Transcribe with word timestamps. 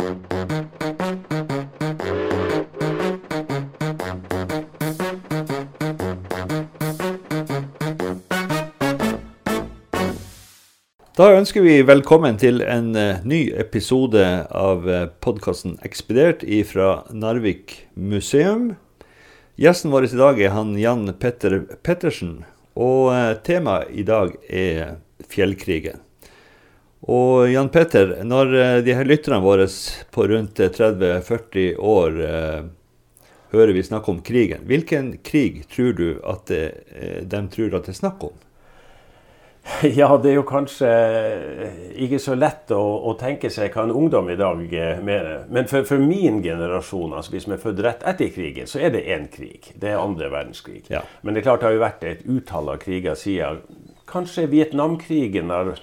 Da 0.00 0.06
ønsker 11.36 11.60
vi 11.60 11.82
velkommen 11.84 12.38
til 12.40 12.62
en 12.64 12.94
eh, 12.96 13.20
ny 13.28 13.42
episode 13.60 14.24
av 14.56 14.88
uh, 14.88 15.04
podkasten 15.20 15.76
Ekspedert 15.84 16.46
fra 16.64 17.02
Narvik 17.12 17.76
museum. 17.92 18.70
Gjesten 19.60 19.92
vår 19.92 20.08
i 20.08 20.16
dag 20.16 20.40
er 20.40 20.56
han 20.56 20.78
Jan 20.80 21.12
Petter 21.20 21.60
Pettersen, 21.84 22.46
og 22.72 23.12
uh, 23.12 23.34
temaet 23.44 23.92
i 23.92 24.08
dag 24.08 24.32
er 24.48 24.96
fjellkrigen. 25.28 26.00
Og 27.10 27.48
Jan 27.50 27.70
Petter, 27.74 28.20
når 28.22 28.52
uh, 28.54 28.76
de 28.86 28.94
her 28.94 29.08
lytterne 29.08 29.40
våre 29.42 29.66
på 30.14 30.28
rundt 30.30 30.60
30-40 30.60 31.72
år 31.78 32.20
hører 33.50 33.72
vi 33.74 33.82
snakke 33.82 34.12
om 34.12 34.20
krigen, 34.22 34.62
hvilken 34.70 35.16
krig 35.26 35.64
tror 35.72 35.96
du 35.98 36.06
at 36.22 36.46
det, 36.46 36.62
de 37.26 37.40
tror 37.50 37.74
at 37.74 37.88
det 37.88 37.96
er 37.96 37.98
snakk 37.98 38.28
om? 38.30 38.36
Ja, 39.82 40.16
det 40.16 40.30
er 40.30 40.38
jo 40.38 40.46
kanskje 40.48 40.90
ikke 42.00 42.20
så 42.22 42.36
lett 42.38 42.70
å, 42.74 42.80
å 42.80 43.14
tenke 43.20 43.50
seg 43.52 43.74
hva 43.74 43.86
en 43.86 43.94
ungdom 43.94 44.30
i 44.32 44.38
dag 44.38 44.62
eh, 44.74 45.02
mener. 45.04 45.44
Men 45.52 45.68
for, 45.70 45.86
for, 45.88 46.02
min 46.02 46.40
generasjon, 46.44 47.14
altså 47.16 47.34
vi 47.34 47.42
som 47.44 47.54
er 47.54 47.62
født 47.62 47.84
rett 47.86 48.06
etter 48.08 48.32
krigen, 48.34 48.70
så 48.70 48.82
er 48.82 48.94
det 48.94 49.06
én 49.12 49.28
krig. 49.32 49.72
Det 49.74 49.92
er 49.92 50.00
andre 50.00 50.30
verdenskrig. 50.32 50.84
Ja. 50.92 51.04
Men 51.22 51.34
det 51.34 51.42
er 51.42 51.50
klart 51.50 51.62
det 51.62 51.70
har 51.70 51.78
jo 51.78 51.84
vært 51.84 52.08
et 52.08 52.26
utall 52.28 52.74
av 52.74 52.82
kriger 52.82 53.18
siden 53.18 53.62
kanskje 54.10 54.48
Vietnamkrigen 54.50 55.52
har 55.54 55.76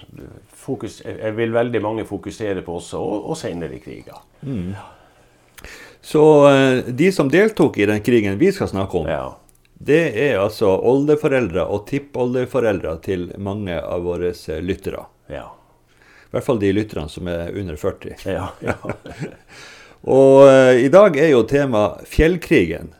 fokus, 0.68 1.00
vil 1.36 1.56
veldig 1.56 1.82
mange 1.82 2.06
fokusere 2.08 2.62
på 2.66 2.78
også, 2.78 3.00
og, 3.00 3.32
og 3.32 3.40
senere 3.40 3.80
kriger. 3.82 4.20
Mm. 4.44 4.76
Så 6.04 6.24
eh, 6.52 6.94
de 6.94 7.12
som 7.12 7.32
deltok 7.32 7.80
i 7.80 7.88
den 7.90 8.04
krigen 8.06 8.38
vi 8.38 8.52
skal 8.54 8.70
snakke 8.70 9.02
om, 9.02 9.10
ja 9.10 9.26
det 9.78 10.00
er 10.18 10.40
altså 10.42 10.72
oldeforeldre 10.90 11.62
og 11.70 11.86
tippoldeforeldre 11.88 12.96
til 13.04 13.28
mange 13.38 13.78
av 13.78 14.02
våre 14.06 14.32
eh, 14.34 14.60
lyttere. 14.62 15.04
Ja. 15.30 15.46
I 16.28 16.34
hvert 16.34 16.44
fall 16.44 16.60
de 16.60 16.72
lytterne 16.74 17.08
som 17.08 17.28
er 17.30 17.54
under 17.56 17.78
40. 17.78 18.18
Ja, 18.26 18.50
ja. 18.60 18.74
og 20.18 20.42
uh, 20.44 20.74
i 20.76 20.90
dag 20.92 21.16
er 21.16 21.30
jo 21.32 21.46
tema 21.48 21.84
fjellkrigen. 22.10 22.90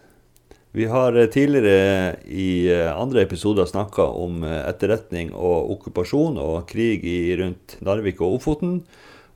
Vi 0.76 0.86
har 0.90 1.16
uh, 1.16 1.26
tidligere 1.32 2.16
i 2.28 2.68
uh, 2.72 2.92
andre 3.00 3.22
episoder 3.22 3.68
snakka 3.68 4.04
om 4.04 4.44
etterretning 4.44 5.32
og 5.34 5.72
okkupasjon 5.76 6.38
og 6.42 6.68
krig 6.70 7.04
i, 7.08 7.36
rundt 7.40 7.78
Narvik 7.80 8.20
og 8.20 8.38
Ofoten. 8.38 8.80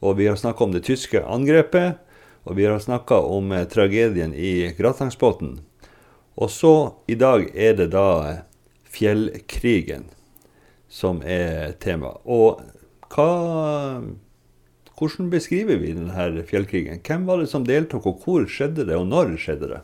Og 0.02 0.18
vi 0.18 0.26
har 0.28 0.36
snakka 0.36 0.64
om 0.64 0.72
det 0.74 0.84
tyske 0.88 1.22
angrepet. 1.24 2.00
Og 2.44 2.56
vi 2.58 2.66
har 2.66 2.80
snakka 2.82 3.20
om 3.22 3.52
tragedien 3.70 4.34
i 4.34 4.72
Gratangsbotn. 4.74 5.60
Og 6.34 6.50
så 6.50 6.74
i 7.06 7.14
dag 7.14 7.46
er 7.54 7.76
det 7.78 7.92
da 7.92 8.42
fjellkrigen 8.92 10.08
som 10.92 11.22
er 11.24 11.72
tema. 11.80 12.12
Og 12.24 12.60
hva, 13.12 14.00
hvordan 14.98 15.30
beskriver 15.32 15.80
vi 15.80 15.94
denne 15.96 16.44
fjellkrigen? 16.48 17.00
Hvem 17.04 17.26
var 17.28 17.40
det 17.40 17.48
som 17.52 17.64
deltok, 17.68 18.08
og 18.08 18.24
hvor 18.24 18.46
skjedde 18.48 18.86
det, 18.88 18.96
og 18.96 19.08
når 19.08 19.36
skjedde 19.40 19.70
det? 19.72 19.80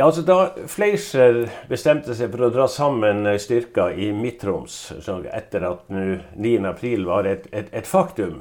Ja, 0.00 0.06
altså 0.06 0.22
Da 0.24 0.66
Fleischer 0.70 1.42
bestemte 1.68 2.14
seg 2.16 2.30
for 2.32 2.46
å 2.46 2.52
dra 2.54 2.64
sammen 2.72 3.26
styrker 3.36 3.98
i 4.00 4.06
Midt-Troms 4.16 4.78
etter 5.28 5.66
at 5.68 5.90
9.4 5.92 7.04
var 7.04 7.28
et, 7.28 7.44
et, 7.52 7.68
et 7.76 7.84
faktum, 7.84 8.38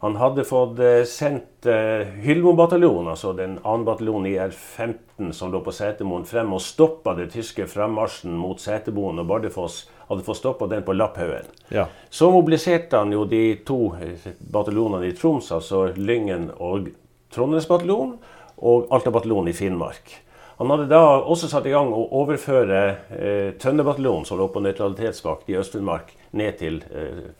han 0.00 0.16
hadde 0.16 0.44
fått 0.48 0.78
eh, 0.80 1.02
sendt 1.04 1.66
uh, 1.68 2.04
Hylmo-bataljonen, 2.24 3.10
altså 3.12 3.34
den 3.36 3.58
2. 3.60 3.72
bataljonen 3.84 4.30
i 4.30 4.36
R15 4.40 5.32
som 5.36 5.52
lå 5.52 5.60
på 5.64 5.74
Setermoen, 5.76 6.24
frem 6.28 6.54
og 6.56 6.62
stoppa 6.64 7.12
den 7.18 7.28
tyske 7.28 7.66
frammarsjen 7.68 8.32
mot 8.36 8.60
Setermoen 8.60 9.20
og 9.20 9.28
Bardufoss. 9.28 9.82
Hadde 10.08 10.24
fått 10.24 10.40
stoppa 10.40 10.70
den 10.72 10.86
på 10.86 10.96
Lapphaugen. 10.96 11.52
Ja. 11.68 11.84
Så 12.08 12.30
mobiliserte 12.32 12.96
han 12.96 13.12
jo 13.12 13.26
de 13.28 13.42
to 13.68 13.92
eh, 14.00 14.32
bataljonene 14.40 15.08
i 15.08 15.12
Troms, 15.16 15.52
altså 15.52 15.90
Lyngen 15.96 16.48
og 16.56 16.88
Trondheimsbataljonen, 17.36 18.16
og 18.64 18.88
Alta-bataljonen 18.96 19.52
i 19.52 19.56
Finnmark. 19.56 20.16
Han 20.60 20.68
hadde 20.74 20.90
da 20.90 21.04
også 21.24 21.48
satt 21.48 21.64
i 21.64 21.70
gang 21.72 21.88
å 21.88 22.02
overføre 22.20 22.80
eh, 23.16 23.52
Trønderbataljonen, 23.56 24.26
som 24.28 24.36
lå 24.36 24.50
på 24.52 24.60
nøytralitetsvakt 24.60 25.48
i 25.48 25.56
Øst-Finnmark, 25.56 26.10
ned 26.36 26.58
til 26.60 26.82
eh, 26.92 27.30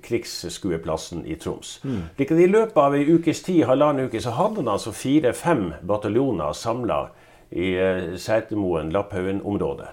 krigsskueplassen 0.00 1.26
i 1.28 1.36
Troms. 1.36 1.74
Mm. 1.84 2.06
I 2.16 2.46
løpet 2.48 2.80
av 2.80 2.96
ei 2.96 3.04
ukes 3.04 3.44
tid, 3.44 3.66
halvannen 3.68 4.08
uke, 4.08 4.22
så 4.24 4.32
hadde 4.32 4.62
han 4.62 4.72
altså 4.72 4.94
fire-fem 4.96 5.74
bataljoner 5.84 6.56
samla 6.56 7.02
i 7.52 7.74
eh, 7.76 8.16
Setermoen-Lapphaugen-området. 8.16 9.92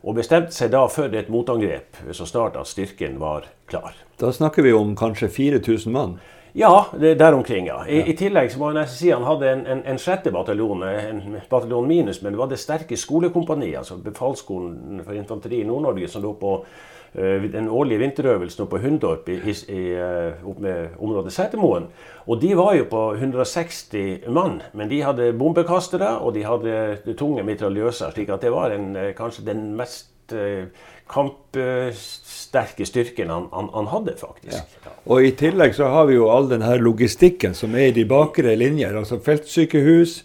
Og 0.00 0.16
bestemte 0.16 0.56
seg 0.56 0.72
da 0.72 0.86
for 0.88 1.12
et 1.12 1.28
motangrep 1.28 2.00
så 2.16 2.24
snart 2.24 2.56
at 2.56 2.70
styrken 2.70 3.20
var 3.20 3.44
klar. 3.68 3.92
Da 4.16 4.32
snakker 4.32 4.64
vi 4.64 4.72
om 4.72 4.96
kanskje 4.96 5.28
4000 5.28 5.92
mann? 5.92 6.16
Ja, 6.52 6.86
der 7.00 7.32
omkring, 7.32 7.66
ja. 7.66 7.86
I, 7.88 7.98
ja. 7.98 8.06
I, 8.06 8.16
tillegg 8.16 8.52
så 8.52 8.60
må 8.60 8.70
jeg 8.70 8.82
nesten 8.82 8.98
si 8.98 9.10
han 9.12 9.24
hadde 9.24 9.48
en, 9.48 9.62
en, 9.72 9.78
en 9.88 10.00
sjette 10.00 10.32
bataljon, 10.34 10.82
en 10.84 11.36
bataljon 11.48 11.86
minus, 11.88 12.20
men 12.22 12.34
det 12.34 12.40
var 12.42 12.50
det 12.50 12.60
sterke 12.60 12.96
skolekompaniet, 13.00 13.78
altså 13.80 13.96
befalsskolen 14.04 15.00
for 15.06 15.16
infanteri 15.16 15.62
i 15.62 15.68
Nord-Norge, 15.68 16.10
som 16.12 16.24
lå 16.24 16.34
på 16.36 16.52
uh, 16.60 17.46
den 17.54 17.70
årlige 17.72 18.02
vinterøvelsen 18.04 18.68
på 18.68 18.82
Hundorp 18.84 19.32
i, 19.32 19.38
i, 19.40 19.56
i, 19.72 19.86
eh, 19.96 20.44
opp 20.48 20.60
med 20.60 21.00
området 21.00 21.32
Setermoen. 21.32 21.88
Og 22.28 22.40
de 22.44 22.52
var 22.56 22.76
jo 22.76 22.84
på 22.90 23.02
160 23.16 24.28
mann, 24.32 24.60
men 24.76 24.92
de 24.92 25.00
hadde 25.04 25.32
bombekastere 25.36 26.18
og 26.20 26.36
de 26.36 26.44
hadde 26.44 27.16
tunge 27.16 27.44
mitraljøser. 27.48 28.12
slik 28.12 28.28
at 28.28 28.44
det 28.44 28.52
var 28.52 28.76
en, 28.76 28.96
eh, 28.96 29.14
kanskje 29.16 29.48
den 29.48 29.70
mest 29.76 30.10
kampsterke 32.52 32.86
styrken 32.86 33.30
han, 33.30 33.48
han, 33.52 33.68
han 33.72 33.86
hadde, 33.86 34.16
faktisk. 34.16 34.76
Ja. 34.84 34.90
Og 35.04 35.24
I 35.24 35.32
tillegg 35.32 35.74
så 35.74 35.88
har 35.88 36.06
vi 36.06 36.14
jo 36.16 36.28
all 36.30 36.48
den 36.48 36.62
her 36.62 36.78
logistikken 36.78 37.54
som 37.54 37.74
er 37.74 37.90
i 37.90 37.96
de 37.96 38.04
bakre 38.04 38.56
linjer. 38.56 38.94
altså 38.96 39.18
Feltsykehus, 39.20 40.22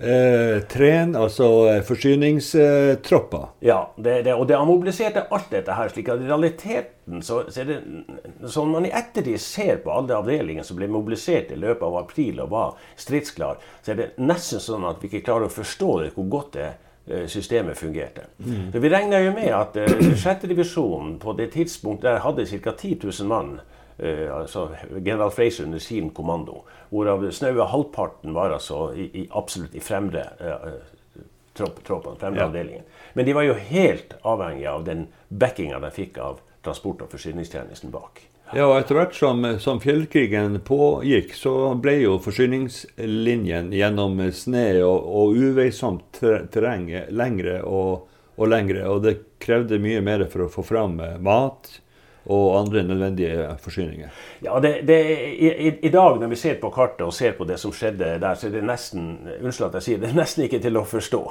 eh, 0.00 0.62
tren, 0.68 1.14
altså 1.16 1.68
eh, 1.68 1.82
forsyningstropper. 1.82 3.48
Ja, 3.60 3.92
det, 3.96 4.22
det, 4.22 4.34
og 4.34 4.48
det 4.48 4.56
har 4.56 4.64
mobilisert 4.64 5.16
alt 5.30 5.50
dette 5.50 5.72
her. 5.72 5.88
slik 5.88 6.08
at 6.08 6.20
i 6.20 6.26
realiteten 6.26 7.22
så, 7.22 7.44
så 7.48 7.60
er 7.60 7.64
det 7.64 7.78
Som 8.50 8.70
man 8.70 8.86
i 8.86 8.92
ettertid 8.92 9.40
ser 9.40 9.78
på 9.84 9.92
alle 9.92 10.16
avdelingene 10.16 10.64
som 10.64 10.76
ble 10.76 10.88
mobilisert 10.88 11.52
i 11.52 11.56
løpet 11.56 11.82
av 11.82 11.96
april 11.96 12.40
og 12.40 12.50
var 12.50 12.76
stridsklar, 12.96 13.58
så 13.82 13.92
er 13.92 13.96
det 13.96 14.10
nesten 14.18 14.60
sånn 14.60 14.88
at 14.88 15.02
vi 15.02 15.08
ikke 15.08 15.26
klarer 15.30 15.48
å 15.48 15.56
forstå 15.60 15.98
det, 16.02 16.12
hvor 16.16 16.28
godt 16.32 16.52
det 16.58 16.66
eh, 16.66 16.76
systemet 17.26 17.78
fungerte. 17.78 18.26
Mm. 18.38 18.72
For 18.72 18.84
Vi 18.84 18.88
regner 18.92 19.22
jo 19.24 19.32
med 19.32 19.48
at 19.54 19.76
6. 20.18 20.48
divisjon 20.48 21.18
på 21.18 21.32
det 21.38 21.50
tidspunktet 21.54 22.10
der 22.10 22.18
hadde 22.24 22.46
ca. 22.46 22.72
10 22.76 23.00
000 23.04 23.28
mann. 23.28 23.60
Uh, 23.98 24.28
altså 24.30 24.68
general 25.04 25.30
Fraser 25.34 25.64
under 25.64 25.78
sin 25.82 26.10
kommando 26.14 26.60
hvorav 26.92 27.24
snaue 27.34 27.64
halvparten 27.66 28.34
var 28.34 28.52
altså 28.54 28.92
i, 28.94 29.08
i, 29.10 29.24
absolutt 29.34 29.74
i 29.74 29.80
fremre 29.82 30.22
uh, 30.38 30.76
tropp, 31.58 31.84
troppen, 31.86 32.16
fremre 32.20 32.40
ja. 32.40 32.46
avdelingen. 32.46 32.86
Men 33.14 33.26
de 33.26 33.34
var 33.34 33.46
jo 33.48 33.56
helt 33.70 34.14
avhengig 34.22 34.66
av 34.70 34.84
den 34.86 35.06
backinga 35.28 35.80
de 35.82 35.90
fikk 35.90 36.18
av 36.22 36.40
transport- 36.64 37.02
og 37.02 37.10
forsyningstjenesten 37.12 37.90
bak. 37.90 38.22
Ja, 38.56 38.64
og 38.64 38.78
Etter 38.78 38.96
hvert 38.96 39.16
som, 39.16 39.42
som, 39.60 39.80
fjellkrigen 39.82 40.60
pågikk, 40.64 41.34
så 41.36 41.74
ble 41.76 41.98
jo 42.00 42.14
forsyningslinjen 42.24 43.74
gjennom 43.76 44.22
sne 44.32 44.70
og, 44.86 45.04
og 45.04 45.36
uveisomt 45.36 46.22
terreng 46.54 46.88
lengre 47.12 47.58
og, 47.68 48.08
og 48.40 48.48
lengre. 48.48 48.86
Og 48.88 49.04
det 49.04 49.18
krevde 49.44 49.80
mye 49.82 50.00
mer 50.04 50.24
for 50.32 50.46
å 50.46 50.52
få 50.52 50.64
fram 50.64 50.96
mat, 51.20 51.68
og 52.28 52.58
andre 52.58 52.82
nødvendige 52.82 53.44
forsyninger. 53.60 54.08
Ja, 54.44 54.58
det, 54.60 54.80
det, 54.88 54.98
i, 55.28 55.78
i, 55.86 55.88
dag 55.88 56.18
når 56.20 56.28
vi 56.28 56.36
ser 56.36 56.58
på 56.60 56.70
kartet 56.70 57.06
og 57.06 57.14
ser 57.16 57.32
på 57.38 57.46
det 57.48 57.56
som 57.60 57.72
skjedde 57.72 58.18
der, 58.20 58.36
så 58.36 58.48
er 58.48 58.52
det 58.58 58.66
nesten 58.68 59.06
unnskyld 59.38 59.68
at 59.70 59.78
jeg 59.78 59.86
sier 59.86 60.02
det, 60.02 60.12
nesten 60.18 60.44
ikke 60.44 60.60
til 60.64 60.76
å 60.76 60.84
forstå. 60.88 61.22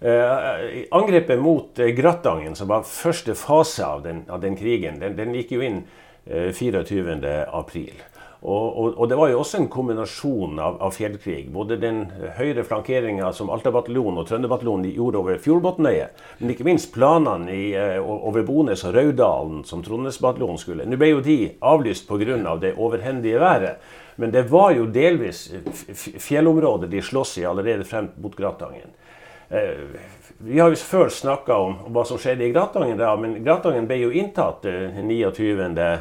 Eh, 0.00 0.86
angrepet 0.96 1.40
mot 1.40 1.68
Gratangen, 1.76 2.00
Grattangen, 2.00 2.56
som 2.56 2.72
var 2.72 2.88
første 2.88 3.36
fase 3.36 3.84
av 3.84 4.04
den, 4.06 4.24
av 4.32 4.40
den 4.44 4.56
krigen, 4.56 5.00
den, 5.02 5.16
den, 5.18 5.36
gikk 5.36 5.56
jo 5.58 5.64
inn 5.66 5.82
uh, 6.30 6.52
24.4. 6.52 8.12
Og, 8.46 8.78
og, 8.78 8.98
og, 8.98 9.08
det 9.08 9.16
var 9.18 9.30
jo 9.32 9.38
også 9.40 9.58
en 9.58 9.68
kombinasjon 9.72 10.58
av, 10.62 10.76
av 10.84 10.92
fjellkrig. 10.94 11.48
Både 11.50 11.78
den 11.82 12.04
høyre 12.36 12.62
flankeringa 12.68 13.32
som 13.34 13.50
Alta-bataljonen 13.50 14.20
og 14.20 14.28
Trønderbataljonen 14.28 14.92
gjorde 14.92 15.18
over 15.22 15.40
Fjordbotnøyet, 15.42 16.20
men 16.38 16.52
ikke 16.52 16.66
minst 16.68 16.92
planene 16.94 17.50
i, 17.50 17.64
eh, 17.74 17.96
over 17.98 18.44
Bones 18.46 18.84
og 18.86 18.94
Raudalen 18.94 19.64
som 19.66 19.82
Trondheimsbataljonen 19.82 20.62
skulle. 20.62 20.86
Nå 20.86 21.00
ble 21.00 21.10
jo 21.14 21.24
de 21.24 21.38
avlyst 21.58 22.06
pga. 22.06 22.36
Av 22.46 22.60
det 22.60 22.74
overhendige 22.78 23.40
været. 23.40 23.82
Men 24.16 24.30
det 24.30 24.46
var 24.50 24.70
jo 24.72 24.86
delvis 24.86 25.50
fjellområdet 26.22 26.88
de 26.90 27.02
slåss 27.02 27.38
i 27.38 27.44
allerede 27.44 27.84
frem 27.84 28.08
mot 28.22 28.36
Gratangen. 28.36 28.94
Eh, 29.48 29.84
vi 30.38 30.58
har 30.58 30.70
jo 30.70 30.78
før 30.80 31.10
snakka 31.12 31.56
om 31.66 31.76
hva 31.92 32.04
som 32.06 32.18
skjedde 32.20 32.46
i 32.46 32.52
Gratangen, 32.54 32.98
da, 32.98 33.14
men 33.16 33.40
Gratangen 33.44 33.88
ble 33.88 34.04
jo 34.04 34.12
inntatt 34.14 34.64
29. 34.64 35.78
Eh, 35.78 35.98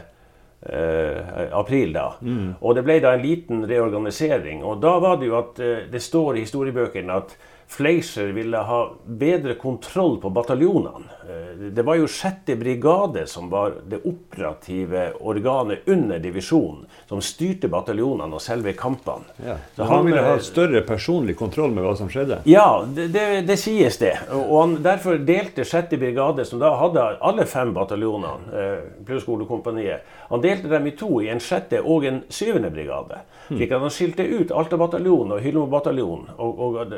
eh, 0.69 1.49
april. 1.51 1.93
da. 1.93 2.07
Mm. 2.21 2.55
Og 2.61 2.75
det 2.75 2.83
ble 2.85 2.99
da 3.03 3.15
en 3.15 3.25
liten 3.25 3.65
reorganisering. 3.69 4.63
Og 4.63 4.81
da 4.81 4.97
var 4.99 5.19
det 5.21 5.29
jo 5.29 5.37
at 5.39 5.59
eh, 5.59 5.85
det 5.91 6.01
står 6.03 6.37
i 6.37 6.45
historiebøkene 6.45 7.19
at 7.21 7.37
Fleischer 7.67 8.27
ville 8.27 8.57
ha 8.57 8.93
bedre 9.05 9.53
kontroll 9.53 10.17
på 10.21 10.29
bataljonene. 10.29 11.05
Eh, 11.29 11.57
det 11.57 11.81
var 11.81 11.95
jo 11.95 12.07
6. 12.07 12.55
brigade 12.55 13.27
som 13.27 13.49
var 13.49 13.73
det 13.87 13.99
operative 14.03 15.13
organet 15.19 15.79
under 15.85 16.19
divisjonen, 16.19 16.85
som 17.09 17.21
styrte 17.21 17.67
bataljonene 17.67 18.37
og 18.37 18.41
selve 18.41 18.73
kampene. 18.77 19.25
Ja. 19.45 19.57
Så 19.75 19.89
han, 19.89 20.05
ville 20.05 20.21
ha 20.21 20.35
eh, 20.37 20.43
større 20.45 20.81
personlig 20.85 21.35
kontroll 21.37 21.73
med 21.73 21.83
hva 21.83 21.95
som 21.97 22.11
skjedde? 22.11 22.43
Ja, 22.45 22.85
det, 22.87 23.07
det, 23.15 23.25
det 23.49 23.57
sies 23.59 23.97
det. 23.97 24.13
Og 24.29 24.55
han 24.61 24.77
derfor 24.85 25.17
delte 25.17 25.65
6. 25.65 25.97
brigade, 25.97 26.45
som 26.45 26.61
da 26.61 26.75
hadde 26.79 27.07
alle 27.19 27.47
fem 27.49 27.73
bataljonene, 27.75 28.61
eh, 28.61 28.85
pluss 29.07 29.25
skolekompaniet, 29.25 30.05
han 30.29 30.45
delte 30.45 30.69
dem 30.69 30.87
i 30.87 30.93
to, 30.97 31.09
i 31.25 31.31
en 31.33 31.41
6. 31.41 31.79
og 31.81 32.05
en 32.05 32.21
7. 32.29 32.69
brigade. 32.69 33.19
Hmm. 33.47 33.57
Slik 33.57 33.73
at 33.73 33.81
han 33.81 33.93
skilte 33.93 34.23
ut 34.25 34.53
Alta-bataljonen 34.53 35.35
og 35.35 35.43
Hyllemo-bataljonen. 35.43 36.37
og, 36.37 36.63
og 36.65 36.95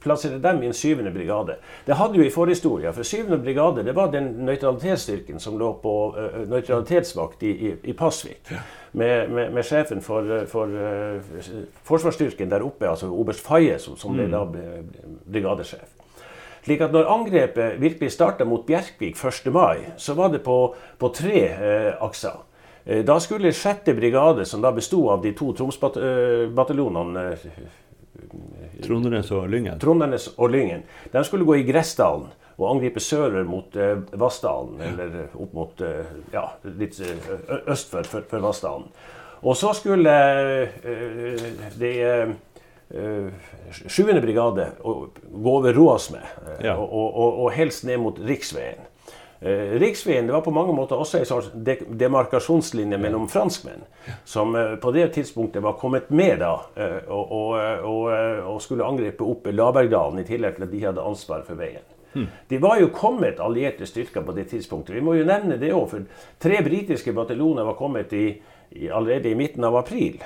plassere 0.00 0.38
dem 0.38 0.62
i 0.62 0.66
en 0.66 0.74
syvende 0.74 1.10
brigade. 1.10 1.56
Det 1.86 1.96
hadde 1.98 2.18
jo 2.18 2.24
i 2.24 2.30
forhistoria, 2.30 2.92
for 2.94 3.06
syvende 3.06 3.38
brigade 3.42 3.84
det 3.86 3.94
var 3.96 4.10
den 4.12 4.28
nøytralitetsstyrken 4.46 5.40
som 5.40 5.58
lå 5.58 5.72
på 5.82 5.94
uh, 6.16 6.42
nøytralitetsvakt 6.50 7.42
i, 7.42 7.50
i, 7.50 7.72
i 7.90 7.92
Pasvik. 7.92 8.50
Ja. 8.50 8.62
Med, 8.92 9.30
med, 9.30 9.50
med, 9.52 9.64
sjefen 9.64 10.02
for, 10.04 10.44
for 10.50 10.68
uh, 10.68 11.32
forsvarsstyrken 11.88 12.50
der 12.50 12.64
oppe, 12.64 12.88
altså 12.88 13.10
oberst 13.10 13.42
Faye, 13.46 13.78
som, 13.78 13.96
som 13.96 14.14
ble 14.14 14.28
mm. 14.28 14.32
da 14.36 14.44
brigadesjef. 15.32 15.98
Slik 16.62 16.84
at 16.84 16.92
når 16.94 17.10
angrepet 17.10 17.80
virkelig 17.82 18.12
starta 18.14 18.44
mot 18.46 18.66
Bjerkvik 18.66 19.16
1. 19.18 19.52
mai, 19.52 19.78
så 19.96 20.14
var 20.14 20.30
det 20.30 20.44
på, 20.46 20.74
på 20.98 21.14
tre 21.14 21.46
uh, 21.58 21.92
akser. 22.06 22.48
Da 22.82 23.14
skulle 23.22 23.52
6. 23.54 23.84
brigade, 23.94 24.42
som 24.44 24.62
da 24.62 24.72
besto 24.74 25.04
av 25.10 25.20
de 25.22 25.30
to 25.38 25.52
Troms-bataljonene 25.54 27.36
Trondenes 28.82 29.30
og 29.34 29.48
Lyngen? 29.52 29.80
Trondenes 29.82 30.28
og 30.36 30.52
Lyngen. 30.52 30.86
De 31.12 31.24
skulle 31.24 31.46
gå 31.48 31.60
i 31.60 31.66
Gressdalen 31.66 32.30
og 32.58 32.68
angripe 32.68 33.00
sørover 33.00 33.44
mot 33.48 33.76
uh, 33.76 33.98
Vassdalen, 34.20 34.78
ja. 34.78 34.90
eller 34.92 35.18
eh, 35.24 35.36
opp 35.40 35.56
mot 35.56 35.82
uh, 35.82 36.14
ja, 36.34 36.44
litt 36.78 36.98
uh, 37.00 37.34
øst 37.72 37.90
for, 37.92 38.06
for, 38.08 38.26
for, 38.28 38.44
Vassdalen. 38.44 38.88
Og 39.42 39.56
så 39.58 39.72
skulle 39.74 40.12
de 41.80 41.92
sjuende 43.88 44.20
brigade 44.22 44.68
gå 44.78 45.54
over 45.56 45.74
Roasme, 45.74 46.20
ja. 46.62 46.76
og, 46.76 46.92
og, 46.92 47.40
og, 47.42 47.48
helst 47.56 47.86
ned 47.88 47.98
mot 48.04 48.20
riksveien. 48.22 48.84
Eh, 49.44 49.78
riksveien 49.78 50.26
det 50.26 50.32
var 50.32 50.40
på 50.40 50.50
mange 50.54 50.70
måter 50.72 51.00
også 51.02 51.18
en 51.18 51.26
slags 51.26 51.48
demarkasjonslinje 51.98 52.98
mellom 53.02 53.24
franskmenn, 53.28 53.80
som 54.24 54.54
eh, 54.54 54.76
på 54.78 54.92
det 54.94 55.08
tidspunktet 55.16 55.64
var 55.64 55.74
kommet 55.80 56.12
med 56.14 56.38
da, 56.44 56.52
eh, 56.78 57.00
og, 57.10 57.32
og, 57.34 57.56
og, 57.90 58.04
og 58.52 58.60
skulle 58.62 58.86
angripe 58.86 59.26
opp 59.26 59.48
Labergdalen, 59.50 60.20
i 60.22 60.28
tillegg 60.28 60.60
til 60.60 60.68
at 60.68 60.70
de 60.70 60.84
hadde 60.84 61.08
ansvar 61.10 61.42
for 61.48 61.58
veien. 61.58 61.82
Hmm. 62.12 62.28
De 62.48 62.60
var 62.62 62.78
jo 62.78 62.92
kommet 62.94 63.40
allierte 63.42 63.88
styrker 63.88 64.22
på 64.22 64.36
det 64.36 64.46
tidspunktet. 64.52 64.94
Vi 64.94 65.02
må 65.02 65.16
jo 65.18 65.26
nevne 65.26 65.58
det 65.58 65.72
òg, 65.74 65.88
for 65.90 66.06
tre 66.38 66.62
britiske 66.62 67.14
bataljoner 67.16 67.66
var 67.66 67.78
kommet 67.80 68.14
i, 68.14 68.26
i, 68.76 68.92
allerede 68.92 69.32
i 69.32 69.38
midten 69.42 69.66
av 69.66 69.80
april. 69.80 70.22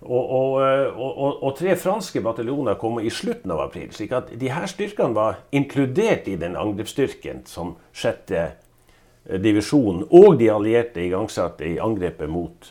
Og, 0.00 0.30
og, 0.30 0.60
og, 0.94 1.42
og, 1.42 1.52
tre 1.58 1.74
franske 1.76 2.20
bataljoner 2.22 2.78
kom 2.78 3.00
i 3.02 3.10
slutten 3.10 3.50
av 3.50 3.64
april. 3.64 3.90
slik 3.92 4.12
at 4.14 4.30
de 4.38 4.50
her 4.52 4.66
styrkene 4.70 5.16
var 5.16 5.40
inkludert 5.50 6.28
i 6.30 6.36
den 6.38 6.54
angrepsstyrken 6.56 7.42
som 7.50 7.74
sjette 7.92 8.44
eh, 8.44 9.40
divisjon 9.42 10.04
og 10.06 10.38
de 10.38 10.52
allierte 10.54 11.02
igangsatte 11.02 11.66
i 11.66 11.78
angrepet 11.82 12.30
mot 12.30 12.70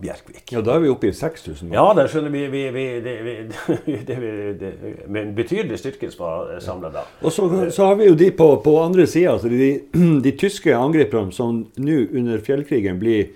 Bjerkvik. 0.00 0.52
Ja, 0.52 0.60
Da 0.60 0.74
er 0.76 0.82
vi 0.84 0.90
oppe 0.92 1.08
i 1.08 1.12
6000 1.14 1.72
Ja, 1.72 1.84
da 1.96 2.06
skjønner 2.10 2.32
vi, 2.32 2.42
vi, 2.52 2.62
vi, 2.74 2.84
det, 3.04 3.14
vi 3.24 3.96
det, 4.08 4.16
det, 4.60 4.72
Med 5.08 5.22
en 5.22 5.34
betydelig 5.36 5.78
styrke 5.80 6.10
som 6.12 6.26
var 6.26 6.52
samla 6.60 6.90
da. 6.92 7.06
Og 7.22 7.32
så, 7.32 7.48
så, 7.70 7.88
har 7.88 7.96
vi 8.00 8.10
jo 8.10 8.18
de 8.18 8.30
på, 8.36 8.50
på 8.64 8.76
andre 8.82 9.06
sida, 9.06 9.36
altså 9.36 9.48
de, 9.48 9.70
de, 10.26 10.34
tyske 10.36 10.76
angriperne 10.76 11.32
som 11.32 11.64
nå 11.76 12.00
under 12.12 12.42
fjellkrigen 12.44 13.00
blir 13.00 13.32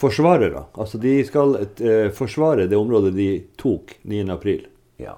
forsvarere. 0.00 0.64
Altså 0.78 0.98
de 0.98 1.18
skal 1.26 1.58
eh, 1.60 2.08
forsvare 2.14 2.66
det 2.70 2.78
området 2.78 3.14
de 3.16 3.28
tok 3.58 3.96
9.4. 4.04 4.58
Ja. 5.02 5.16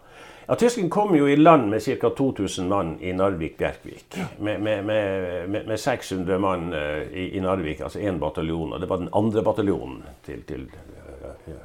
Ja, 0.48 0.56
Tyskerne 0.56 0.88
kom 0.88 1.12
jo 1.12 1.26
i 1.28 1.36
land 1.36 1.66
med 1.68 1.82
ca. 1.84 2.08
2000 2.08 2.68
mann 2.68 2.94
i 3.04 3.12
Narvik-Bjerkvik. 3.12 4.16
Med, 4.38 4.62
med, 4.62 4.84
med, 4.84 5.66
med, 5.66 5.80
600 5.80 6.38
mann 6.40 6.72
uh, 6.72 7.02
i, 7.12 7.26
i, 7.36 7.40
Narvik, 7.44 7.82
altså 7.84 8.00
én 8.00 8.16
bataljon. 8.18 8.72
Og 8.72 8.80
det 8.80 8.88
var 8.88 9.02
den 9.02 9.10
andre 9.12 9.44
bataljonen 9.44 10.00
til, 10.24 10.40
til, 10.48 10.64
ja, 11.52 11.58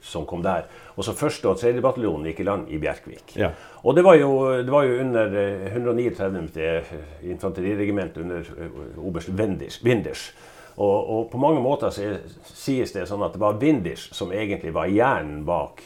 som 0.00 0.24
kom 0.24 0.40
der. 0.40 0.64
Og 0.96 1.04
så 1.04 1.12
første 1.12 1.52
og 1.52 1.60
tredje 1.60 1.84
bataljonen 1.84 2.30
gikk 2.30 2.40
i 2.40 2.48
land 2.48 2.72
i 2.72 2.80
Bjerkvik. 2.80 3.36
Ja. 3.36 3.52
Og 3.84 3.96
det 3.96 4.06
var, 4.08 4.16
jo, 4.16 4.32
det 4.56 4.72
var 4.72 4.88
jo 4.88 4.98
under 5.04 5.36
139. 5.68 6.82
infanteriregiment 7.28 8.16
under 8.16 8.52
oberst 8.96 9.28
Winders 9.36 10.32
og, 10.76 11.10
og, 11.10 11.20
på 11.32 11.40
mange 11.40 11.60
måter 11.64 11.92
så 11.94 12.16
sies 12.52 12.92
det 12.92 13.06
sånn 13.08 13.24
at 13.24 13.36
det 13.36 13.40
var 13.40 13.56
Windisch 13.60 14.10
som 14.14 14.32
egentlig 14.32 14.74
var 14.76 14.90
hjernen 14.92 15.44
bak 15.48 15.80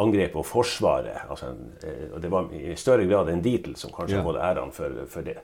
angrepet 0.00 0.38
og 0.40 0.46
forsvaret. 0.48 1.26
Altså, 1.28 1.52
eh, 1.84 2.06
og 2.14 2.20
det 2.24 2.30
var 2.32 2.48
i 2.56 2.76
større 2.80 3.04
grad 3.08 3.28
enn 3.28 3.42
Dietl 3.44 3.74
som 3.76 3.92
kanskje 3.92 4.16
ja. 4.16 4.24
hadde 4.24 4.46
æren 4.48 4.72
for, 4.72 5.02
for, 5.12 5.26
det. 5.26 5.36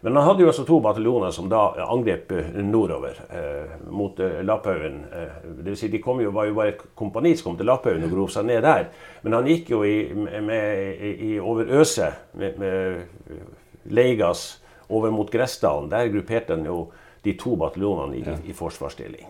Men 0.00 0.16
han 0.16 0.28
hadde 0.30 0.44
jo 0.44 0.48
også 0.48 0.64
to 0.64 0.78
bataljoner 0.80 1.34
som 1.34 1.50
da 1.50 1.64
angrep 1.84 2.30
nordover 2.64 3.18
eh, 3.34 3.74
mot 3.92 4.22
eh, 4.22 4.38
Lapphaugen. 4.46 5.02
Eh, 5.10 5.50
det 5.58 5.66
vil 5.72 5.76
si, 5.82 5.90
de 5.92 6.00
kom 6.00 6.22
jo, 6.22 6.30
var 6.32 6.48
jo 6.48 6.56
bare 6.56 6.76
et 6.76 6.86
kompani 6.96 7.34
som 7.36 7.50
kom 7.50 7.58
til 7.58 7.68
Lapphaugen 7.68 8.06
og 8.06 8.14
grov 8.14 8.30
seg 8.32 8.46
ned 8.48 8.62
der. 8.64 8.88
Men 9.26 9.36
han 9.40 9.50
gikk 9.50 9.74
jo 9.74 9.82
i, 9.84 9.98
med, 10.14 11.02
i, 11.02 11.34
over 11.42 11.68
Øse 11.82 12.14
med, 12.38 12.62
med 12.62 13.90
Leigas 13.90 14.62
over 14.88 15.12
mot 15.12 15.28
Gressdalen. 15.30 15.90
Der 15.90 16.08
grupperte 16.14 16.56
han 16.56 16.64
jo 16.64 16.84
de 17.22 17.36
to 17.38 17.56
bataljonene 17.60 18.16
i, 18.16 18.24
ja. 18.26 18.36
i 18.46 18.56
forsvarsstilling. 18.56 19.28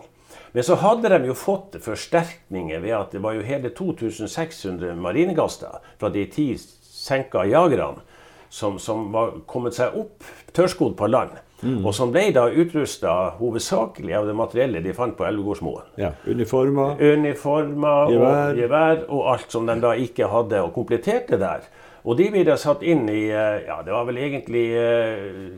Men 0.51 0.63
så 0.67 0.75
hadde 0.81 1.11
de 1.13 1.29
jo 1.29 1.35
fått 1.37 1.77
forsterkninger 1.83 2.79
ved 2.83 2.95
at 2.97 3.13
det 3.15 3.21
var 3.23 3.37
jo 3.37 3.43
hele 3.45 3.71
2600 3.75 4.95
marinegaster 4.99 5.79
fra 5.99 6.11
de 6.11 6.25
ti 6.31 6.47
senka 6.57 7.45
jagerne 7.47 8.03
som, 8.51 8.79
som 8.79 9.07
var 9.13 9.37
kommet 9.47 9.77
seg 9.77 9.95
opp 9.95 10.27
tørrskodd 10.55 10.97
på 10.99 11.07
land. 11.07 11.39
Mm. 11.61 11.83
Og 11.85 11.93
som 11.93 12.09
ble 12.11 12.25
da 12.33 12.47
utrusta 12.49 13.11
hovedsakelig 13.37 14.15
av 14.17 14.25
det 14.27 14.33
materiellet 14.35 14.83
de 14.83 14.95
fant 14.97 15.13
på 15.15 15.27
Elvegårdsmoen. 15.27 15.91
Ja, 16.01 16.09
uniformer, 16.25 16.97
uniformer 16.97 18.11
og 18.15 18.57
gevær 18.57 19.05
og 19.07 19.27
alt 19.35 19.53
som 19.53 19.69
de 19.69 19.77
da 19.83 19.93
ikke 19.93 20.29
hadde, 20.31 20.63
og 20.65 20.73
kompletterte 20.75 21.37
der. 21.41 21.67
Og 22.03 22.17
de 22.17 22.29
ble 22.33 22.43
da 22.47 22.57
satt 22.59 22.83
inn 22.87 23.05
i 23.11 23.27
eh, 23.29 23.67
Ja, 23.67 23.81
det 23.85 23.93
var 23.93 24.07
vel 24.09 24.17
egentlig 24.21 24.65
eh, 24.77 25.53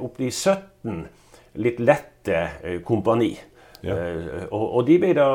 opptil 0.00 0.32
17 0.32 1.04
litt 1.60 1.80
lette 1.80 2.40
eh, 2.62 2.80
kompani. 2.84 3.34
Ja. 3.86 3.94
Og, 4.50 4.62
og, 4.64 4.80
de 4.88 4.96
ble 4.98 5.12
da 5.14 5.26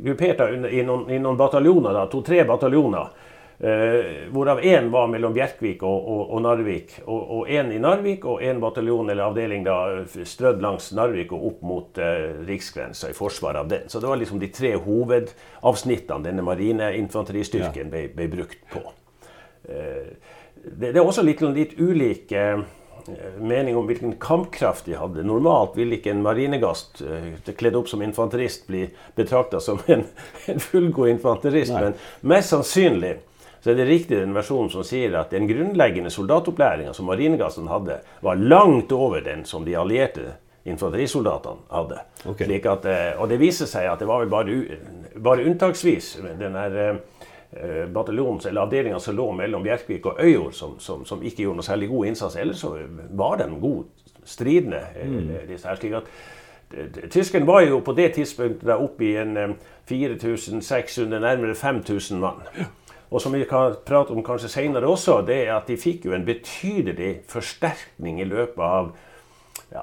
gruppert 0.00 0.40
i, 0.70 0.80
noen, 0.86 1.08
i 1.12 1.18
noen 1.20 1.36
bataljoner, 1.36 1.98
to-tre 2.08 2.44
bataljoner. 2.48 3.10
Uh, 3.58 4.28
hvorav 4.30 4.60
én 4.62 4.86
var 4.94 5.08
mellom 5.10 5.32
Bjerkvik 5.34 5.80
og, 5.82 6.04
og, 6.06 6.20
og 6.30 6.42
Narvik. 6.44 6.92
Og 7.10 7.48
én 7.50 7.72
i 7.74 7.80
Narvik 7.82 8.22
og 8.30 8.42
én 8.46 8.60
bataljon 8.62 9.10
eller 9.10 9.26
avdeling 9.26 9.64
da 9.66 10.04
strødd 10.06 10.62
langs 10.62 10.92
Narvik 10.94 11.34
og 11.34 11.48
opp 11.50 11.64
mot 11.66 11.98
eh, 11.98 12.38
riksgrensa 12.46 13.10
i 13.10 13.16
forsvaret 13.18 13.64
av 13.64 13.72
den. 13.72 13.90
Så 13.90 13.98
det 13.98 14.12
var 14.12 14.20
liksom 14.20 14.38
de 14.38 14.52
tre 14.54 14.76
hovedavsnittene 14.78 16.28
denne 16.28 16.46
marineinfanteristyrken 16.46 17.88
ja. 17.88 17.90
ble, 17.90 18.04
ble, 18.14 18.30
brukt 18.36 18.62
på. 18.70 18.84
Eh, 19.66 20.14
det, 20.62 20.92
det, 20.92 20.94
er 20.94 21.02
også 21.02 21.26
litt, 21.26 21.42
litt 21.42 21.74
ulike 21.82 22.44
mening 23.40 23.76
om 23.76 23.86
hvilken 23.88 24.14
kampkraft 24.22 24.86
de 24.86 24.94
hadde. 25.00 25.24
Normalt 25.26 25.74
vil 25.78 25.96
ikke 25.96 26.12
en 26.12 26.22
marinegast 26.22 27.02
uh, 27.02 27.54
kledd 27.56 27.78
opp 27.78 27.88
som 27.90 28.02
infanterist 28.04 28.66
bli 28.68 28.84
betrakta 29.16 29.60
som 29.64 29.80
en, 29.90 30.04
en 30.52 30.60
fullgod 30.62 31.10
infanterist, 31.14 31.72
Nei. 31.74 31.88
men 31.88 32.34
mest 32.34 32.52
sannsynlig 32.54 33.16
så 33.60 33.70
er 33.72 33.78
det 33.78 33.88
riktig 33.88 34.20
den 34.20 34.36
versjonen 34.36 34.70
som 34.72 34.86
sier 34.86 35.16
at 35.18 35.32
den 35.34 35.48
grunnleggende 35.50 36.12
soldatopplæringa 36.14 36.92
som 36.94 37.08
marinegassen 37.10 37.70
hadde, 37.70 38.00
var 38.22 38.38
langt 38.38 38.92
over 38.92 39.24
den 39.24 39.44
som 39.48 39.64
de 39.66 39.76
allierte 39.76 40.36
infanterisoldatene 40.68 41.66
hadde. 41.72 42.02
Okay. 42.28 42.60
At, 42.60 42.84
uh, 42.84 43.22
og 43.22 43.30
det 43.30 43.40
viser 43.40 43.70
seg 43.70 43.88
at 43.88 44.02
det 44.02 44.08
var 44.08 44.22
vel 44.22 44.32
bare, 44.32 44.58
bare 45.16 45.46
unntaksvis 45.48 46.16
den 46.38 46.58
der, 46.58 46.98
Eh, 47.50 47.86
bataljonen 47.86 48.40
eller 48.48 48.60
avdelinga 48.60 49.00
som 49.00 49.16
lå 49.16 49.32
mellom 49.32 49.62
Bjerkvik 49.62 50.06
og 50.06 50.18
Øyjord, 50.20 50.52
som, 50.52 50.74
som, 50.78 51.04
som, 51.08 51.22
ikke 51.24 51.46
gjorde 51.46 51.62
noe 51.62 51.64
særlig 51.64 51.86
god 51.88 52.06
innsats. 52.10 52.36
Ellers 52.36 52.60
så 52.60 52.74
var 53.16 53.38
de 53.40 53.46
god 53.60 53.86
stridende. 54.28 54.82
Eh, 55.00 55.08
mm. 55.08 55.30
disse 55.48 55.68
her, 55.68 55.78
slik 55.80 55.94
at 55.96 56.10
eh, 56.76 57.08
Tyskerne 57.08 57.48
var 57.48 57.62
jo 57.64 57.80
på 57.80 57.94
det 57.96 58.10
tidspunktet 58.18 58.74
oppe 58.74 59.08
i 59.08 59.14
4600, 59.88 61.20
nærmere 61.24 61.54
5000 61.56 62.20
mann. 62.20 62.44
Og 63.08 63.22
som 63.22 63.32
vi 63.32 63.44
kan 63.48 63.76
prate 63.88 64.12
om 64.12 64.24
kanskje 64.24 64.50
senere 64.52 64.88
også, 64.88 65.22
det 65.26 65.42
er 65.46 65.54
at 65.56 65.68
de 65.70 65.78
fikk 65.80 66.08
jo 66.08 66.16
en 66.16 66.26
betydelig 66.28 67.22
forsterkning 67.28 68.20
i 68.20 68.28
løpet 68.28 68.64
av 68.64 68.90
ja, 69.72 69.82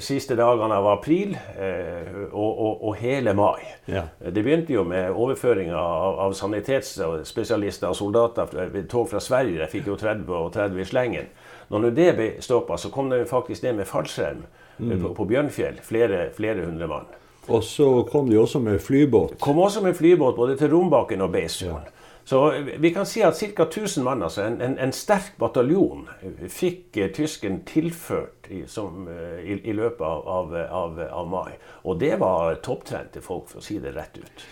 siste 0.00 0.36
dagene 0.36 0.76
av 0.76 0.86
april 0.88 1.34
eh, 1.36 2.12
og, 2.30 2.50
og, 2.50 2.84
og, 2.88 2.94
hele 3.00 3.34
mai. 3.36 3.64
Ja. 3.88 4.06
Det 4.20 4.44
begynte 4.44 4.72
jo 4.72 4.84
med 4.88 5.10
overføring 5.12 5.72
av, 5.76 6.20
av 6.26 6.36
sanitetsspesialister 6.36 7.92
og 7.92 7.98
soldater 7.98 8.52
ved 8.72 8.88
tog 8.92 9.10
fra 9.10 9.20
Sverige. 9.20 9.60
De 9.60 9.68
fikk 9.72 9.90
jo 9.92 9.98
30 10.00 10.32
og 10.36 10.52
30 10.56 10.80
i 10.80 10.88
slengen. 10.88 11.28
Når 11.72 11.90
det 11.90 12.10
ble 12.16 12.30
stoppa, 12.44 12.78
så 12.78 12.92
kom 12.94 13.10
det 13.10 13.24
faktisk 13.28 13.64
ned 13.66 13.80
med 13.80 13.90
fallskjerm 13.90 14.44
mm. 14.78 14.96
på, 15.02 15.14
på, 15.18 15.28
Bjørnfjell. 15.32 15.80
Flere, 15.84 16.28
flere 16.36 16.64
hundre 16.64 16.88
mann. 16.90 17.12
Og 17.46 17.62
så 17.62 17.86
kom 18.10 18.30
de 18.30 18.38
også 18.40 18.58
med 18.62 18.80
flybåt? 18.82 19.36
Kom 19.42 19.58
også 19.62 19.82
med 19.84 19.94
flybåt 19.94 20.36
både 20.38 20.56
til 20.58 20.72
Rombaken 20.72 21.22
og 21.22 21.34
Beisfjorden. 21.34 21.84
Ja. 21.86 21.95
Så 22.26 22.40
vi 22.78 22.90
kan 22.90 23.06
si 23.06 23.22
at 23.22 23.38
ca. 23.38 23.62
1000 23.62 24.04
mann, 24.04 24.22
altså 24.26 24.42
en, 24.42 24.56
en, 24.60 24.72
en 24.82 24.92
sterk 24.92 25.36
bataljon, 25.38 26.08
fikk 26.50 26.98
uh, 26.98 27.04
tysken 27.14 27.60
tilført 27.68 28.48
i, 28.50 28.64
som, 28.66 29.06
uh, 29.06 29.36
i, 29.38 29.60
i 29.62 29.74
løpet 29.76 30.02
av, 30.02 30.56
av, 30.66 30.98
av, 31.06 31.28
mai. 31.30 31.52
Og 31.86 32.00
det 32.02 32.16
var 32.18 32.58
topptrente 32.66 33.22
folk, 33.22 33.46
for 33.52 33.62
å 33.62 33.66
si 33.68 33.78
det 33.78 33.94
rett 33.94 34.18
ut. 34.18 34.46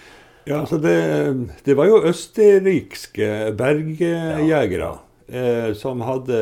Ja, 0.46 0.60
altså 0.60 0.78
det, 0.78 0.94
det 1.66 1.74
var 1.74 1.90
jo 1.90 1.98
østerrikske 2.06 3.28
bergjegere 3.58 4.92
ja. 4.92 4.94
eh, 5.26 5.70
som 5.74 6.04
hadde 6.04 6.40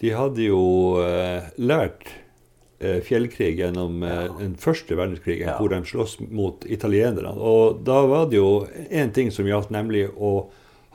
De 0.00 0.12
hadde 0.16 0.46
jo 0.48 0.62
eh, 1.04 1.52
lært 1.60 2.08
Eh, 2.08 2.23
fjellkrig 2.78 3.58
gjennom 3.58 4.02
eh, 4.02 4.24
den 4.40 4.56
første 4.60 4.96
verdenskrigen, 4.98 5.52
hvor 5.58 5.72
de 5.72 5.82
sloss 5.88 6.18
mot 6.20 6.64
italienerne. 6.66 7.32
Og 7.34 7.80
da 7.86 8.00
var 8.10 8.26
det 8.30 8.40
jo 8.40 8.66
én 8.90 9.12
ting 9.14 9.32
som 9.32 9.46
gjaldt, 9.48 9.72
nemlig 9.74 10.08
å 10.16 10.34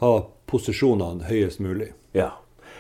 ha 0.04 0.14
posisjonene 0.50 1.30
høyest 1.30 1.64
mulig. 1.64 1.94
Ja. 2.18 2.34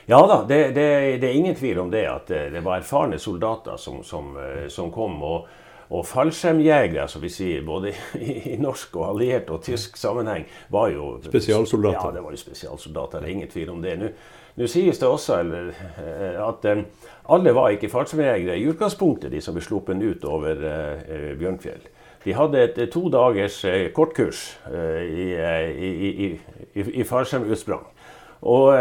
Ja 0.09 0.19
da, 0.25 0.41
det, 0.47 0.71
det, 0.73 0.85
det, 1.21 1.27
er 1.29 1.37
ingen 1.37 1.55
tvil 1.55 1.79
om 1.79 1.91
det. 1.93 2.07
At 2.09 2.29
det, 2.31 2.47
det 2.55 2.63
var 2.65 2.79
erfarne 2.79 3.19
soldater 3.21 3.77
som, 3.77 4.01
som, 4.03 4.33
eh, 4.41 4.67
som 4.73 4.89
kom. 4.91 5.19
Og, 5.23 5.45
og 5.89 6.05
fallskjermjegere, 6.05 7.07
som 7.09 7.21
vi 7.21 7.29
sier, 7.33 7.61
både 7.65 7.93
i, 8.17 8.33
i, 8.53 8.57
norsk 8.61 8.97
og 8.97 9.07
alliert 9.11 9.49
og 9.53 9.61
tysk 9.65 9.97
sammenheng, 10.01 10.47
var 10.73 10.89
jo 10.93 11.15
Spesialsoldater. 11.25 12.09
Ja, 12.09 12.15
det 12.17 12.25
var 12.25 12.33
jo 12.33 12.41
spesialsoldater. 12.41 13.21
Det 13.21 13.29
er 13.29 13.37
ingen 13.37 13.53
tvil 13.53 13.73
om 13.73 13.81
det. 13.85 13.95
Nå, 14.01 14.11
nå 14.59 14.67
sies 14.67 14.99
det 14.99 15.07
også 15.07 15.39
eller, 15.39 15.69
at 16.43 16.65
alle 17.31 17.53
var 17.55 17.71
ikke 17.71 17.91
fallskjermjegere 17.91 18.57
i 18.59 18.65
utgangspunktet, 18.67 19.31
de 19.31 19.39
som 19.41 19.55
ble 19.55 19.63
sluppet 19.63 20.03
ut 20.03 20.25
over 20.27 20.59
uh, 20.59 21.31
Bjørnfjell. 21.39 21.85
De 22.25 22.35
hadde 22.35 22.59
et 22.65 22.79
to 22.91 23.05
dagers 23.07 23.61
kortkurs 23.95 24.41
i, 24.67 25.29
i, 25.39 26.17
i, 26.27 26.83
i 26.99 27.05
fallskjermutsprang. 27.07 27.85
Og 28.41 28.75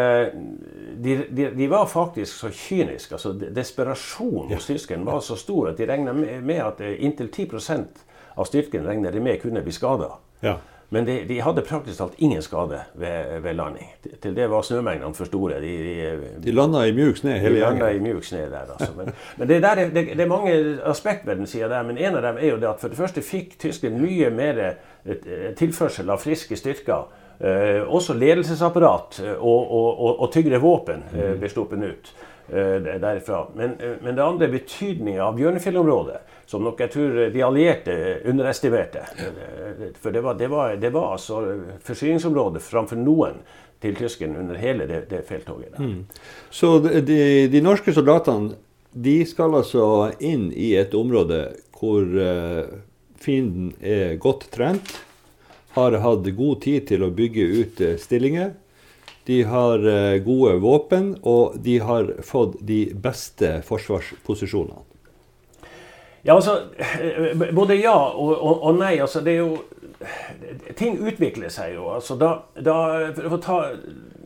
de, 0.98 1.14
de, 1.30 1.46
de, 1.54 1.68
var 1.70 1.86
faktisk 1.86 2.34
så 2.34 2.50
kyniske. 2.50 3.14
altså 3.14 3.32
Desperasjonen 3.32 4.56
hos 4.56 4.66
tyskerne 4.66 5.06
var 5.06 5.22
så 5.22 5.38
stor 5.38 5.70
at 5.70 5.78
de 5.78 5.86
regna 5.86 6.12
med 6.14 6.58
at 6.58 6.82
inntil 6.98 7.30
10% 7.30 8.02
av 8.38 8.46
styrken 8.46 8.86
regna 8.86 9.10
de 9.10 9.22
med 9.22 9.40
kunne 9.42 9.62
bli 9.62 9.74
skada. 9.74 10.12
Ja. 10.42 10.58
Men 10.88 11.04
de, 11.04 11.18
de, 11.28 11.36
hadde 11.44 11.62
praktisk 11.68 11.98
talt 12.00 12.14
ingen 12.24 12.40
skade 12.42 12.78
ved, 12.96 13.40
ved 13.44 13.56
landing. 13.58 13.90
Til 14.22 14.36
det 14.36 14.46
var 14.48 14.64
snømengdene 14.64 15.14
for 15.14 15.28
store. 15.28 15.60
De, 15.60 15.72
de, 15.84 16.30
de 16.44 16.54
landa 16.54 16.86
i 16.88 16.94
mjuk 16.96 17.20
snø 17.20 17.34
hele 17.36 17.60
gjengen? 17.60 17.76
De 17.76 17.84
landa 17.84 17.90
i 17.92 18.00
mjuk 18.00 18.24
snø 18.24 18.46
der, 18.48 18.72
altså. 18.72 18.94
Men, 18.96 19.12
men 19.36 19.50
det, 19.50 19.60
der, 19.62 19.82
det, 19.84 20.04
det, 20.14 20.20
er 20.20 20.30
mange 20.30 20.54
aspekt 20.88 21.26
ved 21.28 21.36
den 21.36 21.46
sida 21.46 21.68
der. 21.68 21.84
Men 21.84 22.00
en 22.00 22.16
av 22.16 22.24
dem 22.24 22.40
er 22.40 22.54
jo 22.54 22.60
det 22.62 22.70
at 22.72 22.80
for 22.80 22.88
det 22.88 23.00
første 23.00 23.24
fikk 23.24 23.58
tyskerne 23.60 24.00
mye 24.00 24.30
mer 24.32 24.62
tilførsel 25.58 26.08
av 26.10 26.24
friske 26.24 26.56
styrker. 26.56 27.08
Eh, 27.38 27.84
også 27.86 28.16
ledelsesapparat 28.18 29.20
og, 29.36 29.60
og, 29.70 30.00
og, 30.00 30.16
og 30.24 30.32
tyngre 30.34 30.58
våpen 30.58 31.04
eh, 31.14 31.36
ble 31.38 31.50
sluppet 31.52 31.84
ut 31.84 32.10
eh, 32.48 32.98
derifra. 33.00 33.46
Men, 33.54 33.76
men 34.02 34.16
det 34.16 34.24
andre 34.24 34.48
er 34.48 34.56
betydninga 34.58 35.28
av 35.28 35.38
Bjørnefjellområdet 35.38 36.20
som 36.48 36.64
nok 36.64 36.78
jeg 36.80 36.92
tror 36.94 37.16
de 37.32 37.42
allierte 37.44 37.94
underestimerte. 38.30 39.02
For 40.00 40.14
det 40.14 40.22
var, 40.24 40.36
det 40.40 40.48
var, 40.48 40.76
det 40.80 40.90
var 40.94 41.10
altså 41.12 41.42
forsyningsområdet 41.84 42.62
framfor 42.64 42.96
noen 42.96 43.42
til 43.84 43.98
tyskerne 43.98 44.40
under 44.40 44.56
hele 44.58 44.86
det, 44.88 45.02
det 45.10 45.26
felttoget. 45.28 45.76
Mm. 45.76 46.06
Så 46.50 46.78
de, 46.80 47.20
de, 47.52 47.60
norske 47.62 47.92
soldatene 47.92 48.56
de 48.96 49.18
skal 49.28 49.58
altså 49.58 49.84
inn 50.24 50.48
i 50.56 50.72
et 50.80 50.96
område 50.96 51.42
hvor 51.76 52.00
uh, 52.16 52.64
fienden 53.20 53.74
er 53.84 54.16
godt 54.16 54.48
trent, 54.54 54.96
har 55.76 55.98
hatt 56.00 56.32
god 56.32 56.62
tid 56.64 56.88
til 56.88 57.04
å 57.04 57.12
bygge 57.14 57.44
ut 57.60 57.84
stillinger. 58.00 58.56
De 59.28 59.42
har 59.44 59.84
uh, 59.84 60.18
gode 60.24 60.56
våpen, 60.64 61.10
og 61.22 61.58
de 61.64 61.78
har 61.84 62.14
fått 62.24 62.56
de 62.64 62.86
beste 62.96 63.58
forsvarsposisjonene. 63.68 64.84
Ja, 66.26 66.34
altså 66.34 66.58
eh, 66.76 67.52
Både 67.54 67.76
ja 67.78 67.94
og, 67.94 68.32
og, 68.34 68.62
og 68.66 68.78
nei. 68.80 68.98
altså 69.00 69.20
det 69.24 69.36
er 69.36 69.44
jo 69.44 69.58
Ting 70.76 70.98
utvikler 71.00 71.50
seg 71.50 71.76
jo. 71.76 71.88
altså 71.94 72.16
Da, 72.18 72.32
da, 72.54 72.74
for 73.16 73.36
å 73.36 73.40
ta, 73.42 73.58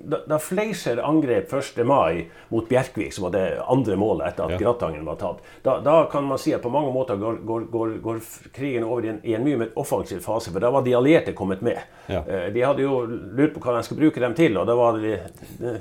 da, 0.05 0.19
da 0.27 0.39
Fleischer 0.39 0.99
angrep 0.99 1.53
1. 1.53 1.87
mai 1.87 2.31
mot 2.49 2.69
Bjerkvik, 2.69 3.13
som 3.15 3.23
var 3.23 3.31
det 3.31 3.61
andre 3.67 3.97
målet 3.97 4.33
etter 4.33 4.45
at 4.45 4.57
ja. 4.57 4.59
Gratangen 4.59 5.05
var 5.07 5.19
tatt, 5.21 5.43
da, 5.63 5.79
da, 5.81 6.05
kan 6.11 6.25
man 6.25 6.39
si 6.39 6.55
at 6.55 6.63
på 6.63 6.73
mange 6.73 6.93
måter 6.95 7.17
går, 7.17 7.43
går, 7.47 7.67
går, 7.73 7.95
går 8.03 8.21
krigen 8.55 8.85
over 8.85 9.07
i 9.07 9.13
en, 9.15 9.21
i 9.23 9.37
en, 9.39 9.45
mye 9.45 9.61
mer 9.61 9.71
offensiv 9.79 10.23
fase. 10.25 10.51
For 10.51 10.63
da 10.63 10.71
var 10.75 10.83
de 10.87 10.95
allierte 10.99 11.35
kommet 11.37 11.63
med. 11.63 11.79
Ja. 12.07 12.25
Eh, 12.27 12.49
de 12.55 12.65
hadde 12.67 12.85
jo 12.85 13.03
lurt 13.07 13.55
på 13.55 13.63
hva 13.63 13.77
de 13.79 13.85
skulle 13.87 14.07
bruke 14.07 14.23
dem 14.23 14.35
til. 14.39 14.59
og 14.59 14.67
da 14.67 14.77
var 14.79 14.99
de, 15.03 15.17
de, 15.61 15.77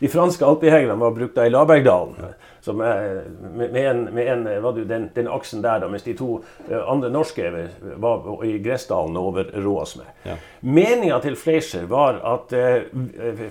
de 0.00 0.10
franske 0.10 0.46
alpejegerne 0.46 0.98
var 1.00 1.14
brukt 1.14 1.38
i 1.38 1.52
Labergdalen. 1.52 2.18
Ja 2.20 2.34
som 2.64 2.76
med, 2.76 3.24
med, 3.72 3.90
en, 3.90 4.04
med 4.14 4.28
en, 4.32 4.44
du, 4.74 4.84
den, 4.88 5.10
den, 5.14 5.28
aksen 5.28 5.62
der, 5.62 5.82
da, 5.82 5.88
mens 5.92 6.06
de 6.06 6.14
to 6.16 6.38
uh, 6.70 6.78
andre 6.88 7.10
norske 7.12 7.50
var 8.00 8.44
i 8.46 8.54
Gressdalen 8.64 9.18
over 9.20 9.50
Roasme. 9.60 10.06
Ja. 10.24 10.38
Meninga 10.64 11.18
til 11.20 11.36
Fleischer 11.36 11.84
var 11.90 12.22
at 12.24 12.54
eh, 12.56 12.86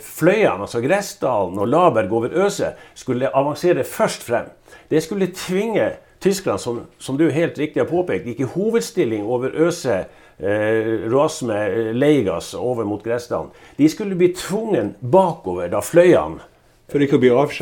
fløyene, 0.01 0.65
altså 0.65 0.81
Gressdalen 0.81 1.61
og 1.61 1.69
Laberg 1.69 2.13
over 2.13 2.33
Øse, 2.45 2.73
skulle 2.97 3.29
avansere 3.29 3.85
først 3.85 4.25
frem. 4.25 4.49
Det 4.89 5.03
skulle 5.05 5.29
tvinge 5.35 5.91
tyskerne, 6.23 6.57
som, 6.59 6.81
som 6.97 7.17
du 7.19 7.27
helt 7.29 7.59
riktig 7.59 7.83
har 7.83 7.91
påpekt, 7.91 8.25
gikk 8.31 8.41
i 8.41 8.51
hovedstilling 8.55 9.27
over 9.29 9.53
Øse. 9.67 10.05
Eh, 10.41 11.05
Råsme, 11.13 11.59
Leigas 11.93 12.55
over 12.57 12.89
mot 12.89 13.03
Gressdalen. 13.05 13.53
De 13.77 13.85
skulle 13.89 14.17
bli 14.17 14.31
tvungen 14.33 14.95
bakover 14.99 15.69
da 15.69 15.83
fløyene 15.85 16.41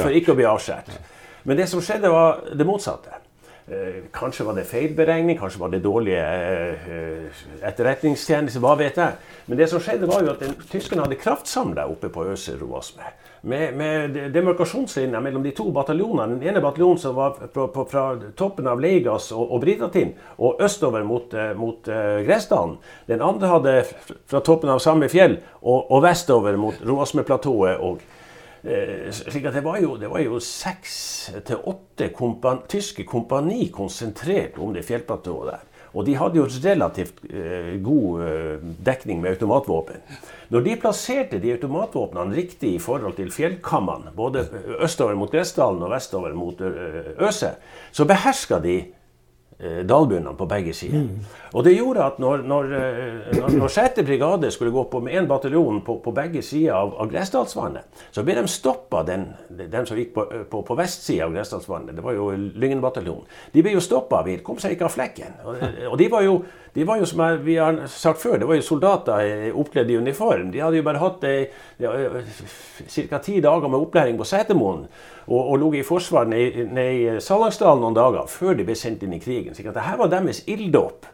For 0.08 0.16
ikke 0.16 0.34
å 0.34 0.40
bli 0.40 0.48
avskjært. 0.48 0.96
Men 1.44 1.58
det 1.58 1.68
som 1.70 1.82
skjedde, 1.82 2.10
var 2.14 2.42
det 2.54 2.68
motsatte. 2.68 3.22
Eh, 3.72 4.04
kanskje 4.14 4.46
var 4.46 4.54
det 4.58 4.66
feilberegning, 4.68 5.38
kanskje 5.40 5.60
var 5.62 5.70
det 5.70 5.84
dårlige 5.84 6.22
eh, 6.22 7.44
etterretningstjenester, 7.70 8.60
hva 8.60 8.74
vet 8.76 8.98
jeg. 8.98 9.20
Men 9.48 9.60
det 9.60 9.68
som 9.70 9.80
skjedde 9.80 10.10
var 10.10 10.26
jo 10.26 10.34
at 10.34 10.42
tyskerne 10.72 11.06
hadde 11.06 11.20
kraftsamla 11.22 11.86
oppe 11.88 12.10
på 12.12 12.26
Øse 12.34 12.58
Roasme. 12.60 13.14
Med, 13.42 13.74
med 13.78 14.18
demarkasjonslinja 14.34 15.22
mellom 15.24 15.46
de 15.46 15.54
to 15.58 15.70
bataljonene. 15.74 16.36
Den 16.42 16.52
ene 16.52 16.62
bataljonen 16.62 17.00
som 17.02 17.16
var 17.16 17.38
fra, 17.40 17.68
fra, 17.74 17.86
fra 17.90 18.06
toppen 18.38 18.68
av 18.70 18.82
Leigas 18.82 19.32
og, 19.32 19.46
og 19.48 19.64
Britatin 19.64 20.12
og 20.38 20.62
østover 20.62 21.06
mot, 21.08 21.34
eh, 21.34 21.54
mot 21.58 21.90
uh, 21.90 22.20
Gressdalen. 22.28 22.76
Den 23.10 23.24
andre 23.26 23.54
hadde 23.56 23.76
fra 24.30 24.44
toppen 24.46 24.74
av 24.74 24.82
samme 24.84 25.10
fjell 25.10 25.40
og, 25.62 25.86
og 25.88 26.04
vestover 26.06 26.60
mot 26.60 26.82
Roasmeplatået 26.86 27.80
og 27.80 28.02
Eh, 28.02 28.21
slik 28.62 29.48
at 29.50 29.56
det 29.58 29.64
var 29.66 29.80
jo, 29.82 29.96
det 29.98 30.10
var 30.12 30.22
jo 30.22 30.38
seks 30.44 30.94
til 31.48 31.64
åtte 31.72 32.12
kompan 32.14 32.62
tyske 32.70 33.06
kompani 33.10 33.72
konsentrert 33.74 34.60
om 34.62 34.76
det 34.76 34.86
fjellplatået 34.86 35.50
der. 35.50 35.68
Og 35.92 36.06
de 36.08 36.16
hadde 36.16 36.40
jo 36.40 36.46
relativt 36.48 37.20
eh, 37.28 37.74
god 37.84 38.24
eh, 38.24 38.64
dekning 38.86 39.20
med 39.22 39.34
automatvåpen. 39.36 40.00
Når 40.52 40.64
de 40.64 40.78
plasserte 40.80 41.40
de 41.44 41.52
automatvåpnene 41.56 42.36
riktig 42.36 42.76
i 42.76 42.80
forhold 42.80 43.18
til 43.20 43.32
fjellkammene, 43.32 44.14
både 44.16 44.46
østover 44.84 45.20
mot 45.20 45.32
Gressdalen 45.32 45.84
og 45.84 45.92
vestover 45.92 46.36
mot 46.36 46.64
eh, 46.64 47.12
Øse, 47.28 47.54
så 47.92 48.08
beherska 48.08 48.62
de 48.64 48.78
eh, 48.80 48.90
dalbunnene 49.62 50.34
på 50.38 50.48
begge 50.50 50.74
sider. 50.74 51.04
Mm. 51.06 51.42
Og 51.54 51.66
det 51.68 51.74
gjorde 51.76 52.06
at 52.06 52.20
når, 52.20 52.44
når, 52.48 52.70
eh, 52.78 53.40
når, 53.40 53.58
når 53.60 53.74
6. 53.76 54.04
brigade 54.08 54.52
skulle 54.52 54.72
gå 54.72 54.84
på 54.92 55.00
med 55.04 55.18
én 55.20 55.28
bataljon 55.28 55.82
på, 55.86 55.98
på, 56.04 56.14
begge 56.16 56.42
sider 56.42 56.74
av, 56.74 56.94
av 57.02 57.12
Gressdalsvannet, 57.12 58.06
så 58.12 58.24
ble 58.24 58.38
de 58.40 58.48
stoppa, 58.48 59.04
den, 59.08 59.28
den, 59.50 59.86
som 59.86 60.00
gikk 60.00 60.14
på, 60.16 60.26
på, 60.52 60.64
på 60.68 60.78
vestsida 60.80 61.28
av 61.28 61.36
Gressdalsvannet. 61.36 61.96
Det 61.98 62.06
var 62.06 62.16
jo 62.16 62.32
Lyngen-bataljonen. 62.32 63.28
De 63.52 63.66
ble 63.66 63.76
jo 63.76 63.84
stoppa. 63.84 64.24
Vi 64.28 64.40
kom 64.46 64.62
seg 64.62 64.78
ikke 64.78 64.88
av 64.88 64.96
flekken. 64.96 65.38
Og, 65.46 65.62
og 65.92 66.00
de 66.00 66.10
var 66.12 66.26
jo 66.26 66.40
de 66.74 66.84
var 66.88 67.02
jo, 67.02 67.06
som 67.06 67.24
vi 67.44 67.58
har 67.60 67.82
sagt 67.92 68.22
før, 68.22 68.38
det 68.40 68.48
var 68.48 68.56
jo 68.56 68.64
soldater 68.64 69.50
oppkledd 69.60 69.90
i 69.92 69.98
uniform. 70.00 70.52
De 70.54 70.62
hadde 70.64 70.80
jo 70.80 70.86
bare 70.88 71.02
hatt 71.02 71.24
eh, 71.28 71.56
ja, 71.84 71.92
ca. 72.88 73.20
ti 73.20 73.42
dager 73.44 73.68
med 73.68 73.80
opplæring 73.82 74.20
på 74.20 74.28
Setermoen 74.28 74.86
og, 75.28 75.42
og 75.42 75.58
ligget 75.60 75.84
i 75.84 75.88
forsvar 75.88 76.30
nede, 76.32 76.86
i 76.96 77.18
Salangsdalen 77.20 77.84
noen 77.84 77.98
dager 77.98 78.30
før 78.32 78.56
de 78.56 78.68
ble 78.68 78.78
sendt 78.80 79.04
inn 79.04 79.18
i 79.18 79.20
krigen. 79.20 79.56
Så 79.56 79.68
dette 79.68 79.98
var 80.00 80.12
deres 80.12 80.46
ilddåp. 80.48 81.10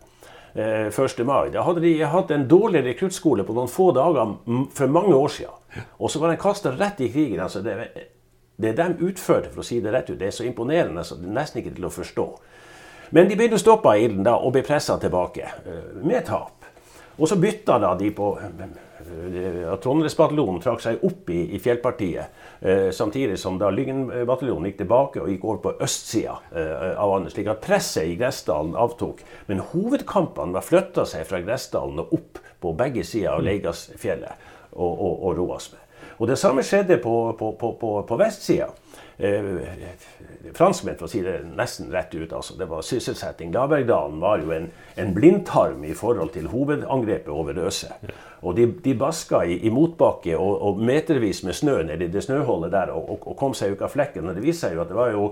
1. 0.57 1.19
Eh, 1.19 1.25
mai. 1.25 1.49
Da 1.53 1.61
hadde 1.65 1.81
de 1.83 1.95
hatt 2.05 2.31
en 2.33 2.47
dårlig 2.49 2.83
rekruttskole 2.85 3.45
på 3.45 3.53
noen 3.53 3.69
få 3.69 3.91
dager 3.97 4.37
for 4.77 4.93
mange 4.93 5.13
år 5.13 5.33
siden. 5.33 5.83
Og 6.01 6.09
så 6.09 6.21
var 6.21 6.33
de 6.33 6.39
kasta 6.41 6.71
rett 6.73 7.01
i 7.01 7.09
krigen. 7.13 7.39
altså 7.39 7.61
det 7.61 7.89
Det 8.57 8.73
de 8.73 9.05
utførte, 9.05 9.49
for 9.49 9.61
å 9.61 9.65
si 9.65 9.79
det 9.79 9.91
rett 9.93 10.09
ut, 10.09 10.17
det 10.19 10.27
er 10.27 10.31
så 10.31 10.43
imponerende 10.43 11.03
så 11.03 11.15
det 11.15 11.27
er 11.29 11.33
nesten 11.33 11.61
ikke 11.61 11.75
til 11.75 11.85
å 11.85 11.93
forstå. 11.93 12.25
Men 13.15 13.29
de 13.29 13.37
ble 13.39 13.59
stoppa 13.59 13.95
av 13.95 14.03
ilden 14.03 14.27
og 14.33 14.51
ble 14.55 14.65
pressa 14.67 14.97
tilbake 14.99 15.51
med 16.03 16.25
tap. 16.27 16.67
Og 17.17 17.29
så 17.29 17.37
bytta 17.41 17.79
da 17.81 17.95
de 17.97 18.11
på 18.13 18.33
at 19.07 19.81
Trondheimsbataljonen 19.83 20.59
trakk 20.61 20.81
seg 20.83 21.03
opp 21.05 21.29
i, 21.31 21.39
i 21.55 21.59
fjellpartiet, 21.61 22.33
eh, 22.59 22.89
samtidig 22.95 23.37
som 23.39 23.57
da 23.59 23.69
Lyngen-bataljonen 23.73 24.69
gikk 24.69 24.81
tilbake 24.81 25.21
og 25.21 25.31
gikk 25.31 25.45
over 25.47 25.61
på 25.63 25.73
østsida 25.85 26.37
eh, 26.51 26.93
av 26.99 27.13
Andes, 27.15 27.35
slik 27.35 27.49
at 27.51 27.63
presset 27.63 28.09
i 28.09 28.17
Gressdalen 28.19 28.75
avtok. 28.77 29.23
Men 29.47 29.63
hovedkampene 29.71 30.57
var 30.57 30.65
flytta 30.65 31.07
seg 31.09 31.27
fra 31.29 31.41
Gressdalen 31.45 32.03
og 32.03 32.15
opp 32.17 32.41
på 32.61 32.73
begge 32.77 33.05
sider 33.07 33.35
av 33.35 33.45
Leigasfjellet 33.45 34.47
og, 34.73 34.91
og, 34.91 35.13
og 35.29 35.37
Roasme. 35.39 35.81
Og 36.17 36.29
det 36.29 36.39
samme 36.41 36.65
skjedde 36.65 36.97
på, 37.01 37.15
på, 37.37 37.53
på, 37.61 37.91
på 38.09 38.19
vestsida. 38.19 38.71
Eh, 39.19 39.45
franskmenn, 40.53 40.97
for 40.99 41.07
å 41.07 41.09
si 41.09 41.23
det 41.25 41.39
nesten 41.57 41.89
rett 41.89 42.13
ut. 42.13 42.33
Altså. 42.33 42.53
Det 42.57 42.67
var 42.69 42.83
sysselsetting. 42.85 43.49
Labergdalen 43.53 44.19
var 44.21 44.43
jo 44.43 44.51
en, 44.53 44.67
en, 44.95 45.13
blindtarm 45.15 45.81
i 45.89 45.95
forhold 45.97 46.35
til 46.35 46.49
hovedangrepet 46.51 47.31
over 47.33 47.57
Røse. 47.57 47.89
Og 48.45 48.53
de, 48.59 48.67
de 48.83 48.93
baska 48.97 49.41
i, 49.49 49.57
i 49.65 49.71
motbakke 49.73 50.37
og, 50.37 50.51
og, 50.61 50.83
metervis 50.85 51.41
med 51.47 51.57
snø 51.57 51.79
nedi 51.87 52.11
det 52.13 52.21
snøhullet 52.27 52.75
der 52.75 52.93
og, 52.93 53.09
og, 53.15 53.25
og, 53.31 53.37
kom 53.39 53.57
seg 53.57 53.73
ut 53.73 53.81
av 53.81 53.95
flekken. 53.95 54.29
Og 54.29 54.37
det 54.37 54.45
viste 54.45 54.67
seg 54.67 54.77
jo 54.77 54.85
at 54.85 54.93
det 54.93 54.99
var 54.99 55.09
jo 55.15 55.31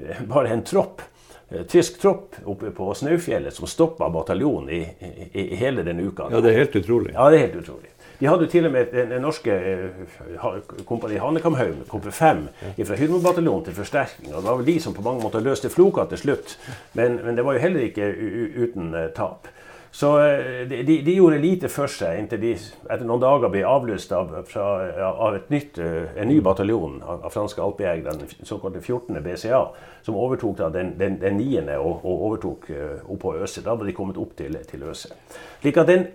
eh, 0.00 0.24
bare 0.32 0.54
en 0.56 0.64
tropp 0.64 1.04
eh, 1.50 1.66
tysk 1.68 2.00
tropp 2.00 2.40
oppe 2.48 2.72
på 2.72 2.88
Snaufjellet 2.96 3.52
som 3.52 3.68
stoppa 3.68 4.08
bataljonen 4.16 4.72
i, 4.72 4.80
i, 4.80 5.42
i, 5.44 5.60
hele 5.60 5.84
den 5.84 6.00
uka. 6.00 6.30
Ja, 6.32 6.40
det 6.40 6.54
er 6.54 6.62
helt 6.64 6.80
utrolig. 6.80 7.12
Ja, 7.12 7.28
det 7.28 7.42
er 7.42 7.50
helt 7.50 7.60
utrolig. 7.66 7.92
De 8.20 8.26
hadde 8.26 8.46
jo 8.46 8.50
til 8.50 8.66
og 8.66 8.72
med 8.72 8.94
den 8.94 9.20
norske 9.20 9.52
eh, 9.52 10.46
kompani 10.88 11.18
Hanekamhaug, 11.20 11.84
Komp 11.88 12.06
5, 12.12 12.46
fra 12.84 12.96
Hydrobataljonen 12.96 13.66
til 13.66 13.76
forsterkning. 13.76 14.34
og 14.34 14.42
Det 14.42 14.50
var 14.50 14.56
vel 14.56 14.66
de 14.66 14.80
som 14.80 14.94
på 14.94 15.04
mange 15.04 15.22
måter 15.22 15.44
løste 15.44 15.70
floka 15.70 16.06
til 16.08 16.18
slutt, 16.18 16.56
men, 16.94 17.20
men 17.24 17.36
det 17.36 17.44
var 17.44 17.58
jo 17.58 17.64
heller 17.66 17.84
ikke 17.84 18.08
uten 18.56 18.94
uh, 18.94 19.10
tap. 19.16 19.48
Så 19.92 20.14
uh, 20.16 20.64
de, 20.68 20.82
de, 20.86 21.12
gjorde 21.12 21.42
lite 21.44 21.68
for 21.68 21.92
seg 21.92 22.22
inntil 22.22 22.40
de 22.40 22.56
etter 22.56 23.04
noen 23.04 23.20
dager 23.20 23.52
ble 23.52 23.64
avlyst 23.68 24.12
av, 24.16 24.32
av 24.56 25.38
nytt, 25.52 25.78
en 25.78 26.28
ny 26.28 26.40
bataljon 26.40 27.02
av, 27.04 27.24
av 27.28 27.36
franske 27.36 27.62
alpejegere, 27.62 28.16
den 28.16 28.48
såkalte 28.48 28.80
14. 28.80 29.20
BCA, 29.24 29.64
som 30.08 30.16
overtok 30.16 30.56
da 30.62 30.72
den, 30.72 30.96
den, 30.96 31.20
den 31.20 31.36
9. 31.36 31.66
og, 31.76 32.00
og 32.00 32.28
overtok 32.30 32.70
oppå 33.04 33.36
Øse. 33.42 33.64
Da 33.64 33.76
var 33.76 33.84
de 33.84 33.96
kommet 33.96 34.16
opp 34.16 34.36
til, 34.40 34.56
til 34.64 34.88
Øse. 34.88 35.12
Slik 35.60 35.84
at 35.84 35.92
den 35.92 36.08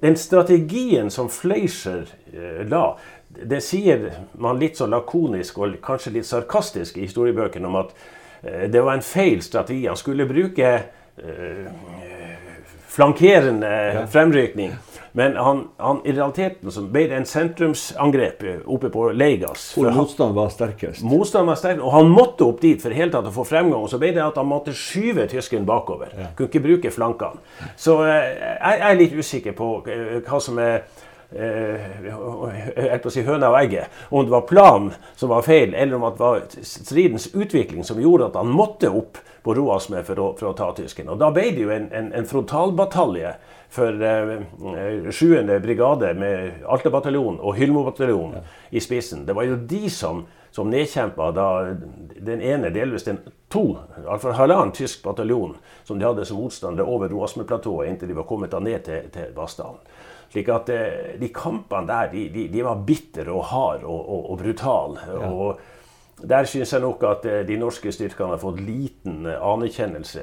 den 0.00 0.16
strategien 0.16 1.10
som 1.10 1.28
Fleischer 1.30 2.06
eh, 2.32 2.66
la, 2.68 2.98
det 3.28 3.60
sier 3.60 4.10
man 4.38 4.58
litt 4.58 4.78
så 4.78 4.86
lakonisk 4.86 5.58
og 5.58 5.78
kanskje 5.84 6.14
litt 6.18 6.28
sarkastisk 6.28 6.98
i 6.98 7.06
historiebøkene 7.06 7.68
om 7.68 7.80
at 7.82 7.94
eh, 8.42 8.66
det 8.70 8.82
var 8.82 8.98
en 8.98 9.04
feil 9.04 9.42
strategi. 9.42 9.86
Han 9.86 9.98
skulle 9.98 10.28
bruke 10.28 10.70
eh, 10.74 11.66
flankerende 12.88 13.72
ja. 13.94 14.06
fremrykning. 14.10 14.72
Men 15.12 15.36
han, 15.36 15.64
han, 15.76 16.00
i 16.04 16.12
realiteten 16.12 16.72
så 16.72 16.82
ble 16.82 17.06
det 17.10 17.18
en 17.18 17.28
sentrumsangrep 17.28 18.44
oppe 18.66 18.90
på 18.92 19.08
Leigas. 19.16 19.70
Hvor 19.76 19.90
motstand 19.94 20.36
var 20.36 20.52
sterkest? 20.54 21.02
Motstand 21.06 21.48
var 21.48 21.58
sterkest, 21.60 21.84
Og 21.84 21.92
han 21.94 22.12
måtte 22.12 22.46
opp 22.46 22.62
dit 22.62 22.82
for 22.82 22.94
helt 22.94 23.14
tatt 23.16 23.28
å 23.30 23.34
få 23.34 23.46
fremgang. 23.48 23.82
Og 23.82 23.90
så 23.92 24.00
ble 24.00 24.12
det 24.16 24.24
at 24.24 24.38
han 24.40 24.48
måtte 24.48 24.76
skyve 24.76 25.28
tyskeren 25.30 25.66
bakover. 25.68 26.12
Ja. 26.14 26.30
Kunne 26.36 26.52
ikke 26.52 26.64
bruke 26.64 26.94
flankene. 26.94 27.42
Så 27.76 28.00
eh, 28.06 28.32
jeg 28.58 28.82
er 28.90 28.98
litt 28.98 29.16
usikker 29.18 29.56
på 29.58 29.72
eh, 29.88 30.18
hva 30.26 30.40
som 30.42 30.60
er 30.62 30.82
eh, 31.32 33.08
si 33.12 33.24
høna 33.26 33.52
og 33.52 33.58
egget. 33.62 33.94
Om 34.10 34.28
det 34.28 34.34
var 34.34 34.46
planen 34.48 34.92
som 35.16 35.32
var 35.32 35.46
feil, 35.46 35.74
eller 35.74 35.98
om 35.98 36.06
det 36.08 36.22
var 36.22 36.44
stridens 36.62 37.30
utvikling 37.34 37.84
som 37.86 38.00
gjorde 38.00 38.30
at 38.30 38.38
han 38.40 38.52
måtte 38.52 38.92
opp 38.92 39.20
på 39.48 39.54
Roasme 39.54 40.02
for 40.04 40.20
å, 40.20 40.24
for 40.36 40.50
å 40.50 40.56
ta 40.56 40.66
tysken. 40.76 41.08
Og 41.08 41.16
Da 41.16 41.30
ble 41.32 41.46
det 41.56 41.62
jo 41.62 41.70
en, 41.72 41.86
en, 41.96 42.10
en 42.12 42.26
frontalbatalje 42.28 43.30
for 43.72 44.02
eh, 44.04 44.42
7. 45.08 45.60
brigade 45.64 46.10
med 46.20 46.66
Alta-bataljonen 46.68 47.38
og 47.40 47.56
Hylmo-bataljonen 47.56 48.36
ja. 48.36 48.42
i 48.76 48.82
spissen. 48.84 49.22
Det 49.24 49.32
var 49.38 49.48
jo 49.48 49.56
de 49.70 49.88
som, 49.88 50.20
som 50.52 50.68
nedkjempa 50.68 51.30
da 51.32 51.46
den 52.28 52.44
ene, 52.44 52.68
delvis 52.74 53.08
den 53.08 53.22
to, 53.48 53.78
altså 54.04 54.34
halvannen 54.36 54.74
tysk 54.76 55.00
bataljon 55.08 55.56
som 55.88 55.96
de 55.96 56.04
hadde 56.04 56.28
som 56.28 56.42
motstandere 56.42 56.84
over 56.84 57.08
Roasme-platået 57.08 57.88
inntil 57.88 58.12
de 58.12 58.20
var 58.20 58.28
kommet 58.28 58.52
da 58.52 58.60
ned 58.60 58.84
til, 58.84 59.08
til 59.16 59.32
Vassdalen. 59.38 59.80
Slik 60.28 60.52
at 60.52 60.68
eh, 60.76 61.16
De 61.16 61.32
kampene 61.32 61.88
der 61.88 62.12
de, 62.12 62.28
de, 62.36 62.46
de 62.52 62.68
var 62.68 62.84
bitre 62.84 63.32
og 63.32 63.48
harde 63.48 63.88
og, 63.88 64.04
og, 64.04 64.30
og 64.34 64.44
brutale. 64.44 65.08
Ja. 65.08 65.32
Og 65.32 65.66
der 66.22 66.46
syns 66.50 66.72
jeg 66.72 66.82
nok 66.82 67.02
at 67.06 67.26
eh, 67.28 67.42
de 67.46 67.56
norske 67.60 67.92
styrkene 67.94 68.34
har 68.34 68.40
fått 68.42 68.60
liten 68.64 69.26
eh, 69.26 69.38
anerkjennelse 69.38 70.22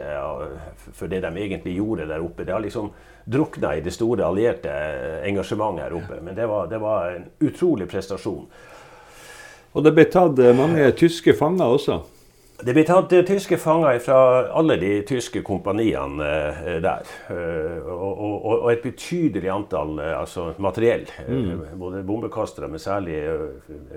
for 0.92 1.12
det 1.12 1.22
de 1.24 1.32
egentlig 1.32 1.78
gjorde 1.78 2.08
der 2.10 2.24
oppe. 2.24 2.44
Det 2.44 2.54
har 2.54 2.64
liksom 2.64 2.92
drukna 3.26 3.76
i 3.76 3.84
det 3.86 3.94
store 3.96 4.26
allierte 4.28 4.72
eh, 4.72 5.22
engasjementet 5.30 5.86
her 5.86 5.96
oppe. 5.96 6.20
Men 6.22 6.36
det 6.36 6.48
var, 6.52 6.68
det 6.68 6.82
var 6.84 7.16
en 7.16 7.30
utrolig 7.40 7.88
prestasjon. 7.92 8.44
Og 9.76 9.84
det 9.84 9.92
ble 9.96 10.06
tatt 10.12 10.40
mange 10.56 10.92
tyske 10.96 11.36
fanger 11.36 11.78
også? 11.78 12.00
Det 12.56 12.72
ble 12.72 12.86
tatt 12.88 13.12
uh, 13.12 13.22
tyske 13.28 13.58
fanger 13.60 13.98
fra 14.00 14.18
alle 14.56 14.78
de 14.80 14.92
tyske 15.08 15.42
kompaniene 15.44 16.24
uh, 16.24 16.70
der. 16.84 17.10
Uh, 17.28 17.90
og, 17.92 18.14
og, 18.14 18.46
og, 18.54 18.70
et 18.72 18.84
betydelig 18.86 19.52
antall 19.52 20.00
altså 20.00 20.54
materiell. 20.64 21.04
Mm. 21.28 21.66
både 21.80 22.04
bombekastere, 22.08 22.70
men 22.72 22.80
særlig 22.80 23.20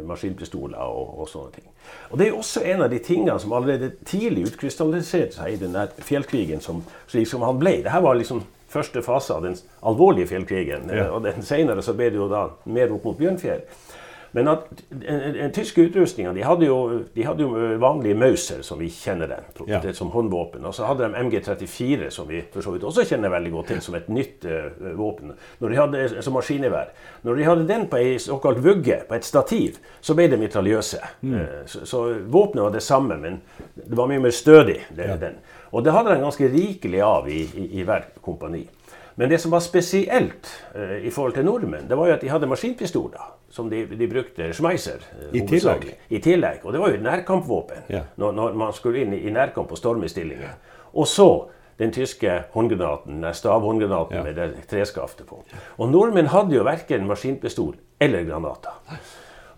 maskinpistoler 0.07 0.79
og, 0.79 1.21
og, 1.21 1.29
sånne 1.29 1.55
ting. 1.55 1.69
Og 2.11 2.19
Det 2.19 2.27
er 2.27 2.37
også 2.37 2.65
en 2.67 2.83
av 2.83 2.91
de 2.91 2.99
tingene 2.99 3.39
som 3.39 3.53
allerede 3.53 3.93
tidlig 4.07 4.49
utkrystalliserte 4.51 5.39
seg 5.39 5.55
i 5.55 5.61
den 5.63 5.77
fjellkrigen 6.03 6.61
som, 6.61 6.83
som 7.07 7.47
han 7.47 7.61
ble. 7.63 7.79
Dette 7.87 8.03
var 8.03 8.19
liksom 8.19 8.43
første 8.69 9.03
fase 9.03 9.35
av 9.35 9.47
den 9.47 9.57
alvorlige 9.87 10.33
fjellkrigen. 10.35 10.91
Ja. 10.93 11.09
og 11.15 11.23
den 11.25 11.47
Senere 11.47 11.83
så 11.83 11.95
ble 11.97 12.11
det 12.11 12.21
jo 12.21 12.29
da 12.31 12.49
mer 12.67 12.93
opp 12.93 13.07
mot 13.07 13.19
Bjørnfjell. 13.19 13.63
Men 14.37 14.49
at 14.49 14.67
en, 14.91 15.53
tyske 15.53 15.87
utrustninga 15.89 16.33
de, 16.37 16.43
hadde 16.45 16.69
jo, 16.69 16.79
de 17.15 17.25
hadde 17.25 17.45
jo 17.45 17.63
vanlige 17.81 18.17
Mauser, 18.19 18.61
som 18.67 18.81
vi 18.81 18.91
kjenner 18.93 19.31
den, 19.31 19.47
ja. 19.71 19.81
som 19.97 20.11
håndvåpen. 20.13 20.65
Og 20.69 20.75
så 20.77 20.89
hadde 20.89 21.09
de 21.09 21.23
MG34, 21.23 22.11
som 22.15 22.29
vi 22.29 22.43
for 22.53 22.65
så 22.65 22.75
vidt 22.75 22.85
også 22.89 23.07
kjenner 23.09 23.33
veldig 23.33 23.53
godt 23.55 23.73
til, 23.73 23.83
som 23.85 23.97
et 23.99 24.11
nytt 24.13 24.45
uh, 24.49 24.69
våpen. 24.99 25.33
Når 25.63 25.73
de 25.73 25.81
hadde, 25.81 26.23
som 26.25 26.37
maskingevær. 26.37 26.93
Når 27.25 27.41
de 27.41 27.49
hadde 27.49 27.69
den 27.69 27.87
på 27.89 28.01
ei 28.03 28.17
såkalt 28.23 28.61
vugge, 28.65 29.01
på 29.09 29.17
et 29.17 29.27
stativ, 29.27 29.81
så 30.05 30.17
ble 30.19 30.29
det 30.33 30.41
mitraljøse. 30.41 31.01
Mm. 31.23 31.37
Uh, 31.39 31.61
så, 31.67 31.85
så 31.89 32.05
våpenet 32.29 32.67
var 32.69 32.77
det 32.77 32.85
samme, 32.85 33.17
men 33.21 33.41
det 33.79 33.97
var 33.97 34.11
mye 34.11 34.27
mer 34.29 34.35
stødig. 34.35 34.83
Det, 34.93 35.09
ja. 35.09 35.17
den. 35.21 35.41
Og 35.73 35.85
det 35.85 35.93
hadde 35.93 36.15
de 36.15 36.25
ganske 36.25 36.53
rikelig 36.53 37.01
av 37.05 37.29
i, 37.33 37.43
i, 37.45 37.71
i 37.81 37.87
hver 37.89 38.11
kompani. 38.25 38.67
Men 39.19 39.33
det 39.33 39.41
som 39.43 39.51
var 39.51 39.63
spesielt 39.65 40.47
uh, 40.77 40.97
i 41.03 41.11
forhold 41.11 41.35
til 41.35 41.47
nordmenn, 41.47 41.89
det 41.91 41.99
var 41.99 42.07
jo 42.07 42.15
at 42.15 42.23
de 42.23 42.31
hadde 42.31 42.47
maskinpistoler. 42.51 43.35
Som 43.51 43.71
de, 43.73 43.81
de 43.97 44.07
brukte 44.07 44.53
Schmeiser. 44.55 45.03
Uh, 45.11 45.33
I 45.35 45.43
tillegg. 45.49 45.87
I 46.15 46.21
tillegg. 46.23 46.63
Og 46.63 46.75
det 46.75 46.83
var 46.83 46.95
jo 46.95 47.01
nærkampvåpen 47.03 47.89
ja. 47.91 48.05
når, 48.17 48.35
når, 48.37 48.59
man 48.63 48.75
skulle 48.77 49.03
inn 49.03 49.17
i, 49.17 49.25
i 49.27 49.35
nærkamp 49.35 49.73
og 49.75 49.81
stormestillinger. 49.81 50.55
Og 50.95 51.09
så 51.11 51.29
den 51.79 51.93
tyske 51.95 52.45
håndgranaten, 52.55 53.27
stavhåndgranaten 53.35 54.17
ja. 54.17 54.23
med 54.23 54.39
det 54.39 54.67
treskaftet 54.71 55.27
på. 55.27 55.43
Og 55.79 55.91
nordmenn 55.91 56.31
hadde 56.31 56.57
jo 56.57 56.67
verken 56.67 57.07
maskinpistol 57.07 57.77
eller 58.03 58.27
granater. 58.27 58.79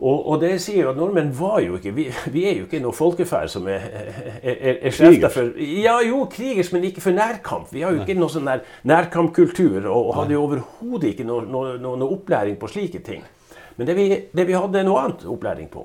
Og, 0.00 0.28
og, 0.30 0.36
det 0.40 0.54
sier 0.64 0.86
jo 0.86 0.92
at 0.94 0.96
nordmenn 0.96 1.32
var 1.36 1.58
jo 1.60 1.76
ikke 1.76 1.90
Vi, 1.92 2.06
vi 2.32 2.44
er 2.48 2.54
jo 2.56 2.64
ikke 2.64 2.80
noe 2.80 2.96
folkeferd 2.96 3.50
som 3.52 3.66
er, 3.68 3.82
er, 3.84 4.06
er, 4.40 4.78
er 4.88 4.94
krigers. 4.96 5.34
for 5.34 5.50
Ja, 5.60 5.98
jo, 6.04 6.22
krigers, 6.32 6.72
men 6.72 6.86
ikke 6.88 7.04
for 7.04 7.16
nærkamp. 7.16 7.68
Vi 7.72 7.84
har 7.84 7.92
jo 7.92 8.00
ikke 8.06 8.16
noe 8.16 8.32
sånn 8.32 8.48
nær, 8.48 8.64
nærkampkultur 8.88 9.82
og, 9.82 9.98
og 9.98 10.14
hadde 10.22 10.36
jo 10.38 10.46
overhodet 10.46 11.12
ikke 11.12 11.28
noe, 11.28 11.44
noe, 11.44 11.76
noe, 11.82 12.00
noe, 12.00 12.16
opplæring 12.16 12.56
på 12.60 12.72
slike 12.72 13.04
ting. 13.04 13.26
Men 13.76 13.90
det 13.90 13.98
vi, 13.98 14.08
det 14.32 14.48
vi 14.48 14.56
hadde 14.56 14.86
noe 14.88 15.04
annet 15.04 15.28
opplæring 15.28 15.68
på, 15.72 15.84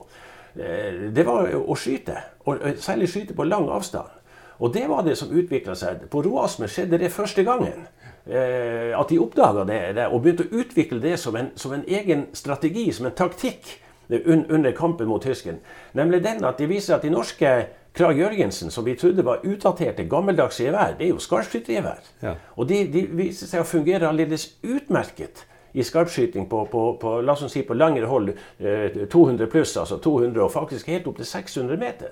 eh, 0.55 1.05
det 1.15 1.27
var 1.27 1.51
å 1.59 1.75
skyte. 1.79 2.15
Og 2.47 2.63
særlig 2.79 3.11
skyte 3.11 3.35
på 3.35 3.49
lang 3.51 3.67
avstand. 3.67 4.21
Og 4.63 4.71
det 4.71 4.87
var 4.87 5.03
det 5.03 5.17
som 5.19 5.31
utvikla 5.35 5.75
seg. 5.75 6.07
På 6.11 6.23
Roasme 6.23 6.71
skjedde 6.71 7.03
det 7.03 7.11
første 7.11 7.43
gangen. 7.43 7.87
Eh, 8.25 8.95
at 8.95 9.11
de 9.11 9.19
oppdaga 9.19 9.67
det, 9.67 9.81
det, 9.99 10.07
og 10.07 10.23
begynte 10.23 10.47
å 10.47 10.61
utvikle 10.63 11.03
det 11.03 11.17
som 11.19 11.35
en, 11.35 11.51
som 11.59 11.75
en 11.75 11.83
egen 11.83 12.29
strategi, 12.33 12.93
som 12.95 13.09
en 13.09 13.17
taktikk 13.17 13.81
under 14.09 14.71
kampen 14.71 15.07
mot 15.07 15.23
tysken. 15.23 15.59
Nemlig 15.93 16.23
den 16.23 16.45
at 16.45 16.59
de 16.59 16.67
viser 16.69 16.95
at 16.95 17.03
de 17.03 17.09
norske 17.09 17.55
Krag 17.95 18.17
Jørgensen, 18.19 18.71
som 18.71 18.83
vi 18.85 18.95
trodde 18.99 19.23
var 19.23 19.43
utdaterte, 19.47 20.03
gammeldagse 20.11 20.65
gevær, 20.65 20.97
det 20.99 21.05
er 21.05 21.13
jo 21.13 21.19
skarpskyttergevær. 21.23 22.01
Ja. 22.21 22.33
Og 22.59 22.67
de, 22.67 22.81
de, 22.91 23.05
viser 23.15 23.47
seg 23.47 23.63
å 23.63 23.67
fungere 23.69 24.09
aldeles 24.09 24.49
utmerket 24.67 25.45
i 25.75 25.83
skarpskyting 25.83 26.49
på, 26.51 26.65
på, 26.71 26.81
på, 26.99 27.13
la 27.23 27.35
oss 27.37 27.45
si 27.51 27.63
på 27.63 27.77
langere 27.77 28.09
hold, 28.11 28.33
200 28.59 29.45
eh, 29.45 29.51
pluss, 29.51 29.77
altså 29.79 30.01
200, 30.03 30.43
og 30.43 30.51
faktisk 30.51 30.91
helt 30.91 31.07
opp 31.07 31.21
til 31.21 31.29
600 31.29 31.79
meter. 31.79 32.11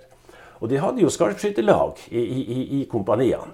Og 0.63 0.71
de 0.71 0.79
hadde 0.79 1.03
jo 1.03 1.12
skarpskytterlag 1.12 1.99
i, 2.12 2.23
i, 2.23 2.63
i 2.79 2.82
kompaniene. 2.91 3.51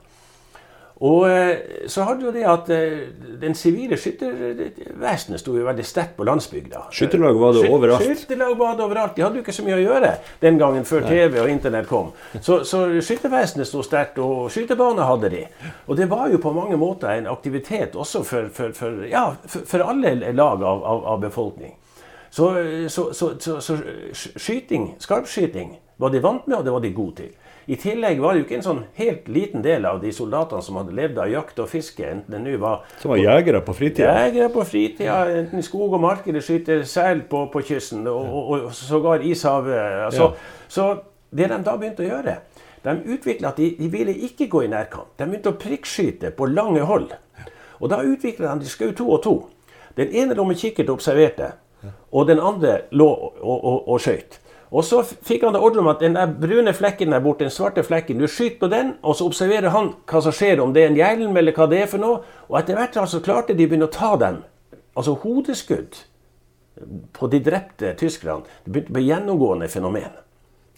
Og 1.00 1.30
eh, 1.32 1.88
så 1.88 2.04
hadde 2.04 2.26
jo 2.28 2.32
det 2.36 2.42
at 2.44 2.70
eh, 2.76 3.06
den 3.40 3.54
sivile 3.56 3.96
skyttervesenet 3.96 5.40
sto 5.40 5.54
jo 5.56 5.64
veldig 5.64 5.86
sterkt 5.88 6.18
på 6.18 6.26
landsbygda. 6.28 6.90
Skytterlag 6.92 7.40
var 7.40 7.56
det 7.56 7.70
overalt? 7.72 8.04
Skytterlag 8.04 8.58
var 8.60 8.76
det 8.76 8.84
overalt. 8.84 9.16
De 9.16 9.24
hadde 9.24 9.40
jo 9.40 9.46
ikke 9.46 9.56
så 9.56 9.64
mye 9.64 9.78
å 9.78 9.86
gjøre 9.86 10.12
den 10.44 10.60
gangen 10.60 10.84
før 10.90 11.08
TV 11.08 11.40
og 11.40 11.54
Internett 11.54 11.88
kom. 11.88 12.12
Så, 12.42 12.66
så 12.68 12.84
skyttervesenet 13.00 13.70
sto 13.70 13.84
sterkt, 13.86 14.20
og 14.20 14.52
skytebane 14.52 15.08
hadde 15.08 15.32
de. 15.32 15.46
Og 15.88 15.96
det 15.96 16.10
var 16.12 16.28
jo 16.34 16.42
på 16.44 16.52
mange 16.58 16.76
måter 16.80 17.14
en 17.14 17.32
aktivitet 17.32 17.96
også 17.96 18.26
for, 18.28 18.52
for, 18.52 18.76
for, 18.76 19.06
ja, 19.08 19.30
for 19.48 19.88
alle 19.88 20.18
lag 20.36 20.60
av, 20.60 20.84
av, 20.84 21.06
av 21.16 21.24
befolkning. 21.24 21.78
Så, 22.30 22.52
så, 22.92 23.30
så, 23.40 23.78
skyting, 24.36 24.96
skarpskyting, 25.00 25.78
var 25.98 26.12
de 26.12 26.20
vant 26.24 26.46
med, 26.48 26.60
og 26.60 26.68
det 26.68 26.74
var 26.76 26.84
de 26.84 26.92
gode 26.94 27.24
til. 27.24 27.32
I 27.70 27.76
tillegg 27.78 28.18
var 28.18 28.34
det 28.34 28.40
jo 28.40 28.46
ikke 28.48 28.56
en 28.58 28.66
sånn 28.66 28.80
helt 28.98 29.28
liten 29.30 29.62
del 29.62 29.84
av 29.86 30.00
de 30.02 30.10
soldatene 30.14 30.66
som 30.66 30.80
hadde 30.80 30.96
levd 30.98 31.20
av 31.22 31.30
jakt 31.30 31.60
og 31.62 31.68
fiske. 31.70 32.02
enten 32.02 32.34
det 32.34 32.40
nå 32.42 32.56
var... 32.58 32.88
Som 32.98 33.12
var 33.14 33.20
jegere 33.22 33.62
på 33.62 33.76
fritida? 33.78 34.16
Jegere 34.24 34.48
på 34.56 34.64
fritida, 34.66 35.18
enten 35.38 35.62
i 35.62 35.66
skog 35.68 35.94
og 35.94 36.02
mark 36.02 36.26
eller 36.26 36.42
skyte 36.42 36.80
sel 36.90 37.22
på, 37.30 37.44
på 37.54 37.62
kysten. 37.68 38.08
Og, 38.10 38.26
og, 38.26 38.50
og 38.56 38.74
sågar 38.74 39.22
ishavet. 39.22 39.78
Altså, 40.08 40.32
ja. 40.32 40.66
Så 40.66 40.88
det 41.30 41.52
de 41.52 41.62
da 41.68 41.78
begynte 41.78 42.02
å 42.02 42.10
gjøre 42.10 42.40
De 42.82 42.96
utvikla 43.14 43.54
at 43.54 43.62
de, 43.62 43.70
de, 43.78 43.92
ville 43.94 44.18
ikke 44.26 44.50
gå 44.50 44.64
i 44.66 44.74
nærkamp. 44.74 45.14
De 45.20 45.30
begynte 45.30 45.54
å 45.54 45.62
prikkskyte 45.62 46.34
på 46.34 46.50
lange 46.50 46.82
hold. 46.90 47.14
Og 47.78 47.94
da 47.94 48.02
utvikla 48.02 48.56
de 48.56 48.66
De 48.66 48.72
skjøt 48.72 48.98
to 48.98 49.12
og 49.14 49.22
to. 49.28 49.36
Den 50.00 50.10
ene 50.16 50.34
lå 50.34 50.48
med 50.48 50.58
kikkert 50.58 50.90
og 50.90 50.98
observerte, 51.04 51.54
og 52.12 52.26
den 52.28 52.40
andre 52.40 52.88
lå 52.92 53.08
og, 53.14 53.34
og, 53.44 53.82
og 53.86 54.02
skøyt. 54.02 54.39
Og 54.70 54.86
så 54.86 55.02
fikk 55.02 55.48
han 55.48 55.58
ordre 55.58 55.82
om 55.82 55.90
at 55.90 56.04
den 56.04 56.14
der 56.14 56.30
brune 56.30 56.74
flekken 56.78 57.14
der 57.14 57.24
borte, 57.24 57.46
den 57.48 57.54
svarte 57.54 57.84
flekken, 57.84 58.20
du 58.22 58.28
skyter 58.30 58.60
på 58.62 58.70
den, 58.70 58.94
og 59.02 59.18
så 59.18 59.26
observerer 59.26 59.74
han 59.74 59.96
hva 60.10 60.22
som 60.22 60.36
skjer, 60.36 60.62
om 60.62 60.76
det 60.76 60.84
er 60.84 60.92
en 60.92 61.00
hjelm 61.00 61.38
eller 61.42 61.58
hva 61.58 61.66
det 61.72 61.82
er 61.84 61.90
for 61.90 62.02
noe. 62.02 62.22
Og 62.50 62.60
etter 62.62 62.78
hvert 62.78 63.00
altså 63.02 63.24
klarte 63.26 63.58
de 63.58 63.66
å 63.66 63.72
begynne 63.72 63.90
å 63.90 63.94
ta 63.94 64.14
dem. 64.22 64.44
Altså 64.94 65.18
hodeskudd 65.24 66.04
på 67.18 67.30
de 67.32 67.42
drepte 67.44 67.96
tyskerne. 68.00 68.46
Det 68.64 68.72
begynte 68.72 68.94
å 68.94 68.98
bli 69.00 69.08
gjennomgående 69.10 69.72
fenomen. 69.74 70.14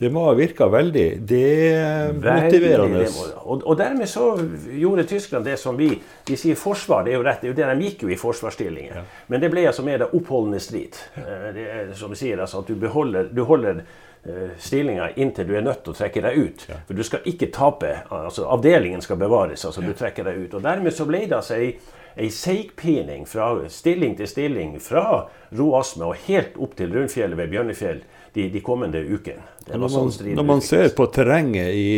Det 0.02 0.10
må 0.10 0.24
ha 0.26 0.32
virka 0.34 0.66
veldig 0.66 1.06
demotiverende. 1.30 3.04
Og, 3.44 3.60
og, 3.62 3.76
dermed 3.78 4.10
så 4.10 4.32
gjorde 4.74 5.06
tyskerne 5.06 5.46
det 5.46 5.60
som 5.62 5.78
vi 5.78 5.92
Vi 6.28 6.38
sier 6.40 6.58
forsvar, 6.58 7.04
det 7.06 7.14
er 7.14 7.20
jo 7.20 7.26
rett, 7.28 7.42
det 7.42 7.50
er 7.50 7.52
jo 7.52 7.58
det 7.60 7.68
de 7.70 7.86
gikk 7.86 8.06
jo 8.08 8.10
i 8.10 8.18
forsvarsstillinger. 8.18 8.96
Ja. 8.98 9.04
Men 9.28 9.44
det 9.44 9.52
ble 9.54 9.68
altså 9.70 9.86
mer 9.86 10.08
oppholdende 10.08 10.60
strid. 10.64 10.98
Eh, 11.22 11.48
det 11.54 11.66
er 11.70 11.94
som 11.98 12.10
vi 12.14 12.18
sier, 12.18 12.42
altså 12.42 12.64
at 12.64 12.72
du, 12.72 12.76
beholder, 12.82 13.30
du 13.30 13.44
holder 13.46 13.84
uh, 13.84 14.50
stillinga 14.58 15.12
inntil 15.22 15.50
du 15.50 15.56
er 15.60 15.66
nødt 15.66 15.84
til 15.86 15.94
å 15.94 16.00
trekke 16.02 16.26
deg 16.26 16.38
ut. 16.40 16.66
Ja. 16.72 16.82
For 16.88 16.98
du 16.98 17.04
skal 17.06 17.28
ikke 17.30 17.52
tape. 17.54 17.94
altså 18.10 18.50
Avdelingen 18.50 19.06
skal 19.06 19.22
bevares. 19.22 19.66
altså 19.66 19.86
Du 19.86 19.94
trekker 19.94 20.26
deg 20.32 20.48
ut. 20.48 20.54
Og 20.58 20.66
dermed 20.66 20.98
så 20.98 21.06
ble 21.06 21.28
det 21.28 21.38
altså 21.44 21.62
ei 21.62 21.76
ei 22.20 22.28
seigpining 22.30 23.26
fra 23.28 23.54
stilling 23.72 24.18
til 24.18 24.28
stilling 24.28 24.74
fra 24.84 25.30
Roasme 25.58 26.10
og 26.10 26.26
helt 26.28 26.58
opp 26.60 26.76
til 26.76 26.92
Rundfjellet 26.92 27.40
ved 27.40 27.54
Bjørnefjell 27.54 28.02
de, 28.34 28.48
de 28.50 28.62
kommende 28.64 29.04
ukene. 29.04 29.44
Når 29.68 29.90
man, 29.90 30.36
når 30.36 30.44
man 30.44 30.62
ser 30.62 30.90
på 30.96 31.06
terrenget 31.14 31.74
i, 31.76 31.92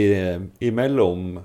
imellom 0.67 1.39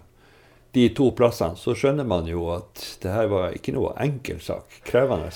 de 0.73 0.89
to 0.95 1.13
plassene, 1.17 1.57
så 1.57 1.75
skjønner 1.77 2.07
man 2.09 2.29
jo 2.29 2.49
at 2.55 2.83
det 3.03 3.13
her 3.13 3.31
var 3.31 3.55
ikke 3.57 3.75
noe 3.77 3.95
enkel 4.05 4.41
sak. 4.45 4.83
Krevende. 4.89 5.31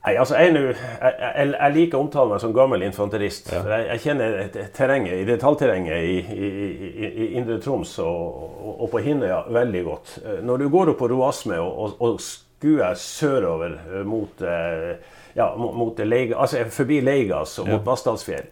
Nei, 0.00 0.14
altså 0.16 0.38
jeg, 0.40 0.54
jeg, 0.56 0.76
jeg, 1.20 1.48
jeg, 1.52 1.72
liker 1.74 1.98
å 1.98 2.04
omtale 2.06 2.32
meg 2.32 2.40
som 2.40 2.54
gammel 2.56 2.84
infanterist. 2.86 3.50
Ja. 3.52 3.60
Jeg, 3.68 3.88
jeg, 3.90 4.02
kjenner 4.06 4.38
terrenget, 4.76 5.26
detaljterrenget 5.28 6.06
i, 6.08 6.14
i, 6.32 6.50
i, 6.88 7.10
i 7.10 7.28
Indre 7.36 7.58
Troms 7.60 7.98
og, 8.00 8.46
og, 8.48 8.70
og 8.86 8.92
på 8.94 9.02
Hinnøya 9.04 9.42
veldig 9.52 9.82
godt. 9.84 10.14
Når 10.48 10.64
du 10.64 10.68
går 10.72 10.94
opp 10.94 11.02
på 11.02 11.10
Roasme 11.12 11.60
og, 11.60 11.84
og, 11.84 12.00
og 12.00 12.22
skuer 12.24 12.96
sørover 12.96 13.76
mot, 14.08 14.40
eh, 14.40 14.96
ja, 15.36 15.52
mot, 15.60 15.76
mot 15.76 16.00
Leiga, 16.00 16.40
altså 16.40 16.64
forbi 16.72 17.02
Leigas 17.04 17.58
og 17.60 17.68
mot 17.68 17.84
Vassdalsfjell 17.84 18.48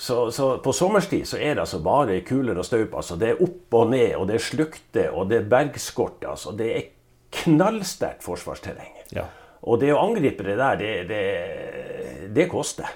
så, 0.00 0.30
så, 0.32 0.46
på 0.64 0.72
sommerstid 0.72 1.26
så 1.28 1.36
er 1.36 1.58
det 1.58 1.66
altså 1.66 1.82
bare 1.84 2.22
kuler 2.24 2.56
og 2.56 2.64
staup. 2.64 2.94
Altså. 2.96 3.18
Det 3.20 3.34
er 3.34 3.42
opp 3.44 3.76
og 3.82 3.90
ned, 3.92 4.14
og 4.16 4.30
det 4.30 4.38
er 4.38 4.46
slukte, 4.46 5.04
og 5.12 5.28
det 5.28 5.42
er 5.42 5.50
bergskort. 5.50 6.24
Altså. 6.24 6.54
Det 6.56 6.70
er 6.72 6.88
knallsterkt 7.42 8.24
forsvarsterreng. 8.24 8.94
Ja. 9.12 9.26
Og 9.68 9.82
det 9.82 9.92
å 9.92 10.00
angripe 10.00 10.46
det 10.46 10.56
der, 10.56 10.80
det, 10.80 10.94
det, 11.10 11.22
det 12.32 12.48
koster 12.48 12.88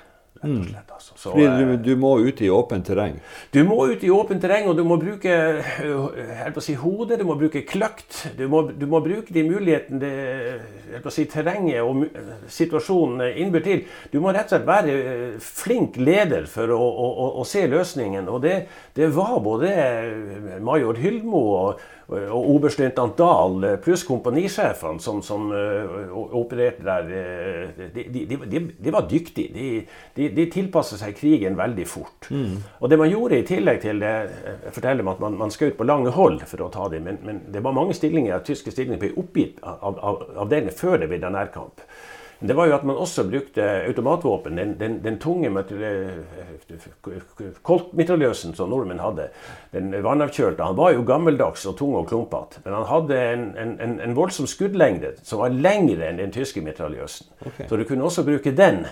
rett 0.45 0.53
og 0.53 0.61
mm. 0.61 0.69
slett. 0.69 0.93
Altså. 0.95 1.15
Så, 1.19 1.33
du, 1.35 1.43
eh, 1.45 1.73
du, 1.81 1.93
må 2.01 2.13
ut 2.23 2.41
i 2.45 2.51
åpent 2.53 2.87
terreng? 2.87 3.17
Du 3.55 3.61
må 3.67 3.79
ut 3.91 4.05
i 4.05 4.11
åpent 4.13 4.43
terreng, 4.43 4.69
og 4.71 4.77
du 4.79 4.85
må 4.87 4.99
bruke 5.01 5.33
eh, 5.33 6.61
si, 6.65 6.77
hodet, 6.79 7.19
du 7.21 7.27
må 7.29 7.37
bruke 7.41 7.65
kløkt. 7.67 8.21
Du 8.39 8.47
må, 8.53 8.65
du 8.71 8.87
må 8.91 9.01
bruke 9.05 9.35
de 9.35 9.47
mulighetene 9.47 10.01
det 10.05 11.15
si, 11.15 11.27
terrenget 11.31 11.83
og 11.83 12.05
situasjonen 12.53 13.25
innbyr 13.43 13.65
til. 13.65 13.85
Du 14.13 14.21
må 14.23 14.35
rett 14.35 14.49
og 14.51 14.57
slett 14.57 14.69
være 14.69 14.99
eh, 15.01 15.41
flink 15.43 15.99
leder 16.01 16.49
for 16.51 16.71
å, 16.75 16.79
å, 16.79 17.11
å, 17.11 17.33
å 17.43 17.49
se 17.49 17.67
løsningen. 17.71 18.31
Og 18.31 18.45
det, 18.45 18.57
det 18.97 19.11
var 19.17 19.41
både 19.45 19.75
major 20.65 21.01
Hyldmo 21.01 21.45
og 21.55 21.85
og 22.09 22.49
oberstløytnant 22.55 23.17
Dahl 23.19 23.65
pluss 23.85 24.05
kompanisjefene 24.05 25.01
som, 25.01 25.23
som 25.25 25.47
uh, 25.53 26.13
opererte 26.37 26.85
der, 26.85 27.09
de, 27.95 28.05
de, 28.13 28.25
de, 28.45 28.61
de 28.77 28.93
var 28.93 29.09
dyktige. 29.11 29.85
De, 30.17 30.29
de 30.37 30.47
tilpasser 30.53 31.01
seg 31.01 31.17
krigen 31.17 31.57
veldig 31.59 31.87
fort. 31.89 32.29
Mm. 32.31 32.59
Og 32.81 32.93
det 32.93 33.01
man 33.01 33.11
gjorde 33.13 33.41
i 33.41 33.47
tillegg 33.49 33.81
til 33.85 34.03
det 34.03 34.13
Jeg 34.15 34.75
forteller 34.77 35.11
at 35.15 35.23
man, 35.23 35.39
man 35.41 35.53
skjøt 35.53 35.79
på 35.79 35.87
lange 35.89 36.13
hold 36.15 36.43
for 36.49 36.67
å 36.67 36.71
ta 36.73 36.89
dem, 36.93 37.09
men, 37.09 37.21
men, 37.25 37.41
det 37.53 37.63
var 37.65 37.77
mange 37.77 37.97
stillinger, 37.97 38.45
tyske 38.45 38.73
stillinger 38.75 39.01
ble 39.01 39.15
oppgitt 39.21 39.63
av, 39.63 39.81
av, 39.81 39.99
av 39.99 40.45
avdelingene 40.45 40.77
før 40.77 41.01
det 41.01 41.11
ble 41.11 41.23
nærkamp 41.25 41.83
det 42.49 42.57
var 42.57 42.69
jo 42.69 42.75
at 42.77 42.85
man 42.85 42.99
også 43.01 43.25
brukte 43.29 43.65
automatvåpen. 43.87 44.59
Den, 44.59 44.75
den, 44.81 44.99
den 45.05 45.19
tunge 45.23 45.51
koltmitraljøsen 47.63 48.55
som 48.57 48.73
nordmenn 48.73 49.01
hadde, 49.01 49.29
den 49.73 49.93
vannavkjølte, 50.05 50.65
han 50.65 50.77
var 50.77 50.93
jo 50.97 51.05
gammeldags 51.09 51.65
og 51.71 51.77
tung 51.79 51.95
og 51.99 52.09
klumpete. 52.11 52.61
Men 52.65 52.77
han 52.79 52.89
hadde 52.91 53.21
en, 53.33 53.47
en, 53.61 53.97
en, 54.01 54.17
voldsom 54.17 54.49
skuddlengde 54.51 55.15
som 55.23 55.41
var 55.45 55.55
lengre 55.55 56.11
enn 56.11 56.21
den 56.21 56.35
tyske 56.35 56.63
mitraljøsen. 56.65 57.31
Okay. 57.41 57.69
Så 57.69 57.81
du 57.81 57.87
kunne 57.89 58.05
også 58.05 58.27
bruke 58.27 58.53
den 58.57 58.85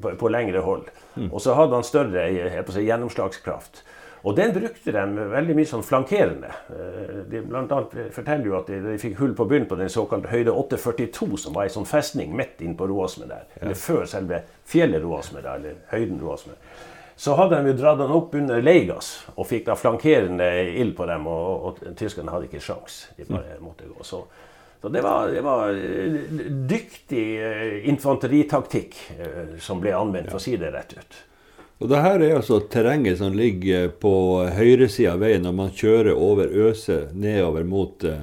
på, 0.00 0.14
på 0.18 0.30
lengre 0.30 0.62
hold. 0.64 0.86
Mm. 1.16 1.32
Og 1.32 1.40
så 1.42 1.56
hadde 1.58 1.80
han 1.80 1.86
større 1.86 2.28
si, 2.70 2.84
gjennomslagskraft. 2.86 3.84
Og 4.22 4.36
den 4.36 4.52
brukte 4.52 4.92
de 4.92 5.24
veldig 5.32 5.54
mye 5.56 5.68
sånn 5.68 5.84
flankerende. 5.86 6.50
Eh, 6.74 7.20
de 7.30 7.40
blant 7.46 7.70
annet 7.72 8.12
forteller 8.12 8.50
jo 8.50 8.58
at 8.58 8.68
de, 8.68 8.80
de 8.84 8.98
fikk 9.00 9.16
hull 9.22 9.32
på 9.36 9.46
bunnen 9.48 9.68
på 9.70 9.78
den 9.80 9.92
såkalte 9.92 10.28
høyde 10.32 10.52
842, 10.52 11.28
som 11.40 11.56
var 11.56 11.68
ei 11.68 11.72
sånn 11.72 11.88
festning 11.88 12.34
midt 12.36 12.60
inn 12.64 12.76
på 12.76 12.88
Roasme 12.90 13.28
der. 13.30 13.46
Ja. 13.54 13.64
Eller 13.64 13.80
før 13.80 14.04
selve 14.10 14.42
fjellet 14.68 15.04
Roasme, 15.04 15.40
der, 15.44 15.62
eller 15.62 15.80
høyden 15.94 16.20
Roasme. 16.20 16.58
Så 17.20 17.34
hadde 17.36 17.60
de 17.60 17.72
jo 17.72 17.78
dratt 17.80 17.98
den 18.00 18.12
opp 18.16 18.36
under 18.36 18.62
Leigas 18.64 19.10
og 19.34 19.44
fikk 19.48 19.66
da 19.66 19.74
flankerende 19.76 20.46
ild 20.80 20.94
på 20.96 21.08
dem, 21.08 21.26
og, 21.28 21.48
og, 21.48 21.82
og 21.88 21.96
tyskerne 21.96 22.32
hadde 22.32 22.48
ikke 22.48 22.62
sjans. 22.64 23.02
De 23.16 23.28
bare 23.28 23.56
mm. 23.56 23.64
måtte 23.64 23.88
gå. 23.88 24.04
Så, 24.04 24.22
så 24.80 24.92
det, 24.92 25.02
var, 25.04 25.32
det 25.32 25.42
var, 25.44 25.72
eh, 25.72 26.20
dyktig 26.68 27.26
eh, 27.40 27.74
infanteritaktikk 27.92 29.00
som 29.60 29.80
ble 29.80 29.96
anvendt, 29.96 30.32
for 30.32 30.40
å 30.40 30.44
si 30.44 30.56
det 30.60 30.72
rett 30.76 30.96
ut. 30.96 31.20
Og 31.80 31.88
det 31.88 32.00
her 32.04 32.20
er 32.20 32.36
altså 32.36 32.58
terrenget 32.68 33.18
som 33.18 33.32
ligger 33.32 33.88
på 34.02 34.12
høyresida 34.52 35.14
av 35.14 35.22
veien 35.24 35.46
når 35.46 35.54
man 35.56 35.70
kjører 35.72 36.12
over 36.12 36.50
Øse 36.68 37.06
nedover 37.16 37.64
mot 37.64 38.04
uh, 38.04 38.20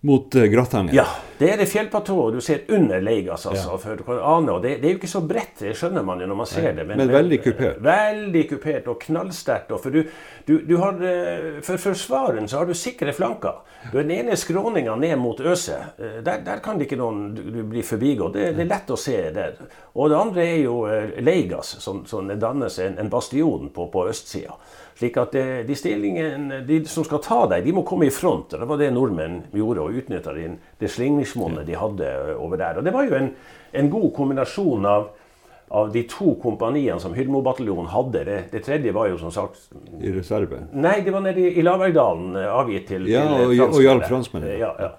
mot 0.00 0.34
Gratangen. 0.34 0.94
Ja, 0.96 1.04
det 1.42 1.48
er 1.50 1.58
det 1.58 1.66
fjellplatået 1.66 2.36
du 2.36 2.40
ser 2.44 2.60
under 2.70 3.00
Leigas. 3.02 3.46
altså, 3.46 3.78
ja. 4.06 4.36
og 4.36 4.62
det, 4.62 4.76
det, 4.82 4.86
er 4.86 4.92
jo 4.94 5.00
ikke 5.00 5.10
så 5.10 5.22
bredt, 5.26 5.56
det 5.58 5.74
skjønner 5.76 6.04
man 6.06 6.20
jo 6.22 6.28
når 6.30 6.38
man 6.38 6.48
ser 6.48 6.68
Nei, 6.68 6.72
det. 6.76 6.86
Men, 6.86 7.00
men, 7.02 7.12
veldig 7.12 7.38
kupert. 7.42 7.80
Veldig 7.82 8.42
kupert 8.50 8.90
og 8.92 9.00
knallsterkt. 9.02 9.72
For, 9.82 9.90
du, 9.90 10.04
du, 10.46 10.54
du 10.68 10.76
har, 10.78 11.00
eh, 11.02 11.48
for 11.66 11.82
forsvaren 11.82 12.46
så 12.48 12.62
har 12.62 12.70
du 12.70 12.74
sikre 12.78 13.14
flanker. 13.16 13.62
Du 13.90 13.98
Den 13.98 14.12
ene 14.14 14.36
skråninga 14.38 14.94
ned 14.96 15.16
mot 15.18 15.40
Øset, 15.40 15.98
eh, 15.98 16.20
der, 16.22 16.44
der, 16.46 16.62
kan 16.62 16.78
det 16.78 16.86
ikke 16.86 17.00
noen 17.00 17.32
du 17.34 17.62
bli 17.66 17.82
forbigått. 17.82 18.36
Det, 18.38 18.52
det, 18.56 18.66
er 18.66 18.70
lett 18.76 18.94
å 18.94 19.00
se 19.00 19.18
der. 19.34 19.58
Og 19.98 20.12
det 20.12 20.20
andre 20.20 20.46
er 20.46 20.60
jo 20.62 20.78
Leigas, 21.20 21.76
som, 21.82 22.06
som 22.06 22.30
dannes 22.30 22.78
en, 22.78 22.96
en 23.02 23.10
bastion 23.10 23.68
på, 23.74 23.90
på 23.90 24.06
østsida. 24.12 24.56
Slik 24.98 25.16
at 25.16 25.32
det, 25.32 25.44
de 25.66 25.74
stillingene 25.76 26.60
de 26.66 26.82
som 26.86 27.04
skal 27.06 27.22
ta 27.24 27.40
deg, 27.50 27.64
de 27.64 27.72
må 27.74 27.82
komme 27.86 28.06
i 28.06 28.12
front. 28.12 28.52
Det 28.52 28.68
var 28.68 28.78
det 28.80 28.92
nordmenn 28.94 29.40
gjorde, 29.56 29.86
og 29.86 29.96
utnytta 30.02 30.34
det 30.82 30.90
slingringsmonnet 30.92 31.66
de 31.68 31.78
hadde 31.78 32.12
over 32.36 32.60
der. 32.60 32.78
Og 32.78 32.86
Det 32.86 32.94
var 32.94 33.08
jo 33.08 33.18
en, 33.18 33.28
en 33.72 33.90
god 33.92 34.08
kombinasjon 34.16 34.88
av, 34.90 35.06
av 35.72 35.92
de 35.94 36.02
to 36.10 36.34
kompaniene 36.42 37.00
som 37.00 37.14
Hydmo-bataljonen 37.16 37.92
hadde. 37.94 38.24
Det, 38.28 38.40
det, 38.52 38.64
tredje 38.66 38.92
var 38.92 39.08
jo 39.12 39.20
som 39.22 39.32
sagt 39.34 39.70
I 40.02 40.12
reserve? 40.14 40.64
Nei, 40.74 40.98
det 41.06 41.14
var 41.14 41.24
nede 41.24 41.46
i, 41.46 41.54
i 41.56 41.64
Laverdalen, 41.64 42.36
avgitt 42.44 42.90
til, 42.92 43.08
ja, 43.10 43.24
til 43.30 43.54
og, 43.62 43.78
og 43.78 43.86
hjalp 43.86 44.10
franskmennene. 44.10 44.58
Ja, 44.60 44.74
ja. 44.80 44.92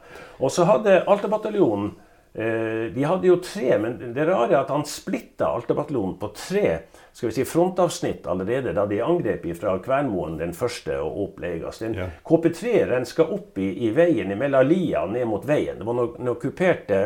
Og 0.44 0.52
så 0.52 0.66
hadde 0.68 1.04
Alta-bataljonen 1.08 1.94
Eh, 2.34 2.90
de 2.90 3.04
hadde 3.06 3.30
jo 3.30 3.36
tre, 3.46 3.76
men 3.78 4.00
det 4.16 4.24
rare 4.26 4.56
er 4.56 4.64
at 4.64 4.72
han 4.74 4.88
splitta 4.90 5.52
Alta-bataljonen 5.54 6.16
på 6.18 6.32
tre 6.34 6.70
skal 7.14 7.30
vi 7.30 7.34
si, 7.34 7.46
frontavsnitt 7.46 8.28
allerede 8.28 8.74
da 8.74 8.88
de 8.90 8.98
angrep 9.06 9.46
fra 9.60 9.76
Kvernmoen 9.86 10.40
den 10.40 10.54
første 10.58 10.96
og 10.98 11.20
opp 11.28 11.44
Leigas. 11.44 11.84
Den 11.84 11.94
ja. 12.00 12.08
KP3 12.26 12.74
renska 12.90 13.28
opp 13.36 13.60
i, 13.62 13.70
i 13.86 13.92
veien 13.94 14.34
mellom 14.34 14.66
lia 14.66 15.04
og 15.06 15.14
ned 15.14 15.30
mot 15.30 15.46
veien. 15.46 15.78
Det 15.78 15.86
var 15.86 16.00
noen, 16.00 16.16
noen 16.26 16.42
kuperte 16.42 17.04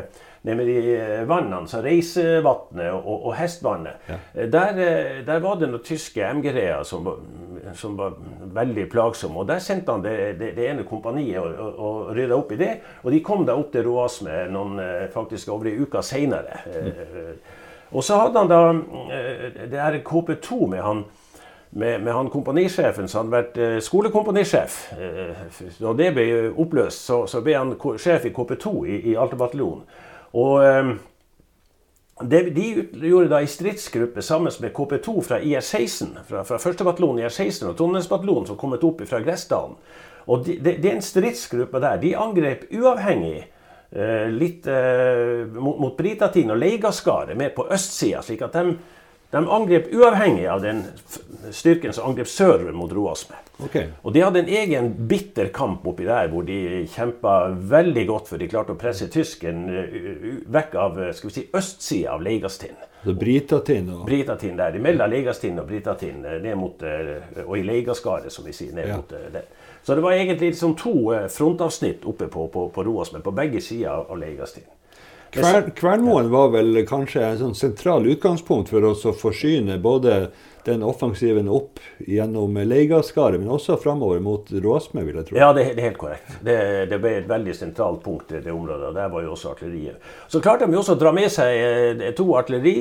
de 0.47 0.95
eh, 0.95 1.25
vannene, 1.27 1.67
så 1.67 1.81
Reisevatnet 1.83 2.93
og, 2.93 3.27
og 3.27 3.35
Hestvannet. 3.35 4.07
Ja. 4.07 4.21
Eh, 4.31 4.47
der, 4.47 4.79
der, 5.27 5.43
var 5.43 5.59
det 5.59 5.73
noen 5.73 5.83
tyske 5.83 6.31
MGR-er 6.39 6.87
som, 6.87 7.11
som, 7.75 7.99
var 7.99 8.15
veldig 8.55 8.87
plagsomme. 8.87 9.43
Og 9.43 9.51
Der 9.51 9.59
sendte 9.59 9.91
han 9.91 10.07
det, 10.07 10.17
det, 10.39 10.53
det 10.55 10.71
ene 10.71 10.87
kompaniet 10.87 11.41
og, 11.43 11.51
og, 11.51 11.83
og 11.83 12.15
rydda 12.15 12.39
opp 12.39 12.55
i 12.55 12.63
det. 12.63 12.73
Og 13.03 13.11
de 13.11 13.23
kom 13.27 13.43
da 13.43 13.59
opp 13.59 13.75
til 13.75 13.83
Roasme 13.89 14.45
noen 14.55 14.79
faktisk 15.11 15.51
over 15.51 15.67
ei 15.67 15.79
uke 15.83 15.99
seinere. 15.99 16.63
Mm. 16.63 17.65
Og 17.91 18.03
så 18.03 18.17
hadde 18.19 18.39
han 18.39 18.51
da 18.51 18.61
eh, 19.15 19.69
det 19.71 19.79
her 19.79 19.99
KP2 20.03 20.67
med 20.67 20.81
han 20.83 21.05
med, 21.69 21.99
med 22.01 22.13
han 22.13 22.29
kompanisjefen 22.31 23.09
som 23.11 23.27
hadde 23.27 23.35
vært 23.35 23.83
skolekomponisjef. 23.83 24.77
skolekompanisjef. 24.87 25.81
Da 25.81 25.91
eh, 25.91 25.97
det 25.99 26.07
ble 26.15 26.25
oppløst, 26.55 27.05
så, 27.05 27.25
så, 27.27 27.41
ble 27.43 27.57
han 27.57 27.75
sjef 27.99 28.25
i 28.25 28.31
KP2 28.33 28.73
i, 28.87 28.97
i 29.11 29.15
Alta-bataljonen. 29.19 29.83
Og 30.37 30.63
det, 32.31 32.41
De 32.55 32.65
gjorde 33.07 33.29
da 33.29 33.41
ei 33.43 33.49
stridsgruppe 33.51 34.23
sammen 34.25 34.53
med 34.63 34.73
KP2 34.73 35.21
fra 35.27 35.39
IR16, 35.39 36.15
fra, 36.27 36.43
fra 36.47 36.57
1. 36.57 36.81
bataljon 36.87 37.19
IR16 37.19 37.67
og 37.69 37.77
Trondheimsbataljonen 37.77 38.47
som 38.47 38.57
kommet 38.57 38.83
opp 38.87 39.03
fra 39.05 39.21
Gressdalen. 39.21 39.75
Og 40.27 40.47
de, 40.47 40.57
de, 40.63 40.79
Den 40.83 41.01
stridsgruppa 41.01 41.79
der 41.83 42.01
de 42.01 42.15
angrep 42.17 42.65
uavhengig 42.73 43.45
Eh, 43.45 43.56
litt 43.89 44.67
eh, 44.67 45.47
mot, 45.47 45.79
mot 45.79 45.97
Britatin 45.97 46.51
og 46.51 46.59
Leigaskaret 46.59 47.37
mer 47.37 47.53
på 47.55 47.67
østsida, 47.71 48.21
slik 48.25 48.43
at 48.43 48.57
de, 48.57 48.73
de, 49.31 49.39
angrep 49.39 49.87
uavhengig 49.95 50.47
av 50.51 50.63
den 50.63 50.83
styrken 51.55 51.95
som 51.95 52.09
angrep 52.09 52.27
sørover 52.27 52.75
mot 52.75 52.91
Roasme. 52.91 53.39
Okay. 53.63 53.87
Og 54.03 54.13
de 54.13 54.21
hadde 54.21 54.43
en 54.43 54.51
egen 54.59 54.91
bitter 55.09 55.47
kamp 55.55 55.87
oppi 55.87 56.05
der 56.05 56.27
hvor 56.29 56.43
de 56.45 56.83
kjempa 56.93 57.37
veldig 57.71 58.03
godt, 58.09 58.27
for 58.29 58.43
de 58.43 58.49
klarte 58.51 58.75
å 58.75 58.81
presse 58.81 59.07
tysken 59.13 59.63
eh, 59.71 60.27
vekk 60.51 60.77
av 60.83 61.01
skal 61.15 61.31
vi 61.31 61.37
si, 61.39 61.47
østsida 61.55 62.17
av 62.17 62.27
Leigastin. 62.27 62.75
Så 63.07 63.15
Britatin 63.15 63.87
og 63.93 64.03
Britatin 64.09 64.59
der, 64.59 64.75
Mellom 64.83 65.09
Leigastin 65.13 65.63
og 65.63 65.69
Britatin, 65.69 66.19
ned 66.43 66.59
mot, 66.59 66.81
og 67.45 67.55
i 67.55 67.63
Leigaskaret, 67.63 68.33
som 68.33 68.43
vi 68.43 68.55
sier. 68.57 68.75
ned 68.75 68.89
ja. 68.89 68.99
mot 68.99 69.15
den. 69.31 69.47
Så 69.87 69.95
det 69.95 70.01
var 70.01 70.11
egentlig 70.11 70.49
liksom 70.49 70.75
to 70.75 71.13
eh, 71.15 71.27
frontavsnitt 71.27 72.05
oppe 72.05 72.27
på, 72.27 72.47
på, 72.47 72.69
på 72.69 72.83
Roas, 72.83 73.13
men 73.13 73.21
på 73.21 73.31
begge 73.31 73.61
sider 73.61 73.89
av 74.11 74.17
Leigastien. 74.19 74.65
Kvern, 75.31 75.69
Kvernmoen 75.71 76.27
var 76.31 76.49
vel 76.51 76.81
kanskje 76.87 77.21
en 77.23 77.37
sånn 77.39 77.53
sentral 77.55 78.03
utgangspunkt 78.11 78.73
for 78.73 78.83
oss 78.83 79.05
å 79.07 79.13
forsyne 79.15 79.77
både 79.79 80.17
den 80.65 80.83
offensiven 80.83 81.47
opp 81.47 81.79
gjennom 82.03 82.59
Leigaskaret, 82.67 83.39
men 83.39 83.47
også 83.55 83.77
framover 83.79 84.19
mot 84.19 84.51
Råsme, 84.51 85.05
vil 85.07 85.21
jeg 85.21 85.29
tro. 85.29 85.37
Ja, 85.39 85.53
det, 85.55 85.69
det 85.77 85.85
er 85.85 85.87
helt 85.93 86.01
korrekt. 86.01 86.35
Det, 86.43 86.57
det, 86.91 86.99
ble 87.05 87.13
et 87.21 87.29
veldig 87.31 87.55
sentralt 87.55 88.03
punkt 88.03 88.33
i 88.35 88.41
det 88.43 88.51
området. 88.51 88.89
og 88.89 88.97
Der 88.99 89.13
var 89.13 89.23
jo 89.23 89.37
også 89.37 89.53
artilleriet. 89.53 90.03
Så 90.27 90.43
klarte 90.43 90.67
de 90.67 90.75
også 90.81 90.97
å 90.97 90.99
dra 90.99 91.15
med 91.15 91.31
seg 91.31 91.61
eh, 91.63 92.11
to 92.19 92.27
artilleri, 92.35 92.75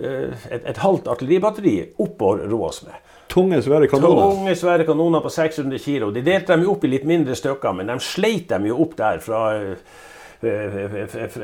eh, 0.00 0.48
et, 0.48 0.72
et 0.72 0.80
halvt 0.86 1.12
artilleribatteri 1.18 1.76
oppover 2.00 2.48
Råsme. 2.48 2.96
Tunge, 3.36 3.60
svære 3.62 3.88
kanoner. 3.92 4.32
Tunge, 4.32 4.56
svære 4.56 4.88
kanoner 4.88 5.20
på 5.20 5.28
600 5.28 5.78
kg. 5.84 6.08
De 6.14 6.24
delte 6.24 6.54
dem 6.54 6.64
jo 6.64 6.72
opp 6.72 6.84
i 6.86 6.90
litt 6.94 7.04
mindre 7.04 7.36
stykker, 7.36 7.76
men 7.76 7.92
de 7.92 7.98
sleit 8.00 8.48
dem 8.48 8.68
jo 8.70 8.78
opp 8.86 8.96
der 8.96 9.20
fra 9.20 9.42
eh, 9.60 9.76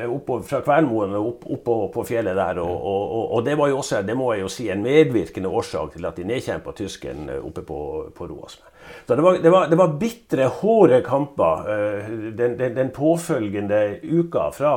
opp 0.09 0.31
fra 0.49 0.61
Kvernmoen 0.65 1.13
og 1.17 1.29
opp, 1.29 1.47
opp 1.69 1.93
på, 1.93 2.05
fjellet 2.07 2.37
der. 2.37 2.61
Og, 2.65 2.73
og, 2.73 3.23
og, 3.37 3.39
det 3.45 3.57
var 3.59 3.69
jo 3.69 3.79
også 3.83 4.01
det 4.05 4.17
må 4.17 4.31
jeg 4.33 4.45
jo 4.45 4.51
si, 4.55 4.69
en 4.73 4.81
medvirkende 4.85 5.49
årsak 5.49 5.97
til 5.97 6.09
at 6.09 6.17
de 6.17 6.27
nedkjempa 6.33 6.73
tysken 6.77 7.29
eh, 7.29 7.41
oppe 7.45 7.65
på, 7.67 7.79
på 8.15 8.29
Roasme. 8.29 8.69
Så 9.07 9.15
det 9.15 9.23
var, 9.23 9.37
det, 9.41 9.51
var, 9.51 9.75
var, 9.79 9.97
bitre, 9.99 10.49
hårde 10.61 11.01
kamper 11.05 11.69
eh, 11.75 12.13
den, 12.33 12.57
den, 12.59 12.73
den 12.75 12.89
påfølgende 12.95 13.99
uka. 14.01 14.49
fra 14.51 14.73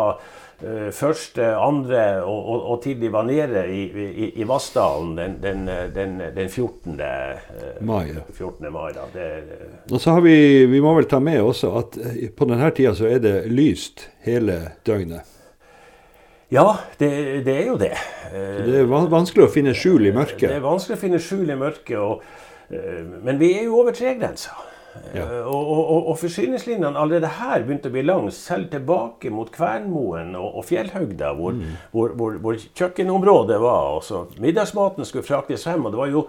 første, 0.93 1.45
andre 1.61 2.23
og, 2.25 2.39
og, 2.49 2.63
og, 2.71 2.77
til 2.83 3.01
de 3.01 3.11
var 3.13 3.27
nede 3.29 3.67
i, 3.69 3.83
i, 3.93 4.29
i 4.41 4.47
Vassdalen 4.49 5.17
den, 5.19 5.37
den, 5.43 5.67
den, 5.95 6.15
den 6.37 6.49
14. 6.49 6.95
Uh, 6.97 7.05
eh, 7.05 7.83
mai. 7.85 8.15
14. 8.33 8.73
mai 8.73 8.93
da. 8.97 9.05
Det, 9.13 9.27
og 9.93 10.01
så 10.01 10.17
har 10.17 10.25
vi, 10.25 10.65
vi 10.71 10.81
må 10.81 10.95
vel 10.97 11.09
ta 11.11 11.21
med 11.21 11.43
også 11.45 11.73
at 11.81 11.99
eh, 12.01 12.29
på 12.33 12.49
denne 12.49 12.71
tida 12.73 12.95
så 12.97 13.09
er 13.11 13.21
det 13.25 13.35
lyst 13.53 14.09
hele 14.25 14.63
døgnet. 14.87 15.35
Ja, 16.49 16.71
det, 16.99 17.11
det 17.45 17.57
er 17.57 17.67
jo 17.67 17.75
det. 17.77 17.93
det 18.31 18.81
er 18.85 18.89
vanskelig 18.89 19.49
å 19.49 19.51
finne 19.51 19.75
skjul 19.75 20.07
i 20.07 20.15
mørket? 20.15 20.47
Det 20.47 20.61
er 20.61 20.65
vanskelig 20.65 20.97
å 20.97 21.01
finne 21.01 21.21
skjul 21.21 21.51
i 21.51 21.59
mørket. 21.59 21.99
Og, 21.99 22.23
men 23.27 23.41
vi 23.43 23.51
er 23.59 23.67
jo 23.67 23.81
over 23.83 23.97
tregrensa. 23.97 24.55
Ja. 25.15 25.23
Eh, 25.23 25.47
og, 25.47 25.71
og, 25.73 26.09
og, 26.11 26.19
forsyningslinjene 26.21 26.99
allerede 26.99 27.31
her 27.39 27.65
begynte 27.65 27.91
å 27.91 27.95
bli 27.95 28.05
lang, 28.07 28.31
selv 28.35 28.71
tilbake 28.73 29.31
mot 29.35 29.51
Kvernmoen 29.55 30.35
og, 30.39 30.61
og 30.61 30.67
Fjellhøgda, 30.69 31.33
hvor, 31.39 31.57
mm. 31.57 31.79
hvor, 31.93 32.17
hvor, 32.19 32.41
hvor, 32.43 32.59
kjøkkenområdet 32.79 33.61
var. 33.63 33.97
og 33.97 34.05
så 34.07 34.27
Middagsmaten 34.43 35.09
skulle 35.09 35.27
fraktes 35.27 35.67
frem. 35.67 35.87
og 35.87 35.95
det 35.95 36.03
var 36.03 36.13
jo 36.13 36.27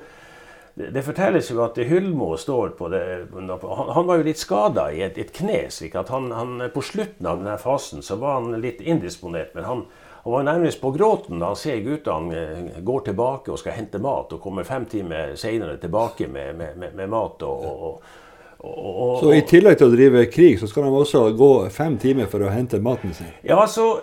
det 0.78 1.02
fortelles 1.02 1.48
jo 1.50 1.64
at 1.66 1.78
Hyllmo 1.90 2.36
står 2.38 2.76
på 2.78 2.88
det 2.94 3.00
Han, 3.34 3.90
han 3.96 4.06
var 4.06 4.20
jo 4.20 4.26
litt 4.28 4.38
skada 4.38 4.92
i 4.94 5.02
et, 5.02 5.18
et, 5.18 5.32
kne. 5.34 5.72
slik 5.74 5.96
at 5.98 6.12
han, 6.14 6.30
han, 6.32 6.68
På 6.74 6.84
slutten 6.86 7.26
av 7.26 7.40
denne 7.42 7.58
fasen 7.58 8.06
så 8.06 8.20
var 8.22 8.38
han 8.38 8.62
litt 8.62 8.84
indisponert. 8.86 9.56
Men 9.56 9.66
han, 9.66 9.82
han 10.22 10.36
var 10.36 10.46
nærmest 10.46 10.82
på 10.82 10.92
gråten 10.94 11.42
da 11.42 11.50
han 11.50 11.58
ser 11.58 11.82
guttene 11.82 12.44
eh, 12.44 12.80
går 12.86 13.08
tilbake 13.10 13.52
og 13.52 13.58
skal 13.58 13.78
hente 13.80 13.98
mat, 13.98 14.38
og 14.38 14.44
kommer 14.44 14.68
fem 14.70 14.86
timer 14.86 15.34
seinere 15.40 15.80
tilbake 15.82 16.30
med, 16.30 16.54
med, 16.56 16.78
med, 16.78 16.96
med 17.00 17.10
mat. 17.10 17.42
og, 17.42 17.66
og 17.90 18.26
og, 18.60 19.20
så 19.22 19.34
i 19.36 19.44
tillegg 19.46 19.78
til 19.78 19.92
å 19.92 19.94
drive 19.94 20.24
krig, 20.34 20.56
så 20.58 20.70
skal 20.70 20.88
de 20.88 20.94
også 20.98 21.24
gå 21.38 21.50
fem 21.74 21.98
timer 22.02 22.30
for 22.32 22.42
å 22.42 22.50
hente 22.50 22.80
maten 22.82 23.14
sin? 23.14 23.30
Ja, 23.46 23.60
altså 23.62 24.00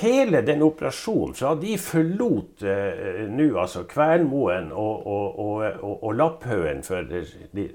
hele 0.00 0.42
den 0.46 0.64
operasjonen, 0.66 1.36
fra 1.38 1.54
de 1.58 1.76
forlot 1.78 2.64
eh, 2.66 3.22
nå 3.30 3.52
altså 3.60 3.84
Kvernmoen 3.90 4.72
og, 4.72 5.06
og, 5.06 5.38
og, 5.38 5.94
og 5.94 6.18
Lapphaugen 6.18 6.82
for 6.86 7.06
de, 7.06 7.68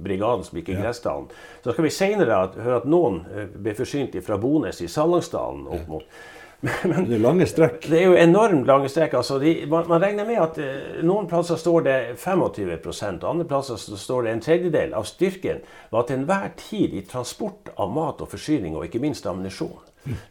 brigaden 0.00 0.44
som 0.44 0.58
gikk 0.58 0.72
i 0.72 0.80
Gressdalen, 0.80 1.30
så 1.62 1.74
skal 1.74 1.86
vi 1.86 1.94
senere 1.94 2.42
høre 2.56 2.80
at 2.82 2.90
noen 2.90 3.22
eh, 3.30 3.46
ble 3.54 3.76
forsynt 3.78 4.16
fra 4.26 4.40
Bones 4.40 4.82
i 4.82 4.90
Salangsdalen 4.90 5.66
opp 5.70 5.88
mot 5.90 6.20
men, 6.60 7.06
det 7.08 7.16
er 7.16 7.22
lange 7.22 7.46
strekk. 7.48 7.86
Det 7.88 7.96
er 7.96 8.10
jo 8.10 8.16
enormt 8.20 8.66
lange 8.68 8.88
strekk. 8.92 9.14
Altså, 9.20 9.38
de, 9.40 9.54
man, 9.70 9.86
man, 9.88 10.02
regner 10.02 10.28
med 10.28 10.40
at 10.42 10.58
eh, 10.60 11.00
noen 11.06 11.28
plasser 11.30 11.56
står 11.60 11.86
det 11.86 11.98
25 12.20 12.74
og 12.92 13.28
andre 13.30 13.46
plasser 13.48 13.80
står 13.80 14.26
det 14.26 14.34
en 14.34 14.44
tredjedel 14.44 14.92
av 14.96 15.08
styrken 15.08 15.62
var 15.94 16.04
til 16.08 16.20
enhver 16.20 16.50
tid 16.60 16.96
i 16.98 17.04
transport 17.08 17.72
av 17.80 17.92
mat 17.94 18.20
og 18.20 18.32
forsyning, 18.34 18.76
og 18.76 18.84
ikke 18.88 19.00
minst 19.00 19.28
ammunisjon. 19.30 19.78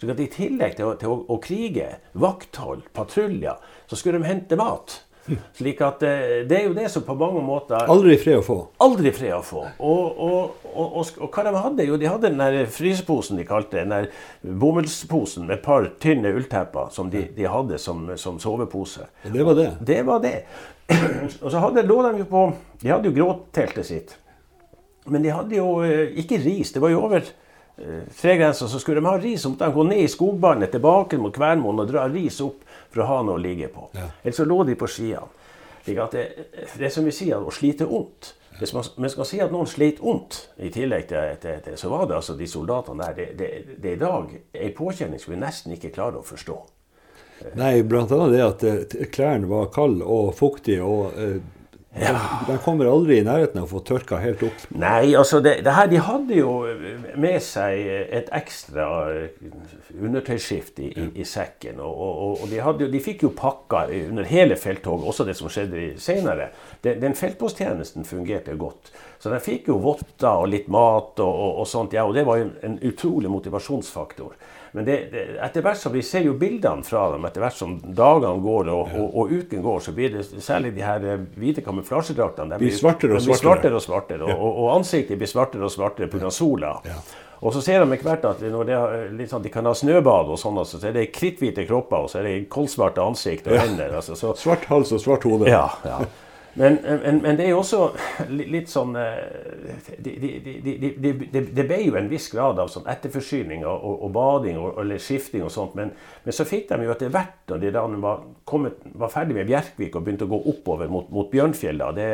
Så 0.02 0.10
I 0.10 0.30
tillegg 0.34 0.78
til 0.78 0.90
å, 0.90 0.96
til 0.98 1.14
å, 1.14 1.20
å 1.30 1.38
krige, 1.42 1.92
vakthold, 2.18 2.88
patruljer, 2.94 3.58
så 3.90 3.98
skulle 3.98 4.22
de 4.22 4.30
hente 4.30 4.58
mat. 4.58 5.02
Slik 5.58 5.82
at 5.86 6.04
eh, 6.04 6.48
Det 6.50 6.58
er 6.58 6.68
jo 6.68 6.76
det 6.78 6.88
som 6.92 7.04
på 7.06 7.16
mange 7.18 7.42
måter 7.46 7.90
Aldri 7.92 8.16
fred 8.22 8.40
å 8.40 8.46
få. 8.46 8.58
Aldri 8.82 9.12
fred 9.16 9.36
å 9.38 9.42
få. 9.46 9.66
Og, 9.78 10.22
og, 10.26 10.70
og, 10.74 10.96
og, 11.20 11.28
hva 11.28 11.46
de 11.46 11.54
hadde? 11.58 11.88
Jo, 11.90 12.00
de 12.02 12.10
hadde 12.10 12.32
den 12.32 12.42
der 12.42 12.70
fryseposen 12.74 13.40
de 13.40 13.46
kalte 13.48 13.82
den 13.82 13.94
der 13.94 14.10
bomullsposen 14.42 15.46
med 15.48 15.60
et 15.60 15.66
par 15.66 15.90
tynne 16.02 16.34
ulltepper 16.36 16.94
som 16.96 17.12
de, 17.14 17.28
de 17.36 17.50
hadde 17.50 17.78
som, 17.82 18.08
som, 18.20 18.40
sovepose. 18.42 19.10
Det 19.26 19.46
var 19.46 19.60
det? 19.60 19.70
Det 19.86 20.00
var 20.08 20.24
det. 20.24 20.38
og 21.44 21.52
så 21.52 21.62
hadde, 21.62 21.86
lå 21.86 22.00
de 22.08 22.24
jo 22.24 22.30
på 22.30 22.48
De 22.82 22.90
hadde 22.90 23.12
jo 23.12 23.18
gråteltet 23.20 23.86
sitt. 23.86 24.18
Men 25.10 25.24
de 25.26 25.34
hadde 25.34 25.58
jo 25.58 25.80
eh, 25.86 26.10
ikke 26.22 26.42
ris. 26.42 26.74
Det 26.74 26.82
var 26.82 26.94
jo 26.94 27.04
over 27.06 27.22
eh, 27.22 28.06
tregrensa, 28.18 28.68
så 28.70 28.82
skulle 28.82 29.02
de 29.02 29.10
ha 29.10 29.18
ris. 29.20 29.42
Så 29.44 29.52
måtte 29.52 29.70
de 29.70 29.78
gå 29.78 29.86
ned 29.90 30.04
i 30.04 30.12
skogbandet 30.12 30.74
tilbake 30.76 31.20
mot 31.22 31.36
Kvernmoen 31.36 31.84
og 31.84 31.92
dra 31.92 32.08
ris 32.10 32.40
opp 32.46 32.66
for 32.90 33.04
å 33.04 33.10
ha 33.10 33.20
noe 33.26 33.38
å 33.38 33.42
ligge 33.42 33.70
på. 33.74 33.90
Ja. 33.98 34.10
Eller 34.24 34.36
så 34.36 34.48
lå 34.48 34.64
de 34.68 34.76
på 34.80 34.90
skiene. 34.90 35.28
Det, 35.86 36.24
det 36.78 36.86
er 36.86 36.92
som 36.94 37.08
vi 37.08 37.14
sier, 37.16 37.40
å 37.42 37.54
slite 37.54 37.88
ondt. 37.88 38.34
Hvis 38.60 38.74
man, 38.76 38.84
man, 39.00 39.10
skal 39.10 39.26
si 39.26 39.38
at 39.40 39.54
noen 39.54 39.70
sleit 39.70 40.02
ondt, 40.04 40.42
i 40.60 40.68
tillegg 40.74 41.08
til, 41.10 41.38
til, 41.42 41.62
til, 41.64 41.78
så 41.80 41.92
var 41.92 42.10
det 42.10 42.18
altså 42.18 42.36
de 42.36 42.48
soldatene 42.50 43.08
der. 43.08 43.16
Det, 43.16 43.28
det, 43.40 43.78
det 43.80 43.94
er 43.94 43.96
i 43.96 44.02
dag 44.02 44.34
ei 44.60 44.74
påkjenning 44.76 45.22
som 45.22 45.34
vi 45.34 45.40
nesten 45.40 45.76
ikke 45.78 45.94
klarer 45.96 46.20
å 46.20 46.28
forstå. 46.28 46.58
Nei, 47.56 47.80
bl.a. 47.88 48.04
det 48.04 48.42
at 48.44 48.66
eh, 48.68 49.08
klærne 49.14 49.48
var 49.48 49.72
kalde 49.72 50.04
og 50.04 50.34
fuktige. 50.36 50.84
og 50.84 51.16
eh, 51.16 51.40
ja. 51.98 52.20
De 52.48 52.58
kommer 52.62 52.86
aldri 52.86 53.18
i 53.18 53.24
nærheten 53.26 53.58
av 53.58 53.66
å 53.66 53.72
få 53.72 53.80
tørka 53.82 54.20
helt 54.22 54.44
opp. 54.46 54.66
Nei, 54.78 55.16
altså 55.18 55.40
det, 55.42 55.56
det 55.66 55.74
her, 55.74 55.88
De 55.90 56.02
hadde 56.06 56.38
jo 56.38 56.52
med 57.18 57.40
seg 57.42 57.82
et 58.20 58.30
ekstra 58.38 58.86
undertøysskift 59.98 60.80
i, 60.86 60.92
i, 60.94 61.08
i 61.24 61.26
sekken. 61.26 61.82
Og, 61.82 62.04
og, 62.06 62.44
og 62.44 62.52
de, 62.52 62.62
hadde, 62.62 62.92
de, 62.94 63.02
fikk 63.04 63.26
jo 63.26 63.34
pakka 63.34 63.88
under 64.12 64.30
hele 64.30 64.58
felttoget, 64.60 65.08
også 65.10 65.26
det 65.26 65.36
som 65.40 65.50
skjedde 65.50 65.88
senere. 66.02 66.52
Den, 66.86 67.02
den 67.02 67.18
feltposttjenesten 67.18 68.06
fungerte 68.06 68.54
godt. 68.60 68.94
Så 69.20 69.34
de 69.34 69.42
fikk 69.44 69.74
jo 69.74 69.82
votter 69.82 70.30
og 70.30 70.48
litt 70.54 70.70
mat 70.72 71.20
og, 71.26 71.42
og 71.64 71.68
sånt, 71.68 71.98
ja, 71.98 72.06
og 72.06 72.14
det 72.16 72.28
var 72.30 72.40
jo 72.40 72.52
en, 72.52 72.56
en 72.70 72.80
utrolig 72.86 73.34
motivasjonsfaktor. 73.34 74.38
Men 74.72 74.86
det, 74.86 74.98
det, 75.12 75.24
etter 75.46 75.64
hvert 75.66 75.80
som 75.82 75.94
vi 75.94 76.04
ser 76.06 76.26
jo 76.28 76.36
bildene 76.40 76.86
fra 76.86 77.08
dem, 77.14 77.26
etter 77.26 77.44
hvert 77.44 77.58
som 77.58 77.78
dagene 77.82 78.44
går 78.44 78.70
og, 78.74 78.92
og, 78.94 79.16
og 79.22 79.32
uken 79.34 79.64
går, 79.66 79.80
så 79.86 79.94
blir 79.98 80.14
det 80.14 80.26
særlig 80.46 80.76
de 80.76 80.86
her 80.86 81.08
eh, 81.08 81.24
hvite 81.40 81.64
kamuflasjedraktene 81.66 82.54
de 82.54 82.68
blir 82.68 82.78
svartere 82.78 83.18
og 83.18 83.24
svartere. 83.24 83.42
svartere, 83.42 83.80
og, 83.80 83.86
svartere 83.86 84.30
og, 84.36 84.52
og, 84.52 84.70
ansiktet 84.76 85.18
blir 85.18 85.32
svartere 85.32 85.66
og 85.66 85.74
svartere 85.74 86.12
pga. 86.12 86.30
sola. 86.34 86.76
Ja. 86.86 87.02
Og 87.40 87.54
så 87.56 87.62
ser 87.64 87.80
de 87.80 87.96
etter 87.96 88.04
hvert 88.10 88.26
at 88.28 88.42
når 88.44 88.68
det 89.18 89.28
sånn, 89.32 89.44
de 89.46 89.52
kan 89.54 89.68
ha 89.68 89.72
snøbad, 89.78 90.32
og 90.34 90.40
sånn, 90.42 90.60
altså, 90.60 90.80
så 90.82 90.90
er 90.90 90.98
det 90.98 91.06
kritthvite 91.16 91.64
kropper 91.70 92.06
og 92.06 92.12
så 92.12 92.20
er 92.20 92.28
det 92.28 92.34
kolsvarte 92.52 93.04
ansikt 93.04 93.48
og 93.48 93.56
hender. 93.56 93.96
Altså, 94.02 94.18
så, 94.20 94.34
svart 94.38 94.68
hals 94.70 94.92
og 94.96 95.02
svart 95.04 95.28
hode. 95.28 95.48
Ja, 95.50 95.70
ja. 95.88 96.02
Men, 96.54 96.80
men, 96.82 97.22
men, 97.22 97.38
det 97.38 97.46
er 97.46 97.52
jo 97.54 97.60
også 97.62 97.80
litt 98.34 98.72
sånn 98.72 98.96
Det 98.98 100.14
de, 100.18 100.64
de, 100.98 101.12
de, 101.30 101.64
ble 101.64 101.78
jo 101.84 101.98
en 102.00 102.10
viss 102.10 102.30
grad 102.34 102.60
av 102.60 102.72
sånn 102.74 102.88
etterforsyning 102.90 103.66
og, 103.68 103.86
og, 104.08 104.10
bading 104.16 104.58
og, 104.58 104.80
eller 104.82 105.02
skifting 105.04 105.46
og 105.46 105.54
sånt. 105.54 105.78
Men, 105.78 105.94
men, 106.26 106.36
så 106.36 106.48
fikk 106.50 106.72
de 106.72 106.88
jo 106.88 106.96
etter 106.96 107.14
hvert, 107.14 107.38
når 107.52 107.62
de 107.64 107.74
da 107.76 107.86
var, 108.02 108.26
kommet, 108.50 108.82
var 108.98 109.14
ferdig 109.14 109.38
med 109.38 109.50
Bjerkvik 109.50 109.96
og 109.96 110.06
begynte 110.08 110.28
å 110.28 110.34
gå 110.34 110.42
oppover 110.54 110.92
mot, 110.92 111.10
mot 111.14 111.32
da, 111.32 111.92
Det 111.96 112.10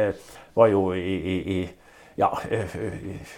var 0.56 0.72
jo 0.72 0.88
i, 0.94 1.16
i, 1.16 1.38
i 1.56 1.60
ja, 2.18 2.40
eh, 2.50 2.60
eh, 2.76 2.92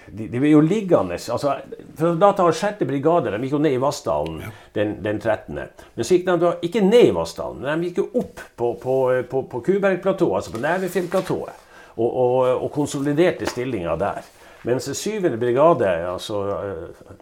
de, 0.05 0.27
de 0.27 0.39
ble 0.39 0.51
jo 0.51 0.61
liggende 0.61 1.17
altså, 1.17 1.55
for 1.97 2.17
Da 2.21 2.29
tar 2.37 2.51
6. 2.53 2.83
brigade 2.85 3.31
de 3.33 3.39
gikk 3.41 3.55
jo 3.55 3.61
ned 3.63 3.73
i 3.73 3.79
Vassdalen 3.81 4.41
ja. 4.43 4.51
den, 4.75 4.91
den, 5.03 5.19
13. 5.19 5.57
Men 5.95 6.05
så 6.05 6.17
gikk 6.17 6.27
de 6.27 6.51
ikke 6.67 6.83
ned 6.85 7.07
i 7.09 7.15
Vassdalen, 7.15 7.63
men 7.65 7.81
de 7.81 7.89
gikk 7.89 8.03
jo 8.03 8.09
opp 8.21 8.43
på, 8.55 8.73
på, 8.81 8.97
på, 9.31 9.43
på 9.49 9.61
Kubergplatået, 9.65 10.35
altså 10.37 10.53
på 10.53 10.61
Nevefjellplatået, 10.61 11.63
og, 11.95 12.05
og, 12.07 12.35
og, 12.51 12.67
konsoliderte 12.75 13.49
stillinga 13.49 13.95
der. 13.97 14.27
Mens 14.67 14.89
7. 14.93 15.25
brigade, 15.39 15.89
altså 16.11 16.41
uh, 16.45 17.15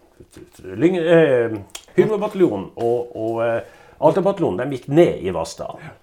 uh, 0.66 1.56
Hydrobataljonen 1.96 2.68
og, 2.76 3.16
og 3.16 3.62
Altabataljonen, 4.04 4.60
de 4.60 4.76
gikk 4.76 4.90
ned 4.92 5.24
i 5.24 5.32
Vassdalen. 5.32 5.96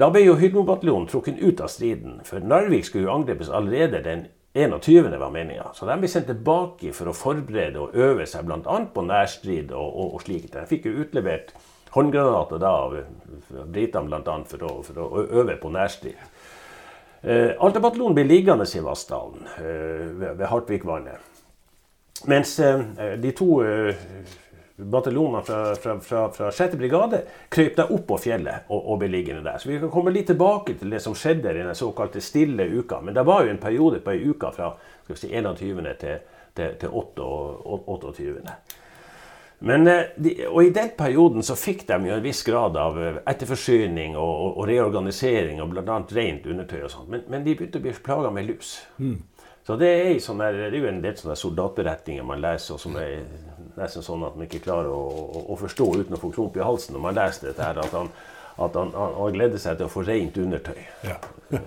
Da 0.00 0.08
ble 0.10 0.24
jo 0.24 0.38
Hydrobataljonen 0.40 1.10
trukket 1.12 1.42
ut 1.44 1.60
av 1.60 1.68
striden, 1.70 2.16
for 2.24 2.40
Narvik 2.40 2.88
skulle 2.88 3.04
jo 3.04 3.12
angripes 3.18 3.52
allerede 3.52 4.00
den 4.02 4.24
21. 4.54 5.18
var 5.18 5.30
meninga. 5.30 5.70
Så 5.74 5.86
de 5.86 5.96
ble 5.98 6.08
sendt 6.10 6.28
tilbake 6.30 6.92
for 6.94 7.10
å 7.10 7.16
forberede 7.16 7.80
og 7.82 7.96
øve 7.98 8.26
seg 8.30 8.46
bl.a. 8.46 8.76
på 8.94 9.02
nærstrid 9.02 9.72
og, 9.74 9.88
og, 9.88 10.14
og 10.14 10.22
slikt. 10.22 10.54
De 10.54 10.62
fikk 10.70 10.86
jo 10.86 11.00
utlevert 11.02 11.50
håndgranater 11.94 12.62
da 12.62 12.70
av 12.84 12.94
britene 13.74 14.06
bl.a. 14.06 14.36
For, 14.46 14.68
for 14.86 15.02
å 15.02 15.24
øve 15.42 15.58
på 15.58 15.72
nærstrid. 15.74 16.22
Eh, 17.24 17.56
Alta-bataljonen 17.58 18.14
ble 18.14 18.28
liggende 18.28 18.66
i 18.68 18.84
Vassdalen 18.84 19.48
eh, 19.58 20.06
ved 20.22 20.46
Hartvikvannet. 20.46 21.32
Mens 22.30 22.54
eh, 22.62 23.16
de 23.18 23.34
to 23.34 23.58
eh, 23.64 24.06
bataljoner 24.76 25.40
fra, 25.40 25.74
fra, 25.74 26.00
fra, 26.00 26.32
fra 26.32 26.52
6. 26.52 26.76
brigade 26.76 27.22
krøp 27.48 27.76
da 27.78 27.86
opp 27.94 28.06
på 28.08 28.18
fjellet 28.26 28.66
og, 28.68 28.80
og 28.80 28.98
ble 29.02 29.10
liggende 29.12 29.44
der. 29.46 29.58
Så 29.62 29.70
vi 29.70 29.78
kan 29.78 29.92
komme 29.92 30.14
litt 30.14 30.26
tilbake 30.32 30.74
til 30.80 30.90
det 30.90 31.02
som 31.02 31.14
skjedde 31.14 31.52
i 31.54 31.62
den 31.62 31.78
såkalte 31.78 32.22
stille 32.24 32.66
uka. 32.66 32.98
Men 33.00 33.14
det 33.14 33.26
var 33.26 33.44
jo 33.44 33.52
en 33.54 33.62
periode 33.62 34.02
på 34.02 34.14
ei 34.14 34.24
uke 34.26 34.50
fra 34.56 34.72
si, 35.14 35.30
21. 35.30 35.92
til, 36.00 36.24
til, 36.54 36.74
til 36.80 36.90
28. 36.90 38.48
Men, 39.64 39.86
eh, 39.86 40.48
og 40.50 40.64
I 40.64 40.72
den 40.74 40.90
perioden 40.98 41.46
så 41.46 41.54
fikk 41.56 41.86
de 41.88 42.00
jo 42.08 42.16
en 42.16 42.24
viss 42.24 42.42
grad 42.44 42.74
av 42.76 42.98
eh, 43.00 43.20
etterforsyning 43.30 44.16
og, 44.18 44.32
og, 44.32 44.58
og 44.58 44.66
reorganisering, 44.68 45.62
og 45.62 45.70
bl.a. 45.70 46.00
rent 46.18 46.50
undertøy 46.50 46.82
og 46.82 46.90
sånt. 46.92 47.08
Men, 47.12 47.22
men, 47.30 47.46
de 47.46 47.54
begynte 47.54 47.78
å 47.78 47.86
bli 47.86 47.94
plaga 47.94 48.34
med 48.34 48.50
lus. 48.50 48.74
Mm. 48.98 49.22
Så 49.64 49.78
det 49.80 49.88
er, 49.88 50.10
sånn 50.20 50.42
der, 50.42 50.58
det 50.66 50.74
er 50.74 50.82
jo 50.82 50.90
en 50.90 51.00
del 51.00 51.14
sånne 51.16 51.38
soldatberetninger 51.40 52.26
man 52.26 52.42
leser, 52.42 52.74
og 52.76 52.82
som 52.82 52.98
er 53.00 53.22
nesten 53.78 54.04
sånn 54.04 54.24
at 54.26 54.36
man 54.36 54.46
ikke 54.48 54.62
klarer 54.66 54.92
å, 54.92 55.02
å, 55.02 55.44
å 55.54 55.58
forstå 55.58 55.88
uten 56.00 56.16
å 56.16 56.20
få 56.20 56.30
klump 56.34 56.56
i 56.58 56.64
halsen 56.64 56.96
når 56.96 57.04
man 57.06 57.16
leser 57.18 57.50
dette. 57.50 57.62
her, 57.62 57.80
At 57.82 57.96
han, 57.96 58.10
at 58.54 58.78
han, 58.78 58.92
han, 58.94 59.16
han 59.18 59.34
gleder 59.34 59.62
seg 59.62 59.78
til 59.78 59.88
å 59.88 59.92
få 59.92 60.04
rent 60.06 60.38
undertøy. 60.38 60.84
Ja. 61.06 61.18
uh, 61.54 61.58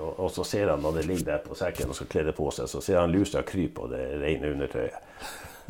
og, 0.00 0.12
og, 0.16 0.28
så 0.34 0.44
ser 0.44 0.72
han 0.72 0.84
når 0.84 1.00
det 1.00 1.06
ligger 1.08 1.30
der 1.32 1.40
på 1.44 1.56
sekken 1.58 1.92
og 1.92 1.98
skal 1.98 2.10
kle 2.12 2.26
det 2.28 2.36
på 2.36 2.50
seg, 2.54 2.68
så 2.72 2.82
ser 2.84 3.00
han 3.00 3.14
lusa 3.14 3.44
krype 3.46 3.80
på 3.80 3.88
det 3.92 4.04
rene 4.20 4.52
undertøyet. 4.54 5.08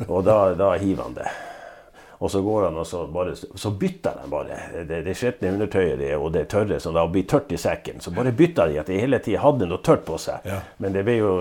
Og 0.07 0.23
da, 0.25 0.37
da 0.57 0.73
hiver 0.81 1.03
han 1.05 1.17
det. 1.19 1.31
Og 2.21 2.29
så 2.31 2.41
går 2.45 2.67
han 2.67 2.75
og 2.77 2.85
så, 2.85 3.07
bare, 3.09 3.31
så 3.35 3.71
bytter 3.71 4.19
de 4.21 4.27
bare 4.29 4.57
det, 4.85 4.99
det 5.07 5.13
skitne 5.17 5.55
undertøyet 5.55 5.97
det, 5.97 6.11
og 6.21 6.29
det 6.35 6.43
tørre 6.53 6.77
som 6.79 6.93
da 6.93 7.07
blir 7.09 7.25
tørt 7.25 7.49
i 7.49 7.57
sekken. 7.57 7.97
Så 7.97 8.13
bare 8.13 8.29
bytter 8.37 8.69
de 8.69 8.77
at 8.77 8.91
de 8.91 8.99
hele 9.01 9.17
tida 9.25 9.41
hadde 9.41 9.65
noe 9.65 9.81
tørt 9.81 10.03
på 10.05 10.19
seg. 10.21 10.45
Ja. 10.45 10.59
Men 10.77 10.93
det 10.93 11.01
ble 11.07 11.15
jo 11.17 11.31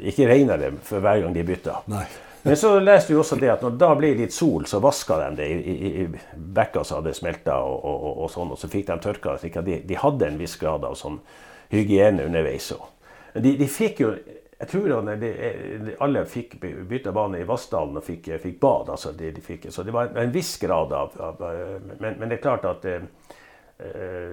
ikke 0.00 0.30
renere 0.30 0.72
for 0.88 1.04
hver 1.04 1.20
gang 1.20 1.36
de 1.36 1.44
bytta. 1.50 1.82
Men 2.42 2.56
så 2.58 2.72
leste 2.80 3.12
vi 3.12 3.18
også 3.20 3.38
det 3.38 3.52
at 3.52 3.62
når 3.62 3.76
det 3.78 3.90
ble 4.00 4.12
litt 4.18 4.34
sol, 4.34 4.66
så 4.66 4.80
vaska 4.82 5.18
de 5.20 5.30
det 5.38 5.46
i, 5.46 5.58
i, 5.72 5.90
i 6.02 6.06
bekka 6.34 6.82
som 6.84 6.98
hadde 6.98 7.14
smelta, 7.14 7.60
og, 7.62 7.84
og, 7.86 8.06
og, 8.24 8.30
sånn, 8.32 8.50
og 8.54 8.58
så 8.58 8.70
fikk 8.70 8.88
de 8.90 8.98
tørka 9.04 9.36
det. 9.38 9.52
De, 9.62 9.78
de 9.86 9.98
hadde 10.02 10.26
en 10.26 10.40
viss 10.40 10.56
grad 10.58 10.84
av 10.88 10.96
sånn 10.98 11.20
hygiene 11.70 12.26
underveis. 12.26 12.72
De, 13.34 13.54
de 13.58 13.68
fikk 13.70 14.02
jo 14.02 14.14
jeg 14.62 14.68
tror 14.70 15.16
de, 15.18 15.28
alle 15.98 16.20
fikk 16.30 16.52
bytta 16.86 17.10
bane 17.12 17.40
i 17.42 17.46
Vassdalen 17.46 17.98
og 17.98 18.04
fikk, 18.06 18.28
fikk 18.38 18.60
bad. 18.62 18.92
Altså 18.94 19.10
de, 19.18 19.32
fikk, 19.42 19.66
så 19.74 19.82
det 19.82 19.94
var 19.94 20.12
en 20.14 20.30
viss 20.30 20.52
grad 20.62 20.92
av, 20.94 21.16
av 21.18 21.40
men, 21.98 22.14
men, 22.20 22.28
det 22.28 22.36
er 22.36 22.44
klart 22.44 22.68
at 22.70 22.86
eh, 22.86 23.02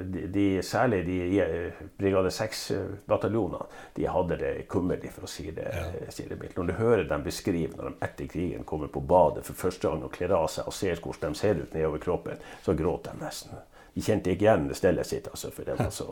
de, 0.05 0.27
de, 0.27 0.45
særlig 0.63 1.05
de 1.05 1.39
eh, 1.41 1.79
Brigade 1.97 2.29
6-bataljonene 2.29 3.65
de 3.95 4.05
hadde 4.05 4.37
det 4.41 4.51
kummerlig, 4.71 5.11
for 5.15 5.27
å 5.27 5.31
si 5.31 5.49
det, 5.55 5.67
ja. 5.73 6.11
si 6.13 6.27
det 6.29 6.37
mildt. 6.39 6.57
Når 6.57 6.69
du 6.69 6.75
hører 6.79 7.03
dem 7.09 7.25
beskrive 7.25 7.77
når 7.77 7.89
de 7.89 8.07
etter 8.09 8.29
krigen 8.31 8.67
kommer 8.69 8.91
på 8.93 9.01
badet 9.01 9.45
for 9.47 9.57
første 9.57 9.89
gang 9.89 10.05
og 10.05 10.13
kler 10.15 10.35
av 10.37 10.47
seg 10.53 10.69
og 10.69 10.75
ser 10.75 11.01
hvordan 11.03 11.35
de 11.35 11.41
ser 11.41 11.63
ut 11.63 11.75
nedover 11.75 12.03
kroppen, 12.03 12.45
så 12.65 12.77
gråter 12.77 13.17
de 13.17 13.25
nesten. 13.25 13.65
De 13.95 14.05
kjente 14.05 14.31
ikke 14.31 14.45
igjen 14.45 14.69
stellet 14.77 15.07
sitt. 15.07 15.27
altså, 15.27 15.51
for 15.51 15.67
det 15.67 15.79
var 15.79 15.91
så... 15.93 16.07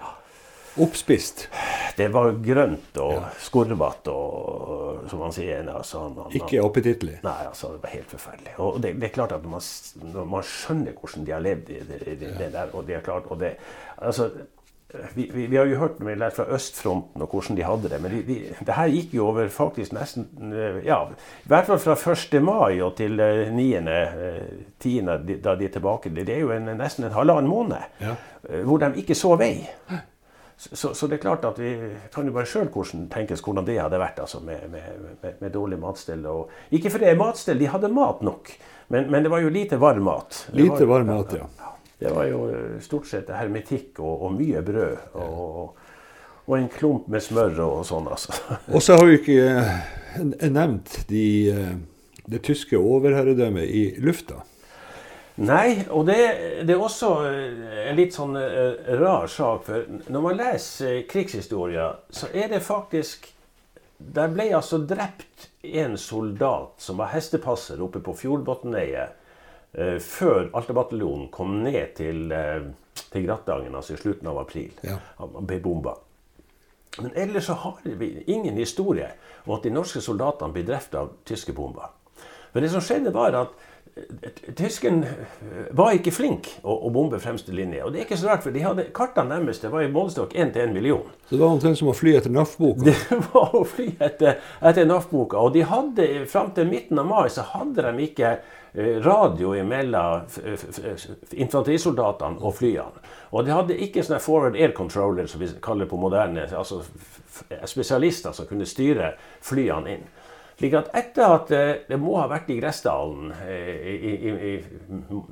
Ja. 0.00 0.14
Oppspist? 0.82 1.48
Det 1.96 2.08
var 2.10 2.32
grønt 2.42 2.98
og 2.98 3.12
ja. 3.14 3.28
skurvete 3.38 4.14
og 4.14 5.04
som 5.10 5.22
man 5.22 5.34
sier. 5.34 5.62
Altså, 5.70 6.08
man, 6.08 6.26
han, 6.26 6.34
Ikke 6.40 6.62
appetittlig? 6.64 7.20
Nei, 7.26 7.38
altså, 7.46 7.74
det 7.76 7.84
var 7.84 7.94
helt 7.94 8.10
forferdelig. 8.10 8.56
Og 8.58 8.80
det, 8.82 8.96
det 8.98 9.10
er 9.10 9.14
klart 9.14 9.36
at 9.36 9.44
når 9.44 9.54
man, 9.54 9.68
når 10.16 10.32
man, 10.32 10.48
skjønner 10.48 10.98
hvordan 10.98 11.28
de 11.28 11.36
har 11.36 11.44
levd 11.44 11.70
i 11.70 11.78
det, 11.92 12.02
det, 12.08 12.34
det 12.40 12.50
der, 12.56 12.74
og 12.74 12.88
det 12.88 12.98
er 12.98 13.06
klart, 13.06 13.30
og 13.30 13.40
det, 13.40 13.54
altså, 13.96 14.30
vi, 15.14 15.30
vi, 15.34 15.46
vi, 15.46 15.56
har 15.56 15.66
jo 15.66 15.78
hørt 15.78 15.98
vi 15.98 16.14
lært 16.14 16.36
fra 16.36 16.46
østfronten 16.54 17.22
og 17.22 17.32
hvordan 17.32 17.58
de 17.58 17.66
hadde 17.66 17.90
det, 17.90 17.98
men 18.02 18.12
de, 18.14 18.20
de, 18.28 18.36
det 18.66 18.76
her 18.76 18.92
gikk 18.92 19.14
jo 19.16 19.28
over 19.32 19.48
faktisk 19.50 19.94
nesten 19.96 20.28
ja, 20.84 21.00
I 21.10 21.50
hvert 21.50 21.66
fall 21.66 21.80
fra 21.82 21.96
1. 22.12 22.36
mai 22.44 22.78
og 22.84 22.94
til 22.98 23.18
9. 23.18 23.64
Eh, 23.80 24.42
10. 24.78 24.98
Eh, 24.98 25.32
da 25.42 25.56
de 25.58 25.66
er 25.66 25.74
tilbake. 25.74 26.12
Det 26.14 26.28
er 26.28 26.44
jo 26.44 26.52
en, 26.54 26.70
nesten 26.78 27.08
en 27.08 27.16
halvannen 27.16 27.50
måned 27.50 28.02
ja. 28.02 28.14
Eh, 28.48 28.62
hvor 28.62 28.82
de 28.82 28.92
ikke 29.02 29.16
så 29.18 29.34
vei. 29.40 29.56
Så, 30.56 30.94
så, 30.94 31.06
det 31.06 31.18
er 31.18 31.22
klart 31.24 31.44
at 31.44 31.58
vi 31.58 31.72
kan 32.14 32.28
jo 32.28 32.32
bare 32.32 32.46
sjøl 32.46 32.68
tenkes 33.10 33.42
hvordan 33.42 33.66
det 33.66 33.74
hadde 33.80 33.98
vært 34.00 34.20
altså 34.22 34.38
med, 34.40 34.68
med, 34.70 35.00
med, 35.22 35.40
med, 35.40 35.50
dårlig 35.52 35.80
matstell. 35.82 36.22
Og, 36.30 36.52
ikke 36.70 36.92
for 36.94 37.02
det 37.02 37.10
er 37.10 37.18
matstell, 37.18 37.58
de 37.58 37.68
hadde 37.68 37.90
mat 37.92 38.22
nok, 38.22 38.52
men, 38.88 39.10
men, 39.10 39.24
det 39.24 39.32
var 39.32 39.42
jo 39.42 39.50
lite 39.52 39.80
varm 39.82 40.06
mat. 40.06 40.44
Lite 40.54 40.86
varm 40.88 41.10
mat, 41.10 41.34
ja. 41.34 41.48
ja. 41.58 41.72
Det 41.98 42.12
var 42.14 42.28
jo 42.28 42.44
eh, 42.52 42.78
stort 42.84 43.08
sett 43.10 43.30
hermetikk 43.32 43.98
og, 44.02 44.26
og 44.26 44.34
mye 44.36 44.62
brød. 44.62 44.96
Og, 45.18 45.74
og, 46.44 46.56
en 46.58 46.70
klump 46.70 47.10
med 47.10 47.24
smør 47.24 47.60
og 47.64 47.84
sånn, 47.88 48.08
altså. 48.12 48.34
og 48.68 48.82
så 48.84 48.98
har 48.98 49.08
vi 49.08 49.18
ikke 49.18 49.38
eh, 49.50 50.48
nevnt 50.52 51.00
de, 51.10 51.26
eh, 51.50 51.70
det 52.30 52.42
tyske 52.46 52.78
overherredømmet 52.78 53.64
i 53.66 53.86
lufta. 54.04 54.42
Nei, 55.34 55.82
og 55.90 56.04
det, 56.06 56.16
det, 56.62 56.76
er 56.76 56.82
også 56.82 57.08
eh, 57.26 57.88
en 57.88 57.96
litt 57.98 58.14
sånn 58.14 58.36
uh, 58.38 58.92
rar 59.00 59.26
sak. 59.26 59.64
For 59.66 60.12
når 60.14 60.22
man 60.22 60.38
leser 60.38 61.00
uh, 61.00 61.06
krigshistoria, 61.10 61.88
så 62.14 62.30
er 62.30 62.52
det 62.52 62.62
faktisk 62.62 63.32
Der 63.98 64.30
ble 64.30 64.48
altså 64.52 64.78
drept 64.84 65.48
en 65.62 65.94
soldat 65.98 66.82
som 66.82 66.98
var 66.98 67.12
hestepasser 67.14 67.80
oppe 67.80 68.02
på 68.04 68.12
Fjordbotneiet 68.18 69.20
før 70.02 70.50
Alta-bataljonen 70.54 71.30
kom 71.34 71.54
ned 71.64 71.94
til, 71.96 72.34
til 73.10 73.24
Grattangen, 73.24 73.74
altså 73.74 73.94
i 73.94 73.98
slutten 74.02 74.28
av 74.30 74.38
april. 74.42 74.74
Ja. 74.86 74.98
Han 75.22 75.46
ble 75.48 75.58
bomba. 75.62 75.94
Men 76.98 77.14
ellers 77.14 77.46
så 77.46 77.56
har 77.62 77.80
vi 77.82 78.10
ingen 78.26 78.58
historie 78.60 79.08
om 79.44 79.56
at 79.56 79.64
de 79.66 79.72
norske 79.74 80.02
soldatene 80.04 80.54
ble 80.54 80.66
drept 80.68 80.94
av 80.98 81.14
tyske 81.26 81.54
bomber. 81.56 81.90
Men 82.52 82.62
det 82.62 82.70
som 82.70 82.84
skjedde, 82.84 83.14
var 83.14 83.34
at 83.34 83.54
Tysken 84.58 85.04
var 85.70 85.94
ikke 85.94 86.10
flink 86.10 86.48
å, 86.62 86.72
å, 86.74 86.90
bombe 86.90 87.20
fremste 87.22 87.54
linje. 87.54 87.84
Og 87.86 87.92
det 87.94 88.00
er 88.00 88.06
ikke 88.08 88.18
så 88.18 88.32
rart, 88.32 88.42
for 88.42 88.54
de 88.54 88.64
hadde 88.64 88.88
kartene 88.96 89.38
deres 89.38 89.62
det 89.62 89.70
var 89.70 89.84
i 89.86 89.90
målestokk 89.92 90.34
1 90.34 90.50
til 90.56 90.66
1 90.66 90.74
million. 90.74 91.04
Så 91.28 91.36
det 91.36 91.42
var 91.44 91.54
omtrent 91.54 91.78
som 91.78 91.92
å 91.92 91.94
fly 91.94 92.16
etter 92.18 92.34
NAF-boka? 92.34 92.82
Det 92.88 93.20
var 93.30 93.54
å 93.54 93.62
fly 93.68 93.92
etter, 94.02 94.40
etter 94.58 94.88
NAF-boka. 94.90 95.38
Og 95.38 95.54
de 95.54 95.62
hadde, 95.70 96.08
fram 96.30 96.50
til 96.56 96.66
midten 96.70 96.98
av 96.98 97.06
mai 97.06 97.28
så 97.30 97.46
hadde 97.54 97.86
de 97.86 98.08
ikke 98.08 98.34
radio 98.74 99.52
mellom 99.62 100.26
infanterisoldatene 101.30 102.42
og 102.42 102.56
flyene. 102.58 103.04
Og 103.30 103.46
de 103.46 103.54
hadde 103.54 103.78
ikke 103.86 104.02
sånne 104.02 104.22
forward 104.22 104.58
air 104.58 104.74
controller, 104.74 105.30
som 105.30 105.42
vi 105.42 105.52
kaller 105.62 105.86
på 105.86 105.98
moderne, 106.02 106.48
altså 106.50 106.82
spesialister 107.70 108.34
som 108.34 108.50
kunne 108.50 108.66
styre 108.66 109.14
flyene 109.42 109.94
inn. 109.94 110.04
Slik 110.58 110.74
at 110.78 110.90
etter 110.94 111.36
at 111.36 111.50
eh, 111.54 111.70
det 111.88 111.98
må 112.00 112.16
ha 112.20 112.28
vært 112.30 112.52
i 112.54 112.58
Gressdalen 112.60 113.32
eh, 113.42 113.88
i, 113.90 114.12
i, 114.14 114.34
i 114.54 115.22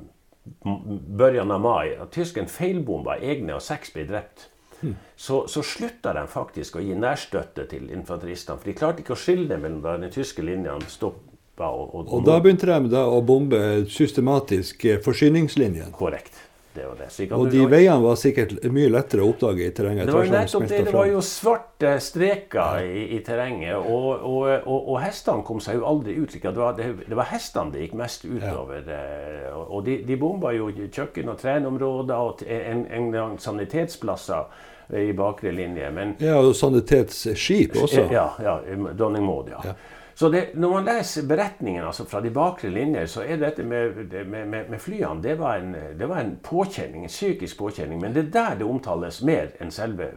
børjan 1.17 1.53
av 1.55 1.61
mai, 1.63 1.93
at 1.95 2.11
tyskerne 2.11 2.51
feilbomba 2.51 3.15
egne 3.23 3.55
og 3.55 3.63
seks 3.63 3.93
ble 3.95 4.03
drept, 4.09 4.49
mm. 4.81 4.95
så, 5.15 5.43
så 5.47 5.63
slutta 5.63 6.11
de 6.17 6.25
faktisk 6.27 6.75
å 6.75 6.83
gi 6.83 6.97
nærstøtte 6.99 7.67
til 7.71 7.87
infanteristene. 7.95 8.59
For 8.59 8.71
de 8.71 8.77
klarte 8.79 9.05
ikke 9.05 9.15
å 9.15 9.21
skille 9.23 9.59
mellom 9.59 9.79
da 9.85 9.95
den 10.01 10.11
tyske 10.11 10.43
linjene 10.43 10.91
stoppa 10.91 11.69
og, 11.69 11.85
og, 11.93 12.09
og, 12.09 12.25
da 12.27 12.39
begynte 12.43 12.67
de 12.67 12.91
da 12.91 13.05
å 13.07 13.21
bombe 13.23 13.61
systematisk 13.87 14.83
forsyningslinjen? 15.05 15.95
Korrekt. 15.95 16.35
Det 16.73 16.85
og 16.89 16.97
det. 16.97 17.31
og 17.31 17.51
de 17.51 17.59
veiene 17.69 18.01
var 18.01 18.15
sikkert 18.17 18.55
mye 18.73 18.89
lettere 18.89 19.21
å 19.21 19.29
oppdage 19.29 19.67
i 19.67 19.73
terrenget? 19.75 20.07
Det 20.09 20.15
var 20.15 20.25
jo 20.25 20.33
nettopp 20.33 20.65
det. 20.71 20.79
Det 20.87 20.93
var 20.95 21.09
jo 21.11 21.21
svarte 21.21 21.91
streker 22.01 22.81
i, 22.81 23.03
i 23.13 23.19
terrenget. 23.25 23.77
Og, 23.77 24.09
og, 24.17 24.47
og, 24.65 24.79
og, 24.79 24.97
hestene 25.03 25.45
kom 25.45 25.61
seg 25.61 25.77
jo 25.77 25.85
aldri 25.89 26.17
ut. 26.17 26.33
Det 26.33 26.53
var, 26.57 26.73
det, 26.79 26.89
det 27.05 27.19
var 27.19 27.29
hestene 27.29 27.75
det 27.75 27.85
gikk 27.85 27.97
mest 28.01 28.25
utover. 28.25 28.81
Ja. 28.89 28.99
Eh, 28.99 29.63
og 29.63 29.85
de, 29.85 29.99
de 30.07 30.17
bomba 30.19 30.53
jo 30.57 30.71
kjøkken- 30.73 31.29
og 31.29 31.41
trenområder 31.41 32.29
og 32.29 32.45
en, 32.47 32.87
en 32.89 33.11
gang 33.13 33.37
sanitetsplasser 33.41 34.71
i 34.97 35.11
bakre 35.13 35.53
linje. 35.53 35.91
Men, 35.91 36.15
ja, 36.19 36.39
og 36.41 36.55
sanitetsskip 36.57 37.77
også. 37.83 38.07
Ja, 38.11 38.31
ja 38.41 38.57
Dronning 38.97 39.25
Maud, 39.25 39.53
ja. 39.53 39.61
ja. 39.71 39.77
Så 40.15 40.29
det, 40.29 40.43
når 40.53 40.69
man 40.69 40.85
leser 40.85 41.25
beretningen 41.27 41.85
altså 41.85 42.05
fra 42.05 42.21
de 42.21 42.29
bakre 42.33 42.69
linjer, 42.69 43.07
så 43.09 43.23
er 43.25 43.39
dette 43.41 43.63
med, 43.65 44.03
med, 44.13 44.45
med, 44.45 44.69
med 44.69 44.81
flyene 44.81 45.23
det 45.23 45.39
var, 45.39 45.57
en, 45.57 45.73
det 45.97 46.09
var, 46.09 46.21
en, 46.21 46.35
påkjenning, 46.43 47.07
en 47.07 47.13
psykisk 47.13 47.57
påkjenning. 47.57 48.01
Men 48.01 48.13
det 48.13 48.27
er 48.27 48.35
der 48.35 48.59
det 48.61 48.69
omtales 48.69 49.23
mer 49.25 49.55
enn 49.61 49.73
selve 49.73 50.11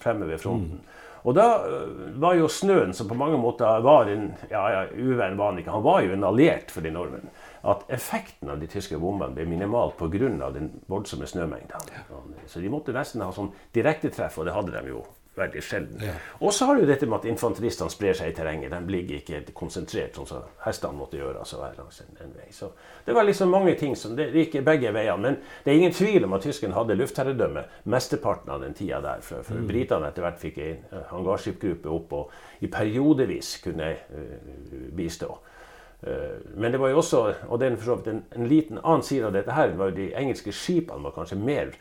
fremme 0.00 0.28
ved 0.28 0.42
fronten. 0.42 0.82
Mm. 0.82 1.00
Og 1.24 1.32
da 1.32 1.46
øh, 1.64 2.20
var 2.20 2.34
jo 2.36 2.48
snøen, 2.52 2.92
som 2.92 3.08
på 3.08 3.16
mange 3.16 3.38
måter 3.40 3.80
var 3.80 4.10
en 4.12 4.34
ja, 4.50 4.66
ja, 4.68 4.82
uvenn 4.92 5.38
var 5.38 5.52
han 5.52 5.58
ikke, 5.58 5.72
han 5.72 5.84
var 5.84 6.02
jo 6.04 6.12
en 6.12 6.24
alliert 6.28 6.70
for 6.70 6.84
de 6.84 6.92
nordmenn. 6.92 7.30
At 7.64 7.86
effekten 7.88 8.52
av 8.52 8.60
de 8.60 8.68
tyske 8.68 8.98
bombene 9.00 9.32
ble 9.32 9.48
minimal 9.48 9.94
pga. 9.96 10.50
den 10.52 10.70
voldsomme 10.86 11.26
snømengden. 11.26 11.88
Så 12.46 12.60
de 12.60 12.68
måtte 12.68 12.92
nesten 12.92 13.24
ha 13.24 13.32
sånn 13.32 13.54
direktetreff, 13.72 14.38
og 14.38 14.44
det 14.44 14.52
hadde 14.52 14.76
de 14.76 14.92
jo 14.92 15.04
veldig 15.34 15.62
sjelden. 15.62 16.02
Ja. 16.02 16.14
Og 16.38 16.52
så 16.54 16.66
har 16.68 16.78
du 16.78 16.86
dette 16.86 17.06
med 17.08 17.18
at 17.18 17.26
infanteristene 17.28 17.90
sprer 17.90 18.14
seg 18.16 18.30
i 18.30 18.34
terrenget. 18.36 18.72
De 18.72 18.92
ligger 18.92 19.20
ikke 19.20 19.54
konsentrert, 19.56 20.14
sånn 20.14 20.28
som 20.28 20.44
hestene 20.64 20.98
måtte 20.98 21.18
gjøre. 21.18 21.40
altså 21.42 21.58
hver 21.60 21.78
langs 21.78 22.00
en, 22.04 22.12
en 22.22 22.34
vei. 22.36 22.46
Så 22.54 22.70
det 23.06 23.16
var 23.16 23.26
liksom 23.26 23.50
mange 23.50 23.74
ting 23.80 23.96
som 23.98 24.14
det 24.16 24.30
gikk 24.32 24.60
begge 24.66 24.92
veiene. 24.94 25.22
Men 25.24 25.38
det 25.64 25.72
er 25.72 25.80
ingen 25.80 25.96
tvil 25.96 26.28
om 26.28 26.36
at 26.36 26.46
tyskerne 26.46 26.76
hadde 26.76 26.98
luftherredømme 26.98 27.64
mesteparten 27.90 28.52
av 28.54 28.62
den 28.62 28.76
tida 28.78 29.00
der. 29.04 29.24
For, 29.26 29.42
for 29.46 29.58
mm. 29.58 29.66
britene 29.70 30.10
etter 30.10 30.26
hvert 30.26 30.38
fikk 30.42 30.60
en 30.62 30.86
uh, 30.92 31.00
hangarskipgruppe 31.10 31.90
opp 31.90 32.14
og 32.20 32.62
i 32.62 32.70
periodevis 32.70 33.56
kunne 33.64 33.90
uh, 33.90 34.86
bistå. 34.94 35.32
Uh, 36.04 36.38
men 36.54 36.70
det 36.70 36.78
var 36.78 36.94
jo 36.94 37.02
også, 37.02 37.24
og 37.48 37.58
den, 37.60 37.80
en, 37.80 38.22
en 38.36 38.48
liten 38.48 38.78
annen 38.84 39.02
side 39.02 39.26
av 39.26 39.34
dette 39.34 39.56
her, 39.56 39.74
var 39.74 39.90
jo 39.90 39.98
de 39.98 40.12
engelske 40.14 40.54
skipene 40.54 41.02
var 41.02 41.16
kanskje 41.16 41.40
mer 41.42 41.74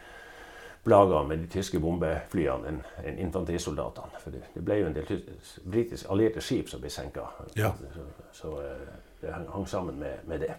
plaga 0.83 1.23
med 1.23 1.39
de 1.39 1.47
tyske 1.47 1.79
bombeflyene 1.79 2.67
enn 2.67 2.81
en 3.05 3.19
infanterisoldatene. 3.23 4.19
For 4.19 4.35
det, 4.35 4.43
det, 4.53 4.63
ble 4.65 4.81
jo 4.81 4.89
en 4.89 4.97
del 4.97 5.23
britisk 5.63 6.11
allierte 6.11 6.43
skip 6.43 6.69
som 6.69 6.83
ble 6.83 6.91
senka. 6.91 7.29
Ja. 7.55 7.71
Så, 7.93 8.05
så, 8.35 8.53
eh, 8.61 8.85
det 9.21 9.33
hang 9.33 9.67
sammen 9.67 9.99
med, 9.99 10.25
med, 10.27 10.43
det. 10.43 10.53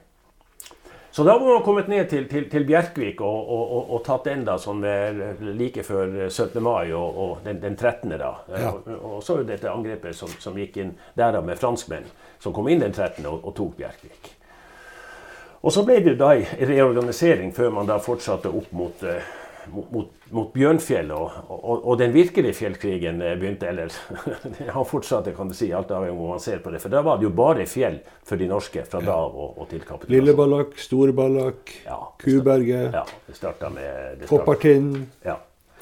Så 1.10 1.24
da 1.24 1.36
var 1.38 1.46
man 1.46 1.62
kommet 1.62 1.88
ned 1.88 2.08
til, 2.10 2.24
til, 2.28 2.48
til 2.50 2.64
Bjerkvik 2.66 3.20
og, 3.20 3.50
og, 3.50 3.64
og, 3.76 3.90
og, 3.90 4.00
tatt 4.06 4.24
den 4.26 4.46
da 4.48 4.56
sånn 4.58 4.80
like 5.54 5.84
før 5.86 6.16
17. 6.26 6.56
mai 6.62 6.90
og, 6.96 7.44
den, 7.44 7.60
den, 7.62 7.76
13. 7.76 8.16
da. 8.18 8.32
Ja. 8.50 8.72
Og, 8.96 9.20
så 9.22 9.38
jo 9.38 9.46
dette 9.46 9.70
angrepet 9.70 10.16
som, 10.16 10.32
som, 10.40 10.56
gikk 10.58 10.80
inn 10.82 10.96
der 11.14 11.36
da 11.36 11.44
med 11.44 11.60
franskmenn, 11.60 12.08
som 12.42 12.56
kom 12.56 12.72
inn 12.72 12.82
den 12.82 12.96
13. 12.96 13.28
og, 13.28 13.52
tok 13.54 13.76
Bjerkvik. 13.76 14.32
Og 15.64 15.72
så 15.72 15.84
ble 15.84 16.00
det 16.04 16.18
da 16.20 16.34
en 16.34 16.68
reorganisering 16.68 17.54
før 17.56 17.70
man 17.78 17.86
da 17.88 18.00
fortsatte 18.02 18.50
opp 18.52 18.72
mot 18.76 19.04
uh, 19.06 19.22
mot, 19.72 20.12
mot, 20.30 20.52
Bjørnfjell, 20.52 21.10
og, 21.16 21.40
og, 21.48 21.74
og, 21.78 21.98
den 21.98 22.12
virkelige 22.12 22.58
fjellkrigen 22.60 23.22
eh, 23.24 23.36
begynte. 23.40 23.70
Eller 23.72 23.94
han 24.76 24.88
fortsatte, 24.88 25.32
kan 25.36 25.48
du 25.48 25.56
si, 25.56 25.70
alt 25.72 25.94
avhengig 25.94 26.12
av 26.12 26.20
hvor 26.20 26.34
man 26.36 26.44
ser 26.44 26.60
på 26.64 26.74
det. 26.74 26.82
For 26.84 26.92
da 26.92 27.00
var 27.06 27.20
det 27.20 27.28
jo 27.30 27.32
bare 27.36 27.64
fjell 27.70 28.02
for 28.26 28.40
de 28.40 28.50
norske 28.50 28.84
fra 28.84 29.00
da 29.00 29.14
da 29.14 29.22
og, 29.30 29.58
og 29.58 29.70
til 29.70 29.82
kapitulasen. 29.84 30.14
Lilleballak, 30.14 30.78
Storeballak, 30.80 31.74
ja, 31.86 31.98
Kuberget, 32.20 32.94
ja, 32.94 33.04
det 33.28 33.36
starta 33.38 33.70
med 33.72 34.24
Koppartind. 34.30 35.04
Ja. 35.24 35.38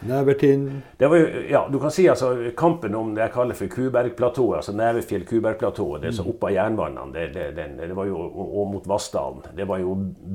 Nevertind 0.07 0.81
Det 0.99 1.07
var 1.07 1.17
jo, 1.17 1.43
ja, 1.51 1.69
du 1.73 1.79
kan 1.81 1.91
si 1.95 2.09
altså 2.11 2.33
Kampen 2.57 2.95
om 2.95 3.13
det 3.15 3.23
jeg 3.23 3.33
kaller 3.35 3.59
for 3.59 3.71
Kubergplatået, 3.71 4.57
altså 4.57 4.75
Nevefjell-Kubergplatået, 4.77 6.03
det 6.03 6.15
som 6.17 6.29
oppe 6.31 6.51
av 6.51 6.57
jernvannene, 6.57 7.13
det, 7.15 7.27
det, 7.35 7.47
det, 7.57 7.67
det, 7.81 7.97
var 7.97 8.09
jo, 8.11 8.19
og 8.19 8.73
mot 8.73 8.89
Vassdalen, 8.89 9.45
det 9.57 9.67
var 9.69 9.83
jo 9.83 9.95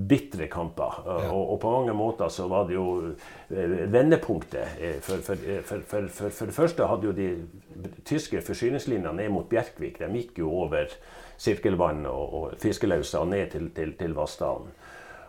bitre 0.09 0.47
kamper. 0.51 1.01
Ja. 1.05 1.17
Og, 1.31 1.53
og, 1.53 1.59
på 1.61 1.73
mange 1.73 1.95
måter 1.97 2.31
så 2.33 2.47
var 2.51 2.67
det 2.69 2.77
jo 2.77 2.87
eh, 3.11 3.77
vendepunktet. 3.91 4.79
Eh, 4.79 4.97
for, 5.03 5.23
for, 5.25 5.45
eh, 5.45 5.61
for, 5.65 5.83
for, 5.89 6.49
det 6.49 6.55
første 6.55 6.87
hadde 6.87 7.09
jo 7.09 7.15
de 7.17 7.29
tyske 8.07 8.41
forsyningslinjene 8.41 9.15
ned 9.19 9.31
mot 9.35 9.49
Bjerkvik, 9.49 9.99
de 9.99 10.11
gikk 10.15 10.41
jo 10.43 10.51
over 10.63 10.91
Sirkelvann 11.37 12.05
og, 12.09 12.33
og 12.33 12.59
Fiskelausa 12.61 13.23
ned 13.27 13.51
til, 13.53 13.71
til, 13.75 13.93
til 13.99 14.15
Vassdalen. 14.17 14.71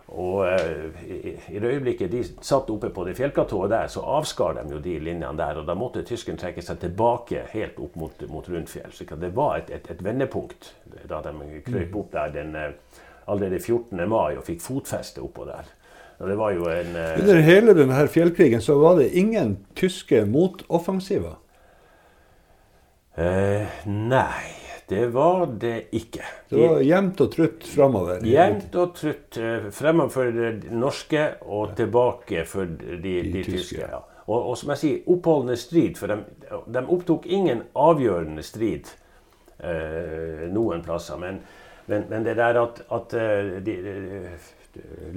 Og 0.09 0.39
uh, 0.41 1.03
i, 1.05 1.35
i, 1.53 1.59
det 1.61 1.69
øyeblikket 1.69 2.13
de 2.13 2.23
satt 2.25 2.71
oppe 2.73 2.89
på 2.95 3.05
det 3.05 3.17
fjellplatået 3.19 3.71
der, 3.71 3.91
så 3.93 4.01
avskar 4.01 4.57
de 4.57 4.65
jo 4.73 4.81
de 4.81 4.95
linjene 4.99 5.37
der. 5.37 5.61
Og 5.61 5.67
da 5.69 5.77
måtte 5.77 6.05
tyskerne 6.09 6.41
trekke 6.41 6.65
seg 6.65 6.81
tilbake 6.81 7.45
helt 7.53 7.77
opp 7.83 7.97
mot, 8.01 8.25
mot 8.33 8.49
Rundfjell. 8.49 8.93
Så 8.93 9.05
det 9.21 9.35
var 9.37 9.59
et, 9.59 9.73
et, 9.75 9.91
et 9.93 10.05
vendepunkt 10.05 10.73
da 11.09 11.21
de 11.25 11.61
krøp 11.67 11.99
opp 12.01 12.15
der 12.17 12.33
den 12.39 12.57
uh, 12.57 12.71
allerede 13.29 13.61
14. 13.61 14.01
mai 14.09 14.39
og 14.39 14.47
fikk 14.49 14.65
fotfeste 14.65 15.21
oppå 15.25 15.45
der. 15.49 15.69
Og 16.19 16.31
det 16.31 16.39
var 16.39 16.55
jo 16.57 16.71
en 16.73 16.97
uh, 16.97 17.21
Under 17.21 17.43
hele 17.45 17.75
denne 17.77 18.09
fjellkrigen 18.09 18.65
så 18.65 18.79
var 18.81 18.97
det 19.03 19.13
ingen 19.13 19.59
tyske 19.77 20.25
motoffensiver? 20.25 21.37
nei. 23.85 24.68
Det 24.89 25.07
var 25.13 25.47
det 25.61 25.89
ikke. 25.93 26.25
Det 26.49 26.61
var 26.63 26.81
jevnt 26.81 27.21
og 27.21 27.33
trutt 27.35 27.67
framover? 27.69 28.23
Jevnt 28.25 28.77
og 28.81 28.95
trutt 28.97 29.37
eh, 29.37 29.67
fremover 29.75 30.15
for 30.15 30.31
de 30.33 30.71
norske 30.73 31.25
og 31.45 31.75
tilbake 31.77 32.45
for 32.49 32.65
de, 32.65 32.97
de, 33.03 33.19
de 33.35 33.43
tyske. 33.45 33.83
Ja. 33.83 34.01
Og, 34.29 34.39
og, 34.39 34.55
som 34.61 34.73
jeg 34.73 34.81
sier, 34.81 35.03
oppholdende 35.13 35.59
strid. 35.61 36.01
For 36.01 36.13
de, 36.13 36.19
de 36.73 36.85
opptok 36.97 37.29
ingen 37.29 37.63
avgjørende 37.77 38.45
strid 38.45 38.89
eh, 39.61 40.49
noen 40.53 40.85
plasser. 40.85 41.21
Men, 41.21 41.43
men, 41.89 42.09
men, 42.09 42.25
det 42.25 42.39
der 42.41 42.61
at, 42.61 42.81
at 42.93 43.17
eh, 43.17 43.55
de, 43.65 43.77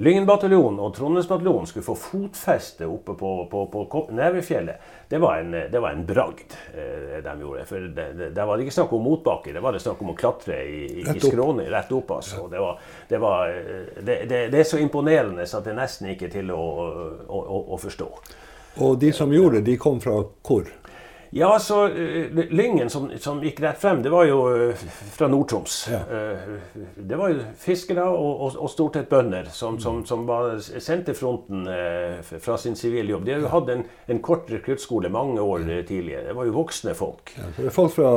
Lyngen 0.02 0.28
og 0.28 0.94
Trondheimsbataljonen 0.96 1.66
skulle 1.66 1.84
få 1.84 1.94
fotfeste 1.94 2.86
oppe 2.88 3.14
på, 3.18 3.30
på, 3.50 3.66
på 3.70 4.02
Nevefjellet, 4.16 4.90
det 5.08 5.18
var 5.20 5.38
en, 5.38 5.52
det 5.52 5.80
var 5.80 5.92
en 5.92 6.06
bragd 6.06 6.54
eh, 6.74 7.18
de 7.24 7.34
gjorde. 7.40 7.64
For 7.68 7.88
Der 7.88 8.44
var 8.46 8.56
det 8.56 8.66
ikke 8.66 8.74
snakk 8.78 8.92
om 8.96 9.04
motbakke, 9.04 9.52
det 9.52 9.62
var 9.62 9.76
det 9.76 9.82
snakk 9.84 10.00
om 10.02 10.14
å 10.14 10.16
klatre 10.16 10.62
i, 10.64 11.02
i 11.02 11.18
skråning 11.20 11.68
rett 11.72 11.92
opp. 11.92 12.14
Altså. 12.16 12.46
Det, 12.48 12.62
var, 12.62 12.78
det, 13.08 13.20
var, 13.20 13.52
eh, 13.52 13.98
det, 14.00 14.16
det, 14.28 14.58
er 14.58 14.68
så 14.68 14.80
imponerende 14.80 15.44
at 15.44 15.68
det 15.68 15.76
nesten 15.76 16.14
ikke 16.14 16.30
er 16.30 16.36
til 16.38 16.54
å, 16.54 16.62
å, 17.28 17.42
å, 17.42 17.60
å 17.76 17.80
forstå. 17.82 18.08
Og 18.80 18.96
de 19.00 19.12
som 19.12 19.32
gjorde 19.32 19.60
det, 19.60 19.66
de 19.72 19.76
kom 19.80 20.00
fra 20.00 20.22
hvor? 20.46 20.64
Ja, 21.34 21.58
så 21.58 21.88
uh, 21.88 22.44
Lyngen 22.50 22.90
som, 22.90 23.10
som, 23.18 23.38
gikk 23.40 23.60
rett 23.64 23.78
frem, 23.80 24.02
det 24.04 24.10
var 24.12 24.26
jo 24.28 24.40
uh, 24.52 24.82
fra 25.14 25.30
Nord-Troms. 25.32 25.76
Ja. 25.88 26.00
Uh, 26.04 26.82
det 26.96 27.16
var 27.16 27.32
jo 27.32 27.38
fiskere 27.56 28.04
og, 28.04 28.42
og, 28.44 28.58
og 28.60 28.68
stort 28.68 28.98
sett 28.98 29.08
bønder 29.08 29.48
som, 29.48 29.78
som, 29.80 30.02
som 30.04 30.26
var 30.28 30.58
sendt 30.60 31.06
til 31.08 31.16
fronten 31.16 31.64
fra 32.22 32.58
sin 32.60 32.76
sivile 32.76 33.14
jobb. 33.14 33.24
De 33.24 33.32
har 33.32 33.40
jo 33.40 33.52
hatt 33.54 33.70
en, 33.72 33.84
en 34.12 34.20
kort 34.24 34.50
rekruttskole 34.52 35.08
mange 35.12 35.40
år 35.40 35.64
tidligere. 35.88 36.26
Det 36.28 36.36
var 36.36 36.50
jo 36.50 36.54
voksne 36.58 36.94
folk. 36.98 37.32
Ja, 37.38 37.48
det 37.56 37.72
folk 37.72 37.94
fra 37.96 38.12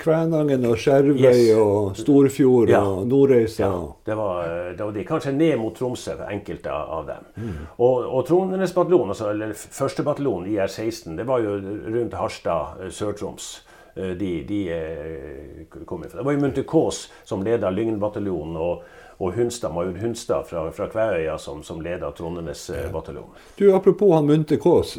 Kvænangen 0.00 0.64
og 0.70 0.80
Skjervøy 0.80 1.20
yes. 1.20 1.52
og 1.60 2.00
Storfjord 2.00 2.72
ja. 2.72 2.80
og 2.80 3.04
Nordreisa. 3.12 3.68
Ja, 3.68 3.84
det 4.08 4.16
var, 4.16 4.48
det 4.72 4.86
var 4.86 4.96
de. 4.96 5.04
Kanskje 5.12 5.34
ned 5.36 5.60
mot 5.60 5.76
Tromsø, 5.76 6.16
enkelte 6.30 6.72
av 6.72 7.04
dem. 7.12 7.28
Mm. 7.36 7.54
Og, 7.76 8.08
og 8.08 8.26
Trondenes 8.28 8.72
bataljon, 8.76 9.12
altså, 9.12 9.30
eller 9.36 9.52
første 9.52 10.06
bataljon, 10.06 10.48
IR-16, 10.48 11.12
det 11.20 11.28
var 11.28 11.44
jo 11.44 11.58
rundt 11.60 12.16
Harstad 12.16 12.37
Harstad, 12.38 12.84
eh, 12.84 12.90
Sør-Troms. 12.90 13.60
Eh, 13.94 14.04
de, 14.04 14.42
de, 14.42 14.72
eh, 14.72 15.84
kom 15.84 16.04
ifra. 16.04 16.18
Det 16.18 16.24
var 16.24 16.32
jo 16.32 16.38
Munter 16.38 16.62
Kaas 16.62 17.10
som 17.24 17.42
leda 17.42 17.70
Lyngenbataljonen. 17.70 18.56
Og, 18.56 18.82
og 19.18 19.32
Hunstad, 19.32 19.74
major 19.74 19.98
Hunstad 19.98 20.44
fra, 20.46 20.70
fra 20.70 20.86
Kvæøya 20.86 21.38
som, 21.38 21.62
som 21.62 21.80
leda 21.82 22.12
Trondenes 22.12 22.70
bataljon. 22.92 23.26
Du, 23.56 23.74
Apropos 23.74 24.14
han 24.14 24.26
Munte 24.26 24.56
Kaas. 24.56 24.98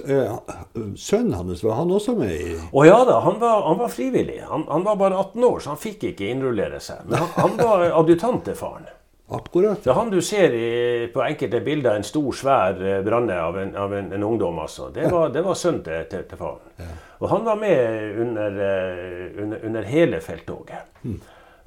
Sønnen 0.95 1.33
hans, 1.33 1.63
var 1.63 1.79
han 1.79 1.91
også 1.91 2.17
med 2.19 2.33
i 2.35 2.57
Å 2.71 2.83
ja 2.85 2.99
da, 3.07 3.21
han 3.23 3.39
var, 3.39 3.63
han 3.63 3.79
var 3.79 3.93
frivillig. 3.93 4.41
Han, 4.49 4.67
han, 4.67 4.83
var 4.83 4.99
bare 4.99 5.15
18 5.15 5.43
år, 5.43 5.59
så 5.59 5.71
han 5.71 5.79
fikk 5.79 6.03
ikke 6.11 6.33
innrullere 6.33 6.83
seg. 6.83 7.07
Men 7.07 7.23
han, 7.23 7.31
han 7.37 7.55
var 7.61 7.87
adjutant 8.01 8.43
til 8.43 8.59
faren. 8.59 8.91
Akkurat. 9.31 9.83
Det 9.83 9.91
er 9.91 9.97
han 9.97 10.09
du 10.09 10.21
ser 10.25 10.53
i, 10.57 11.07
på 11.13 11.21
enkelte 11.21 11.59
bilder, 11.61 11.99
en 11.99 12.05
stor, 12.05 12.29
svær 12.33 12.79
eh, 12.81 13.01
branne 13.05 13.35
av, 13.37 13.59
en, 13.61 13.75
av 13.77 13.93
en, 13.93 14.07
en, 14.15 14.23
ungdom. 14.25 14.57
altså. 14.59 14.89
Det 14.93 15.05
var, 15.11 15.29
det 15.29 15.43
var 15.45 15.57
sønnen 15.57 15.83
til, 15.85 16.07
til, 16.09 16.37
faren. 16.39 16.71
Ja. 16.79 16.87
Og 17.19 17.29
han 17.29 17.45
var 17.45 17.59
med 17.61 18.17
under, 18.23 18.57
eh, 18.65 19.43
under, 19.43 19.65
under 19.69 19.85
hele 19.85 20.21
felttoget. 20.25 20.89
Mm. 21.03 21.19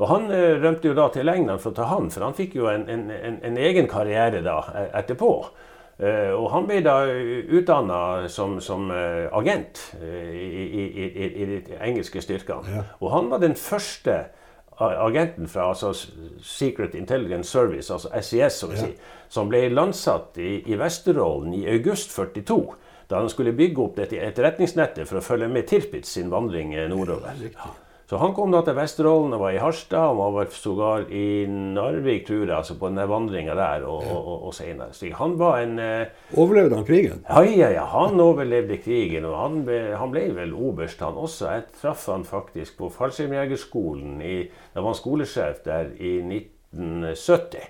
Og 0.03 0.09
Han 0.09 0.31
eh, 0.35 0.57
rømte 0.59 0.89
jo 0.89 0.97
da 0.99 1.07
til 1.15 1.29
England 1.31 1.63
for 1.63 1.71
å 1.71 1.77
ta 1.77 1.87
han, 1.93 2.11
for 2.11 2.27
han 2.27 2.35
fikk 2.35 2.57
jo 2.59 2.67
en, 2.73 2.89
en, 2.91 3.07
en, 3.15 3.39
en 3.47 3.59
egen 3.61 3.87
karriere 3.87 4.43
da 4.43 4.59
etterpå. 4.91 5.35
Og 6.03 6.47
han 6.51 6.65
ble 6.67 6.81
da 6.83 6.95
utdanna 7.07 8.27
som, 8.33 8.57
som 8.65 8.89
agent 8.91 9.79
i, 10.03 10.09
i, 10.49 10.87
i, 10.89 11.29
i, 11.29 11.45
de 11.69 11.77
engelske 11.79 12.19
styrkene. 12.25 12.73
Ja. 12.75 12.83
Og 12.99 13.13
han 13.13 13.29
var 13.31 13.45
den 13.45 13.55
første 13.55 14.17
agenten 14.91 15.49
fra 15.49 15.69
altså 15.71 15.93
Secret 16.43 16.95
Intelligence 16.95 17.51
Service, 17.51 17.91
altså 17.93 18.11
SIS, 18.21 18.59
som, 18.63 18.73
ja. 18.75 18.87
si, 18.87 18.95
som 19.29 19.51
ble 19.51 19.67
landsatt 19.73 20.39
i, 20.43 20.59
i 20.67 20.79
Vesterålen 20.81 21.55
i 21.55 21.67
august 21.71 22.15
42. 22.17 22.61
Da 23.11 23.21
han 23.21 23.29
skulle 23.29 23.53
bygge 23.53 23.83
opp 23.83 23.97
dette 24.01 24.21
etterretningsnettet 24.25 25.09
for 25.09 25.21
å 25.21 25.25
følge 25.25 25.51
med 25.53 25.69
Tirpitz 25.69 26.15
sin 26.17 26.31
vandring 26.33 26.73
nordover. 26.89 27.37
Ja. 27.53 27.73
Så 28.13 28.19
han 28.21 28.35
kom 28.37 28.51
da 28.53 28.59
til 28.61 28.75
Vesterålen 28.77 29.33
og 29.33 29.41
var 29.41 29.55
i 29.57 29.61
Harstad. 29.63 30.19
Han 30.19 30.35
var 30.35 30.51
sågar 30.53 31.07
i 31.09 31.47
Narvik, 31.49 32.27
tror 32.27 32.43
jeg, 32.43 32.53
altså 32.53 32.75
på 32.77 32.91
den 32.91 33.01
vandringa 33.09 33.55
der 33.57 33.87
og, 33.89 34.03
og, 34.05 34.19
og, 34.19 34.43
og 34.51 34.53
senere. 34.53 34.93
Så 34.93 35.09
han 35.17 35.39
var 35.41 35.63
en 35.63 35.79
eh, 35.81 36.11
Overlevde 36.37 36.77
han 36.77 36.85
krigen? 36.85 37.23
Ja, 37.25 37.41
ja, 37.41 37.71
ja. 37.73 37.87
Han 37.89 38.21
overlevde 38.21 38.77
krigen. 38.85 39.25
Og 39.31 39.39
han 39.41 39.63
ble, 39.65 39.79
han 39.97 40.13
ble 40.13 40.27
vel 40.37 40.53
oberst, 40.53 41.01
han 41.01 41.17
også. 41.17 41.47
Jeg 41.55 41.65
traff 41.81 42.05
han 42.13 42.27
faktisk 42.29 42.77
på 42.83 42.91
Fallskjermjegerskolen. 42.93 44.21
Da 44.21 44.83
var 44.83 44.91
han 44.91 44.99
skolesjef 44.99 45.63
der 45.65 45.89
i 45.97 46.19
1970. 46.21 47.65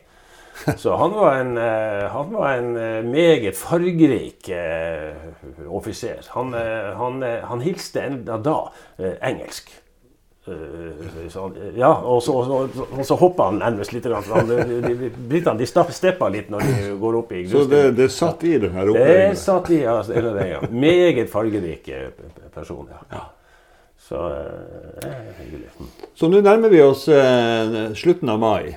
Så 0.82 0.96
han 0.98 1.14
var 1.20 1.38
en, 1.38 1.52
eh, 1.54 2.08
han 2.16 2.34
var 2.34 2.56
en 2.56 2.74
eh, 2.82 2.98
meget 3.06 3.54
fargerik 3.62 4.50
offiser. 5.70 6.26
Han, 6.34 6.50
han, 6.98 7.22
han 7.22 7.62
hilste 7.62 8.02
enda 8.10 8.42
da 8.42 8.58
engelsk. 9.22 9.70
Eh, 10.48 11.76
ja, 11.76 11.92
og 12.02 12.22
så, 12.22 12.32
og, 12.32 12.70
og 12.98 13.04
så 13.06 13.14
hopper 13.14 13.52
han 13.52 13.60
nærmest 13.62 13.92
litt. 13.94 14.08
Britene 15.30 15.54
de 15.60 15.68
steppa 15.68 16.30
litt 16.34 16.50
når 16.50 16.66
de 16.66 16.96
går 16.98 17.18
opp 17.20 17.30
i 17.30 17.44
grusen. 17.44 17.60
Så 17.60 17.70
det, 17.70 17.82
det 18.00 18.08
satt 18.10 18.42
i 18.48 18.56
den 18.58 18.74
her 18.74 18.90
oppe? 18.90 19.04
Det 19.06 19.38
satt 19.38 19.70
i, 19.70 19.84
altså, 19.86 20.18
det, 20.18 20.48
ja. 20.50 20.64
Meget 20.70 21.30
fargerik 21.30 21.86
eh, 21.94 22.08
person. 22.54 22.88
Ja. 22.90 23.04
ja. 23.14 23.22
Så 24.02 24.24
eh, 24.34 25.20
hyggelig. 25.38 25.70
Mm. 25.78 25.92
Så 26.18 26.32
nå 26.32 26.42
nærmer 26.42 26.74
vi 26.74 26.82
oss 26.82 27.06
eh, 27.08 27.92
slutten 27.94 28.34
av 28.34 28.42
mai. 28.42 28.74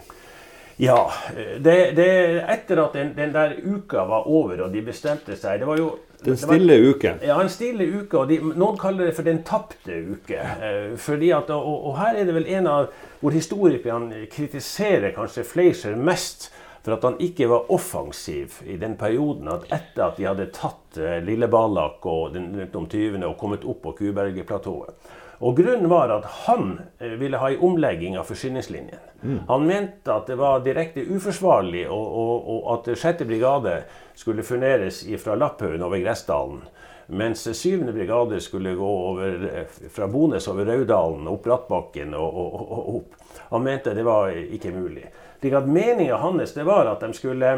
Ja. 0.78 1.00
Det, 1.34 1.78
det, 1.98 2.10
etter 2.52 2.84
at 2.84 2.94
den, 2.94 3.16
den, 3.18 3.34
der 3.34 3.58
uka 3.64 4.06
var 4.06 4.30
over 4.30 4.68
og 4.68 4.74
de 4.74 4.82
bestemte 4.84 5.38
seg 5.40 5.62
Det 5.62 5.70
var 5.70 5.80
jo 5.80 5.94
den 6.26 6.38
stille 6.40 6.78
uke. 6.90 7.16
Ja, 7.26 7.38
en 7.42 7.52
stille 7.54 7.88
uke. 8.02 8.20
og 8.20 8.30
de, 8.30 8.40
Noen 8.42 8.78
kaller 8.82 9.10
det 9.10 9.16
for 9.18 9.28
den 9.28 9.44
tapte 9.48 9.98
uke. 10.16 10.38
Eh, 10.38 10.96
fordi 11.02 11.32
at, 11.36 11.50
og, 11.54 11.90
og, 11.92 11.98
her 12.00 12.20
er 12.20 12.28
det 12.28 12.36
vel 12.36 12.50
en 12.58 12.70
av 12.72 12.92
hvor 13.22 13.36
historikerne 13.36 14.26
kritiserer 14.32 15.16
kanskje 15.16 15.46
Fleischer 15.48 15.98
mest 15.98 16.52
for 16.86 16.94
at 16.94 17.06
han 17.08 17.16
ikke 17.24 17.48
var 17.50 17.72
offensiv 17.74 18.60
i 18.70 18.78
den 18.78 18.94
perioden 19.00 19.50
at 19.50 19.66
etter 19.74 20.04
at 20.06 20.20
de 20.20 20.28
hadde 20.28 20.52
tatt 20.54 21.00
eh, 21.02 21.18
Lille 21.26 21.50
Balak 21.50 22.06
og 22.06 22.36
den 22.36 22.52
rundt 22.60 22.76
om 22.78 22.90
20. 22.92 23.24
og 23.26 23.38
kommet 23.42 23.66
opp 23.66 23.82
på 23.88 23.96
Kubergplatået. 24.02 25.14
Og 25.40 25.58
Grunnen 25.58 25.90
var 25.90 26.14
at 26.16 26.26
han 26.46 26.78
eh, 27.00 27.18
ville 27.20 27.38
ha 27.38 27.50
en 27.52 27.64
omlegging 27.68 28.18
av 28.18 28.30
forsyningslinjen. 28.30 29.02
Mm. 29.22 29.40
Han 29.48 29.68
mente 29.68 30.14
at 30.14 30.28
det 30.28 30.38
var 30.40 30.64
direkte 30.64 31.04
uforsvarlig 31.04 31.88
og, 31.90 32.06
og, 32.22 32.50
og 32.56 32.72
at 32.76 32.98
6. 32.98 33.26
brigade 33.26 33.80
skulle 34.16 34.46
furneres 34.46 35.04
fra 35.20 35.36
Lapphaugen 35.36 35.84
over 35.84 36.00
Gressdalen. 36.04 36.64
Mens 37.08 37.44
7. 37.58 37.84
brigade 37.94 38.40
skulle 38.42 38.76
gå 38.76 38.88
over, 39.10 39.50
eh, 39.52 39.90
fra 39.90 40.08
Bones 40.08 40.48
over 40.48 40.66
Raudalen, 40.66 41.28
opp 41.28 41.44
Brattbakken 41.44 42.14
og, 42.14 42.40
og, 42.40 42.96
opp. 42.96 43.22
Han 43.52 43.64
mente 43.64 43.94
det 43.94 44.06
var 44.06 44.32
ikke 44.32 44.72
mulig. 44.72 45.06
Meninga 45.46 46.16
hans 46.18 46.56
var 46.58 46.88
at 46.90 47.04
de 47.04 47.14
skulle 47.14 47.52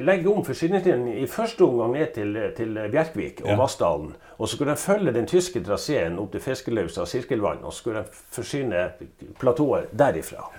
legge 0.00 0.30
om 0.30 0.44
forsyningslinjen 0.44 1.08
i 1.22 1.26
første 1.26 1.64
omgang 1.64 1.92
ned 1.96 2.12
til, 2.14 2.36
til 2.56 2.78
Bjerkvik 2.92 3.42
og 3.44 3.50
ja. 3.50 3.56
Vassdalen. 3.58 4.12
Og 4.38 4.48
så 4.48 4.56
skulle 4.56 4.72
de 4.72 4.80
følge 4.82 5.14
den 5.14 5.26
tyske 5.26 5.62
traseen 5.64 6.18
opp 6.18 6.32
til 6.32 6.42
Fiskelausa 6.44 7.02
og 7.04 7.08
Sirkelvann. 7.08 7.64
Og 7.64 7.72
så 7.72 7.78
skulle 7.78 8.02
de 8.02 8.20
forsyne 8.34 8.84
platået 9.40 9.90
derifra. 9.98 10.50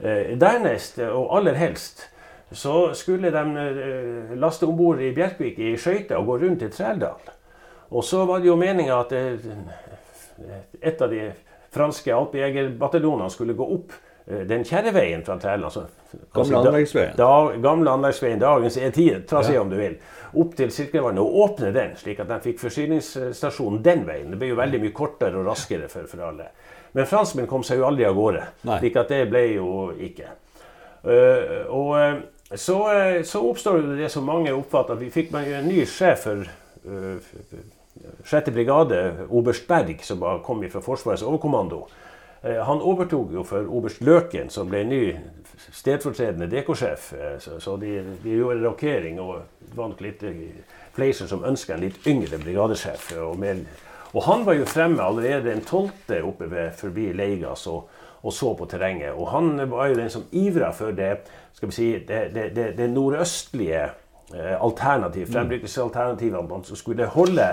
Eh, 0.00 0.32
dernest, 0.40 0.98
og 0.98 1.36
aller 1.38 1.58
helst, 1.60 2.08
så 2.52 2.94
skulle 2.94 3.32
de 3.32 3.42
eh, 3.64 4.36
laste 4.38 4.66
om 4.66 4.76
bord 4.76 5.00
i 5.00 5.12
Bjerkvik 5.14 5.58
i 5.58 5.76
skøyter 5.76 6.16
og 6.20 6.26
gå 6.26 6.38
rundt 6.46 6.64
til 6.64 6.70
Trældal. 6.70 7.32
Og 7.90 8.04
så 8.04 8.24
var 8.24 8.40
det 8.40 8.48
jo 8.48 8.56
meninga 8.56 9.00
at 9.00 9.12
et 10.82 11.02
av 11.02 11.10
de 11.12 11.26
franske 11.72 12.14
alpejegerbataljonene 12.14 13.30
skulle 13.30 13.56
gå 13.56 13.68
opp 13.74 13.92
Eh, 14.26 14.46
den 14.46 14.64
kjerreveien 14.64 15.24
fra 15.26 15.38
Trældal, 15.38 15.64
altså, 15.64 15.86
Gamle 16.34 16.58
anleggsveien? 16.58 17.14
Da, 17.16 17.30
gamle 17.62 17.94
anleggsveien, 17.96 18.40
dagens 18.42 18.76
E10, 18.76 19.22
trasé 19.28 19.56
ja. 19.56 19.62
om 19.62 19.70
du 19.70 19.78
vil. 19.78 19.96
Opp 20.42 20.54
til 20.56 20.72
Sirkelvannet 20.72 21.20
og 21.20 21.38
åpne 21.44 21.72
den, 21.74 21.96
slik 22.00 22.22
at 22.22 22.30
de 22.30 22.38
fikk 22.44 22.60
forsyningsstasjonen 22.62 23.82
den 23.84 24.06
veien. 24.08 24.30
Det 24.32 24.40
ble 24.40 24.52
jo 24.52 24.60
veldig 24.60 24.80
mye 24.82 24.94
kortere 24.96 25.40
og 25.40 25.48
raskere 25.50 25.90
for, 25.92 26.08
for 26.10 26.24
alle. 26.28 26.50
Men 26.96 27.08
franskmenn 27.08 27.48
kom 27.48 27.64
seg 27.64 27.80
jo 27.80 27.88
aldri 27.88 28.06
av 28.08 28.16
gårde, 28.16 28.46
Nei. 28.68 28.78
slik 28.82 28.96
at 29.00 29.12
det 29.12 29.26
ble 29.32 29.44
jo 29.54 29.68
ikke. 30.08 30.34
Uh, 31.02 31.64
og 31.72 31.92
uh, 31.96 32.18
så, 32.54 32.76
uh, 32.86 33.22
så, 33.26 33.40
oppstår 33.42 33.80
det 33.82 33.96
det 34.04 34.10
som 34.12 34.28
mange 34.28 34.52
oppfatter, 34.54 34.94
at 34.94 35.02
vi 35.02 35.10
fikk 35.10 35.32
en 35.40 35.66
ny 35.66 35.82
sjef 35.88 36.28
for 36.28 36.44
uh, 36.86 37.32
6. 38.24 38.52
brigade, 38.52 39.00
oberst 39.28 39.66
Berg, 39.68 40.04
som 40.04 40.22
kom 40.44 40.62
fra 40.70 40.84
Forsvarets 40.84 41.24
overkommando. 41.26 41.86
Eh, 42.42 42.58
han 42.66 42.82
overtok 42.82 43.30
jo 43.32 43.44
for 43.46 43.68
oberst 43.70 44.02
Løken, 44.02 44.50
som 44.50 44.70
ble 44.70 44.82
ny 44.88 45.02
stedfortredende 45.70 46.48
DK-sjef. 46.50 47.12
Eh, 47.14 47.36
så, 47.38 47.76
de, 47.78 48.00
de, 48.24 48.36
gjorde 48.36 48.64
rokering, 48.64 49.20
og 49.22 49.76
nok 49.78 50.02
litt 50.02 50.24
eh, 50.26 50.48
Fleischer 50.92 51.30
som 51.30 51.44
ønska 51.46 51.76
en 51.76 51.84
litt 51.86 52.06
yngre 52.08 52.40
brigadesjef. 52.42 53.12
Og, 53.22 53.38
mer, 53.40 53.62
og, 54.10 54.24
han 54.26 54.42
var 54.48 54.58
jo 54.58 54.66
fremme 54.68 55.04
allerede 55.04 55.52
den 55.52 55.62
12. 55.62 56.18
oppe 56.26 56.50
ved, 56.50 56.72
forbi 56.76 57.12
Leigas 57.16 57.68
og, 57.70 57.86
og, 58.22 58.32
så 58.34 58.52
på 58.58 58.66
terrenget. 58.66 59.14
Og 59.14 59.30
han 59.30 59.54
var 59.70 59.92
jo 59.92 60.00
den 60.02 60.10
som 60.10 60.26
ivra 60.32 60.72
for 60.74 60.90
det, 60.96 61.14
skal 61.54 61.70
vi 61.70 61.78
si, 61.78 61.88
det, 62.08 62.26
det, 62.34 62.50
det, 62.56 62.66
det 62.76 62.90
nordøstlige 62.90 63.86
eh, 64.34 64.56
alternativ, 64.58 65.28
mm. 65.28 65.32
frembrukningsalternativene 65.36 66.60
som 66.66 66.80
skulle 66.80 67.06
holde, 67.14 67.52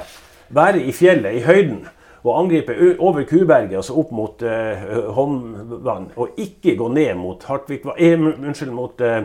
være 0.50 0.82
i 0.82 0.92
fjellet, 0.98 1.38
i 1.38 1.46
høyden 1.46 1.86
å 2.24 2.34
angripe 2.36 2.76
over 3.00 3.24
Kuberget, 3.24 3.78
altså 3.80 3.96
opp 4.02 4.12
mot 4.16 4.44
uh, 4.44 4.82
Holmvann, 5.16 6.10
og 6.20 6.40
ikke 6.42 6.76
gå 6.80 6.90
ned 6.92 7.16
mot 7.20 7.46
eh, 7.48 8.20
unnskyld, 8.20 8.74
mot 8.76 9.04
uh, 9.06 9.22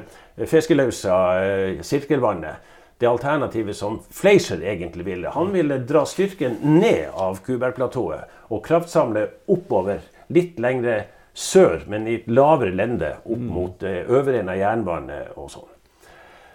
Fiskelausa, 0.46 1.16
uh, 1.40 1.82
Sirkelvannet. 1.82 2.70
Det 2.98 3.08
alternativet 3.10 3.74
som 3.76 3.98
Fleischer 4.14 4.62
egentlig 4.62 5.04
ville. 5.08 5.32
Han 5.34 5.50
ville 5.52 5.80
dra 5.82 6.04
styrken 6.06 6.60
ned 6.62 7.10
av 7.18 7.40
Kubergplatået 7.44 8.52
og 8.54 8.62
kraftsamle 8.64 9.26
oppover, 9.50 10.04
litt 10.30 10.60
lengre 10.62 11.00
sør, 11.34 11.82
men 11.90 12.06
i 12.06 12.20
et 12.20 12.28
lavere 12.30 12.70
lende, 12.70 13.16
opp 13.24 13.42
mm. 13.42 13.50
mot 13.56 13.82
uh, 13.82 14.04
øvre 14.14 14.44
av 14.44 14.60
jernbanen 14.60 15.34
og 15.34 15.50
sånn. 15.50 15.70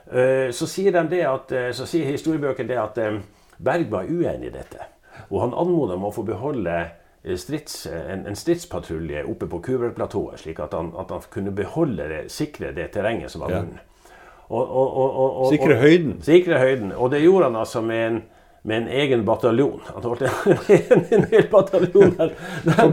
Så 0.10 0.66
sier 0.66 0.90
de 0.90 1.04
det 1.12 1.20
at, 1.30 1.52
så 1.78 1.86
sier 1.86 2.08
historiebøkene 2.10 2.72
det 2.72 2.78
at 2.82 2.96
Berg 3.62 3.92
var 3.92 4.08
uenig 4.10 4.48
i 4.48 4.54
dette. 4.56 4.88
Og 5.28 5.44
han 5.44 5.54
anmoda 5.54 5.98
om 6.00 6.08
å 6.10 6.14
få 6.16 6.24
beholde 6.28 6.78
eh, 6.80 7.38
strids, 7.38 7.84
en, 7.92 8.26
en, 8.30 8.38
stridspatrulje 8.38 9.26
oppe 9.30 9.50
på 9.52 9.62
Kuverplatået, 9.68 10.40
slik 10.44 10.60
at 10.64 10.74
han, 10.78 10.94
at 11.00 11.14
han, 11.14 11.28
kunne 11.34 11.54
beholde 11.56 12.08
det, 12.10 12.24
sikre 12.34 12.74
det 12.76 12.92
terrenget 12.96 13.34
som 13.34 13.46
var 13.46 13.56
munnen. 13.58 13.80
Ja. 13.80 13.86
sikre 15.52 15.76
høyden. 15.78 16.16
Sikre 16.26 16.58
høyden. 16.58 16.94
Og 16.98 17.12
det 17.14 17.22
gjorde 17.22 17.52
han 17.52 17.60
altså 17.60 17.84
med 17.86 18.06
en 18.08 18.22
med 18.62 18.78
en 18.78 18.88
egen 18.88 19.26
bataljon. 19.26 19.82
Han 19.94 20.04
holdt 20.04 20.22
en, 20.22 20.58
en 21.10 21.26
hel 21.32 21.48
bataljon 21.52 22.16
der, 22.18 22.34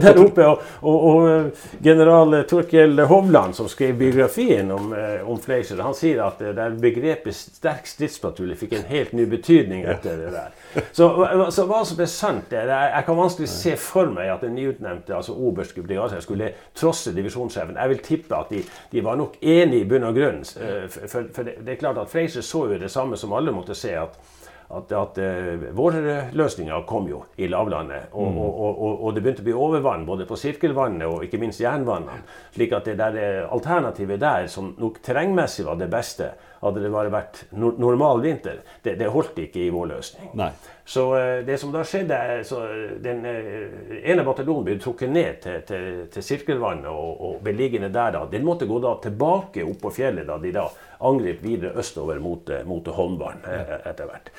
der 0.01 0.19
oppe. 0.21 0.45
Og, 0.47 0.61
og, 0.81 1.07
og, 1.09 1.29
eh, 1.29 1.65
general 1.83 2.43
Torkel 2.49 2.99
Hovland, 2.99 3.55
som 3.55 3.67
skrev 3.67 3.97
biografien 3.99 4.71
om, 4.71 4.93
eh, 4.93 5.29
om 5.29 5.39
Fleischer, 5.39 5.81
han 5.83 5.95
sier 5.97 6.23
at 6.23 6.39
det 6.39 6.55
der 6.57 6.77
begrepet 6.81 7.35
'sterk 7.35 7.87
stridspatrulje' 7.87 8.55
fikk 8.55 8.77
en 8.77 8.87
helt 8.89 9.13
ny 9.13 9.25
betydning 9.25 9.83
etter 9.85 10.17
det 10.17 10.31
der. 10.35 10.55
Så, 10.91 11.09
så 11.51 11.65
hva 11.67 11.83
som 11.85 12.01
er 12.01 12.11
sant, 12.11 12.53
er 12.53 12.67
Jeg 12.67 13.03
kan 13.05 13.17
vanskelig 13.17 13.49
se 13.49 13.75
for 13.79 14.11
meg 14.13 14.29
at 14.31 14.41
den 14.41 14.55
nyutnevnte 14.55 15.15
altså 15.15 15.33
oberste 15.33 15.81
brigadesjef 15.81 16.23
skulle 16.23 16.51
trosse 16.75 17.13
divisjonssjefen. 17.15 17.75
Jeg 17.75 17.89
vil 17.89 18.03
tippe 18.03 18.37
at 18.37 18.49
de, 18.49 18.63
de 18.91 19.03
var 19.03 19.15
nok 19.19 19.37
enige 19.41 19.83
i 19.83 19.89
bunn 19.89 20.07
og 20.07 20.15
grunn. 20.15 20.41
Eh, 20.61 20.87
for, 20.89 21.29
for 21.33 21.43
det, 21.43 21.59
det, 21.65 21.75
er 21.75 21.81
klart 21.81 21.97
at 22.01 22.11
Fleischer 22.11 22.41
så 22.45 22.67
jo 22.71 22.79
det 22.79 22.91
samme 22.91 23.17
som 23.17 23.33
alle 23.33 23.51
måtte 23.51 23.75
se. 23.75 23.93
at 23.97 24.19
at, 24.67 24.91
at 24.91 25.19
uh, 25.23 25.67
våre 25.75 26.17
løsninger 26.35 26.83
kom 26.87 27.07
jo 27.07 27.21
i 27.39 27.47
lavlandet. 27.47 28.09
Og, 28.11 28.31
mm. 28.33 28.39
og, 28.43 28.57
og, 28.59 29.05
og, 29.05 29.13
det 29.15 29.23
begynte 29.23 29.45
å 29.45 29.47
bli 29.47 29.55
overvann 29.55 30.03
både 30.07 30.27
på 30.27 30.39
sirkelvannet 30.39 31.07
og 31.07 31.23
ikke 31.23 31.39
minst 31.39 31.63
jernvannene. 31.63 32.25
slik 32.55 32.75
at 32.75 32.89
det 32.89 32.97
der 32.99 33.19
eh, 33.21 33.45
alternativet 33.53 34.19
der, 34.19 34.47
som 34.51 34.73
nok 34.77 34.99
terrengmessig 35.03 35.65
var 35.65 35.79
det 35.79 35.87
beste, 35.91 36.33
hadde 36.59 36.81
det 36.81 36.91
bare 36.91 37.13
vært 37.13 37.43
no 37.55 37.69
normal 37.77 38.19
vinter, 38.23 38.59
det, 38.83 38.97
det, 38.99 39.07
holdt 39.13 39.37
ikke 39.39 39.61
i 39.61 39.69
vår 39.71 39.91
løsning. 39.91 40.31
Nei. 40.35 40.49
Så 40.87 41.03
det 41.45 41.59
som 41.61 41.71
da 41.71 41.83
skjedde, 41.85 42.17
så 42.47 42.63
den 43.03 43.25
ene 43.27 44.23
bataljonen 44.25 44.65
ble 44.65 44.77
trukket 44.81 45.11
ned 45.11 45.41
til, 45.43 45.61
til, 45.67 45.87
til 46.11 46.25
sirkelvannet 46.25 46.89
og, 46.89 47.11
og 47.27 47.41
beliggende 47.45 47.91
der. 47.93 48.15
da. 48.15 48.25
Den 48.31 48.47
måtte 48.47 48.67
gå 48.67 48.79
da 48.83 48.95
tilbake 49.03 49.67
opp 49.67 49.83
på 49.83 49.93
fjellet 49.99 50.27
da 50.27 50.39
de 50.41 50.55
da 50.55 50.65
angrep 51.07 51.43
videre 51.43 51.75
østover 51.77 52.23
mot, 52.23 52.49
mot 52.65 52.87
Holmbarn 52.97 53.43
etter 53.45 54.07
hvert. 54.07 54.31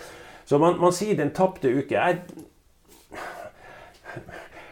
Så 0.49 0.59
man, 0.59 0.79
man 0.81 0.93
sier 0.97 1.17
den 1.17 1.35
tapte 1.37 1.69
uke. 1.69 1.93
Jeg 1.93 2.21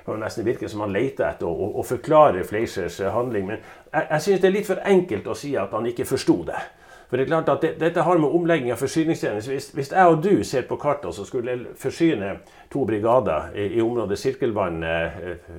kan 0.06 0.22
nesten 0.22 0.46
virke 0.46 0.70
som 0.72 0.80
han 0.80 0.94
leter 0.94 1.26
etter 1.28 1.44
å, 1.50 1.66
å, 1.76 1.82
forklare 1.84 2.46
Fleischers 2.48 2.96
handling. 3.12 3.50
Men 3.50 3.58
jeg, 3.92 4.06
jeg 4.08 4.22
synes 4.24 4.40
det 4.40 4.48
er 4.48 4.54
litt 4.54 4.70
for 4.70 4.80
enkelt 4.88 5.28
å 5.28 5.36
si 5.36 5.52
at 5.60 5.74
han 5.76 5.88
ikke 5.90 6.06
forsto 6.08 6.38
det. 6.48 6.62
For 7.10 7.20
det 7.20 7.26
er 7.26 7.28
klart 7.28 7.52
at 7.52 7.60
det, 7.62 7.74
Dette 7.82 8.06
har 8.08 8.18
med 8.18 8.32
omlegging 8.38 8.72
av 8.72 8.80
forsyningstjeneste 8.80 9.52
hvis, 9.52 9.68
hvis 9.76 9.92
jeg 9.92 10.14
og 10.14 10.24
du 10.24 10.40
ser 10.48 10.64
på 10.66 10.80
kartet, 10.80 11.12
så 11.14 11.28
skulle 11.28 11.58
forsyne 11.78 12.38
to 12.72 12.86
brigader 12.88 13.52
i, 13.54 13.68
i 13.76 13.84
området 13.84 14.18
Sirkelvann, 14.18 14.80
eh, 14.82 15.20
eh, 15.28 15.54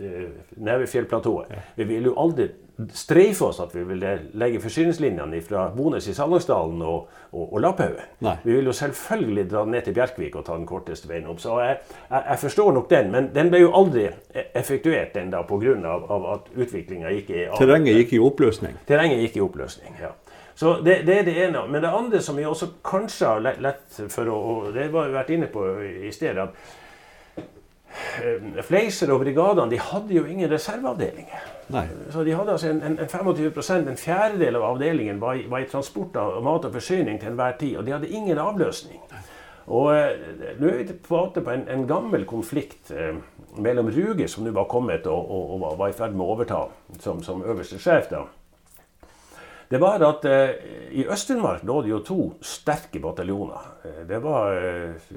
eh 0.00 0.56
Nevefjellplatået 0.56 1.52
Vi 1.76 1.84
vil 1.92 2.08
jo 2.08 2.16
aldri 2.18 2.48
streife 2.92 3.44
oss 3.44 3.60
at 3.62 3.74
vi 3.74 3.84
ville 3.86 4.14
legge 4.40 4.60
forsyningslinjene 4.62 5.40
fra 5.46 5.68
Bones 5.76 6.08
i 6.10 6.14
Salangsdalen 6.14 6.82
og, 6.82 7.06
og, 7.30 7.44
og 7.44 7.60
Lapphaugen. 7.62 8.08
Vi 8.42 8.56
vil 8.56 8.66
jo 8.66 8.74
selvfølgelig 8.74 9.44
dra 9.50 9.64
ned 9.64 9.86
til 9.86 9.94
Bjerkvik 9.94 10.36
og 10.36 10.46
ta 10.46 10.56
den 10.58 10.66
korteste 10.66 11.08
veien 11.10 11.28
opp. 11.30 11.38
Så 11.42 11.60
jeg, 11.62 11.78
jeg, 12.10 12.24
jeg 12.30 12.42
forstår 12.42 12.72
nok 12.74 12.90
den, 12.90 13.12
men 13.14 13.30
den 13.34 13.52
ble 13.52 13.62
jo 13.62 13.70
aldri 13.78 14.08
effektuert 14.54 15.14
den 15.14 15.30
da 15.30 15.44
pga. 15.46 15.94
at 16.34 16.50
utviklinga 16.56 17.14
gikk 17.14 17.30
i 17.30 17.46
Terrenget 17.58 18.00
gikk 18.02 18.18
i 18.18 18.22
oppløsning? 18.26 18.76
Terrenget 18.86 19.22
gikk 19.22 19.38
i 19.38 19.44
oppløsning, 19.46 19.98
ja. 20.02 20.12
Så 20.54 20.76
det, 20.80 21.02
det, 21.06 21.18
er 21.18 21.26
det 21.26 21.34
ene. 21.46 21.66
Men 21.66 21.82
det 21.82 21.90
andre 21.90 22.22
som 22.22 22.36
vi 22.36 22.46
også 22.46 22.68
kanskje 22.84 23.26
har 23.26 23.42
lett 23.62 23.98
for 24.10 24.30
å 24.30 24.38
og 24.54 24.72
Det 24.74 24.86
har 24.86 25.08
vi 25.08 25.16
vært 25.16 25.34
inne 25.34 25.50
på 25.50 25.66
i 26.06 26.12
stedet. 26.14 26.46
at 26.46 27.42
eh, 28.22 28.62
Fleiser 28.62 29.10
og 29.14 29.24
brigadene 29.24 29.70
de 29.70 29.82
hadde 29.82 30.14
jo 30.14 30.26
ingen 30.26 30.50
reserveavdelinger. 30.50 31.53
Nei. 31.72 31.84
Så 32.12 32.24
de 32.24 32.34
hadde 32.36 32.52
altså 32.52 32.68
en, 32.68 32.82
en, 32.84 32.98
en 33.00 33.08
25% 33.08 33.88
en 33.90 33.96
fjerdedel 33.96 34.58
av 34.58 34.66
avdelingen 34.74 35.20
var 35.20 35.38
i, 35.40 35.46
var 35.50 35.64
i, 35.64 35.68
transport 35.70 36.16
av 36.20 36.42
mat 36.44 36.66
og 36.68 36.74
forsyning 36.76 37.20
til 37.20 37.32
enhver 37.32 37.56
tid. 37.60 37.78
Og 37.80 37.86
de 37.86 37.94
hadde 37.96 38.10
ingen 38.12 38.38
avløsning. 38.38 39.00
Og 39.72 39.94
eh, 39.96 40.10
nå 40.60 40.68
er 40.68 40.80
vi 40.82 40.88
tilbake 40.90 41.40
på 41.40 41.54
en, 41.54 41.64
en 41.72 41.86
gammel 41.88 42.26
konflikt 42.28 42.92
eh, 42.92 43.16
mellom 43.56 43.88
Ruge, 43.94 44.28
som 44.28 44.44
nå 44.44 44.52
var 44.52 44.68
kommet 44.68 45.06
og, 45.08 45.30
og, 45.30 45.54
og 45.56 45.78
var 45.80 45.92
i 45.92 45.96
ferd 45.96 46.16
med 46.16 46.26
å 46.26 46.34
overta 46.36 46.64
som, 47.00 47.22
som 47.24 47.40
øverste 47.42 47.80
sjef. 47.80 48.10
da, 48.12 48.26
det 49.68 49.80
var 49.80 50.02
at 50.04 50.24
eh, 50.28 50.50
i 50.92 51.06
Øst-Finnmark 51.08 51.64
lå 51.64 51.80
det 51.82 51.90
jo 51.90 52.00
to 52.04 52.18
sterke 52.44 53.00
bataljoner. 53.02 53.68
Eh, 53.84 54.00
det 54.08 54.20
var 54.22 54.56
eh, 54.58 55.12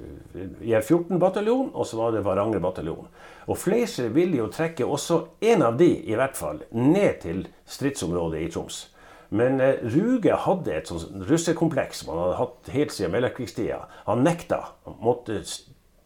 IR-14-bataljon, 0.61 1.73
og 1.73 1.87
så 1.87 1.99
var 1.99 2.15
det 2.15 2.23
Varanger 2.25 2.63
bataljon. 2.63 3.09
Og 3.47 3.57
Fleischer 3.59 4.09
ville 4.15 4.39
jo 4.39 4.49
trekke 4.51 4.87
også 4.87 5.19
en 5.51 5.65
av 5.67 5.79
de, 5.79 5.89
i 6.03 6.15
hvert 6.15 6.37
fall, 6.37 6.63
ned 6.71 7.21
til 7.23 7.43
stridsområdet 7.67 8.43
i 8.43 8.51
Troms. 8.53 8.85
Men 9.29 9.61
eh, 9.61 9.81
Ruge 9.83 10.35
hadde 10.45 10.75
et 10.75 10.89
sånt 10.89 11.27
russekompleks 11.27 12.03
som 12.03 12.13
han 12.13 12.23
hadde 12.23 12.39
hatt 12.41 12.71
helt 12.75 12.95
siden 12.95 13.13
mellomkrigstida. 13.15 13.81
Han 14.07 14.23
nekta. 14.23 14.61
Man 14.87 15.01
måtte, 15.09 15.41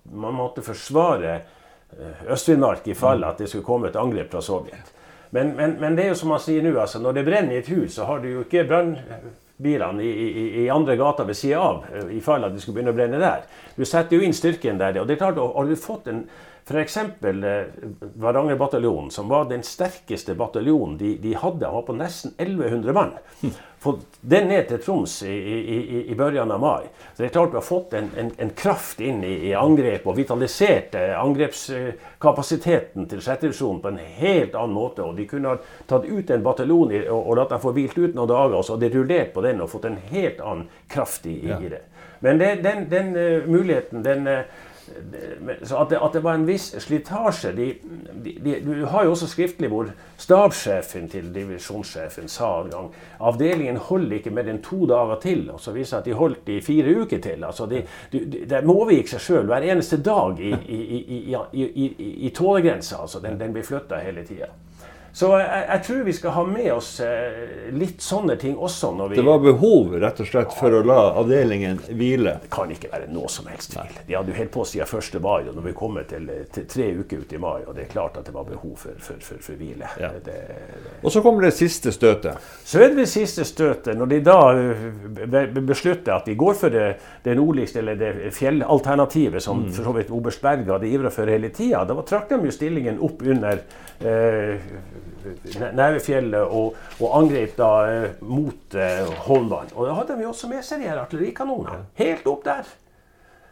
man 0.10 0.38
måtte 0.40 0.66
forsvare 0.66 1.36
eh, 1.38 2.26
Øst-Finnmark 2.26 2.90
i 2.90 2.98
fall 2.98 3.24
at 3.28 3.42
det 3.42 3.52
skulle 3.52 3.68
komme 3.68 3.92
et 3.92 4.00
angrep 4.00 4.34
fra 4.34 4.42
Sovjet. 4.46 4.94
Men, 5.32 5.54
men, 5.56 5.78
men, 5.80 5.96
det 5.96 6.06
er 6.06 6.10
jo 6.12 6.20
som 6.20 6.34
man 6.34 6.42
sier 6.44 6.64
nå, 6.64 6.74
altså, 6.76 7.00
når 7.00 7.16
det 7.16 7.26
brenner 7.28 7.56
i 7.56 7.62
et 7.62 7.70
hus, 7.72 7.96
så 7.96 8.08
har 8.10 8.20
du 8.20 8.28
jo 8.28 8.44
ikke 8.44 8.66
brannbilene 8.68 10.04
i, 10.04 10.12
i, 10.12 10.46
i, 10.64 10.70
andre 10.74 10.98
gata 11.00 11.24
ved 11.28 11.40
sida 11.40 11.62
av, 11.64 11.86
eh, 11.88 12.10
i 12.18 12.24
fall 12.24 12.44
at 12.48 12.56
det 12.56 12.64
skulle 12.64 12.82
begynne 12.82 12.92
å 12.92 12.98
brenne 12.98 13.22
der. 13.22 13.46
Du 13.78 13.86
setter 13.88 14.18
jo 14.18 14.28
inn 14.28 14.36
styrken 14.36 14.82
der. 14.82 15.00
og 15.00 15.08
det 15.08 15.16
er 15.16 15.24
klart, 15.24 15.40
Har 15.40 15.70
du 15.70 15.76
fått 15.80 16.12
en 16.12 16.26
F.eks. 16.66 16.98
Eh, 16.98 17.66
Varanger 18.14 18.56
bataljon, 18.56 19.12
som 19.12 19.28
var 19.28 19.46
den 19.50 19.64
sterkeste 19.64 20.36
bataljonen 20.36 20.98
de, 20.98 21.18
de 21.18 21.34
hadde, 21.34 21.68
var 21.68 21.82
på 21.82 21.94
nesten 21.98 22.34
1100 22.38 22.94
mann. 22.94 23.12
Fått 23.82 24.20
den 24.22 24.48
ned 24.52 24.68
til 24.70 24.78
Troms 24.78 25.24
i, 25.26 25.34
i, 25.34 25.78
i, 26.12 26.16
begynnelsen 26.16 26.52
av 26.54 26.60
mai. 26.62 26.84
Så 27.14 27.24
det 27.24 27.30
er 27.32 27.34
klart 27.34 27.50
vi 27.50 27.58
har 27.58 27.66
fått 27.66 27.96
en, 27.98 28.12
en, 28.18 28.30
en 28.38 28.52
kraft 28.54 29.02
inn 29.02 29.24
i, 29.26 29.34
i, 29.50 29.54
angrep 29.58 30.06
og 30.06 30.20
vitalisert 30.20 30.94
eh, 31.00 31.16
angrepskapasiteten 31.18 33.10
til 33.10 33.24
6. 33.26 33.42
divisjon 33.42 33.82
på 33.82 33.90
en 33.90 33.98
helt 34.22 34.54
annen 34.54 34.78
måte. 34.78 35.02
Og 35.02 35.18
de 35.18 35.26
kunne 35.26 35.56
ha 35.56 35.58
tatt 35.90 36.06
ut 36.06 36.30
en 36.30 36.46
bataljon 36.46 36.94
og, 37.02 37.18
og 37.18 37.40
latt 37.42 37.56
dem 37.56 37.64
få 37.64 37.74
hvilt 37.74 37.98
ut 37.98 38.14
noen 38.14 38.30
dager, 38.30 38.60
og 38.60 38.68
så 38.68 38.78
hadde 38.78 38.92
de 38.92 39.00
rullert 39.00 39.34
på 39.34 39.46
den 39.48 39.66
og 39.66 39.74
fått 39.74 39.90
en 39.90 39.98
helt 40.14 40.46
annen 40.46 40.70
kraft 40.92 41.26
i, 41.26 41.40
i 41.50 41.74
det. 41.74 41.82
Men 42.22 42.38
det, 42.38 42.56
den, 42.62 42.86
den 42.90 43.16
uh, 43.18 43.50
muligheten, 43.50 44.04
den 44.06 44.28
uh, 44.30 44.70
så 45.64 45.82
at 45.82 45.90
det, 45.90 46.00
at 46.02 46.14
det, 46.14 46.24
var 46.24 46.38
en 46.38 46.48
viss 46.48 46.70
slitasje 46.84 47.52
de, 47.58 47.68
de, 48.24 48.34
de, 48.44 48.56
Du 48.66 48.86
har 48.86 49.06
jo 49.06 49.14
også 49.16 49.28
skriftlig 49.28 49.70
hvor 49.72 49.92
stabssjefen 50.22 51.10
til 51.12 51.30
divisjonssjefen 51.36 52.30
sa 52.32 52.52
en 52.62 52.72
gang 52.72 52.90
avdelingen 53.20 53.78
holder 53.78 54.18
ikke 54.20 54.34
mer 54.34 54.50
enn 54.52 54.62
to 54.66 54.86
dager 54.90 55.20
til. 55.24 55.44
Og 55.54 55.62
så 55.62 55.74
viser 55.76 55.98
det 55.98 56.02
at 56.02 56.10
de 56.10 56.18
holdt 56.20 56.50
i 56.50 56.60
fire 56.66 56.96
uker 57.04 57.22
til. 57.22 57.44
altså 57.44 57.66
de, 57.70 57.84
Det 58.12 58.64
overgikk 58.66 59.14
seg 59.14 59.26
sjøl 59.26 59.52
hver 59.52 59.68
eneste 59.72 60.02
dag 60.02 60.40
i, 60.40 60.52
i, 60.52 60.82
i, 61.54 61.88
i, 62.28 62.30
tålegrensa. 62.36 63.02
altså 63.02 63.20
Den, 63.20 63.40
den 63.40 63.54
blir 63.54 63.68
flytta 63.68 64.02
hele 64.02 64.26
tida. 64.28 64.52
Så 65.14 65.28
jeg, 65.36 65.64
jeg, 65.68 65.84
tror 65.86 66.04
vi 66.08 66.14
skal 66.16 66.32
ha 66.32 66.44
med 66.48 66.68
oss 66.74 66.90
eh, 67.04 67.72
litt 67.76 68.00
sånne 68.04 68.38
ting 68.40 68.56
også. 68.56 68.94
når 68.96 69.12
vi... 69.12 69.18
Det 69.20 69.26
var 69.28 69.42
behov 69.44 69.96
rett 70.00 70.22
og 70.24 70.30
slett 70.30 70.54
for 70.56 70.72
å 70.72 70.82
la 70.88 71.00
avdelingen 71.20 71.82
hvile? 71.90 72.38
Det 72.46 72.52
kan 72.54 72.72
ikke 72.72 72.92
være 72.94 73.10
noe 73.12 73.32
som 73.32 73.50
helst 73.52 73.76
tvil. 73.76 73.98
De 74.08 74.16
hadde 74.16 74.32
jo 74.32 74.38
helt 74.40 74.54
på 74.56 74.64
siden 74.68 74.88
1. 74.88 75.20
mai, 75.24 75.50
og 75.50 75.58
når 75.58 75.68
vi 75.68 75.74
kommer 75.82 76.08
til, 76.08 76.30
til, 76.56 76.68
tre 76.72 76.88
uker 77.02 77.26
ut 77.26 77.36
i 77.36 77.42
mai, 77.44 77.60
og 77.66 77.76
det 77.76 77.86
er 77.86 77.92
klart 77.92 78.22
at 78.22 78.30
det 78.30 78.36
var 78.36 78.48
behov 78.48 78.78
for, 78.80 78.96
for, 79.04 79.20
for, 79.26 79.44
for 79.44 79.60
hvile. 79.60 79.92
Ja. 80.00 80.14
Det, 80.16 80.24
det... 80.32 80.96
Og 81.02 81.12
så 81.12 81.24
kommer 81.26 81.48
det 81.48 81.52
siste 81.60 81.92
støtet? 81.92 82.40
Så 82.64 82.80
er 82.80 82.94
det 82.94 83.04
det 83.04 83.10
siste 83.12 83.46
støtet. 83.48 83.98
Når 84.00 84.14
de 84.14 84.22
da 84.24 84.40
eh, 84.56 85.60
beslutter 85.60 86.16
at 86.16 86.32
de 86.32 86.38
går 86.40 86.56
for 86.62 86.72
det, 86.72 86.88
det 87.26 87.36
nordligste, 87.36 87.84
eller 87.84 88.00
det 88.00 88.32
fjellalternativet 88.38 89.44
som 89.44 89.66
mm. 89.66 89.70
for 89.76 89.92
så 89.92 89.98
vidt 90.00 90.16
Oberst 90.16 90.42
Berg 90.42 90.72
hadde 90.72 90.88
ivra 90.88 91.12
for 91.12 91.28
hele 91.28 91.52
tida, 91.52 91.84
da 91.88 92.00
trakk 92.08 92.32
de 92.32 92.40
jo 92.48 92.56
stillingen 92.56 93.02
opp 93.04 93.20
under 93.28 93.60
eh, 94.00 94.72
Nevefjellet 95.78 96.50
og, 96.50 96.78
og 97.00 97.18
angrep 97.20 97.58
da 97.58 97.72
eh, 97.90 98.22
mot 98.26 98.76
eh, 98.78 99.10
Holmvann. 99.28 99.74
Og 99.76 99.88
da 99.88 99.98
hadde 100.00 100.18
de 100.18 100.30
også 100.30 100.50
med 100.50 100.66
seg 100.66 100.82
de 100.82 100.90
her 100.90 101.02
artillerikanoner. 101.02 101.84
Helt 102.00 102.26
opp 102.30 102.46
der. 102.48 102.72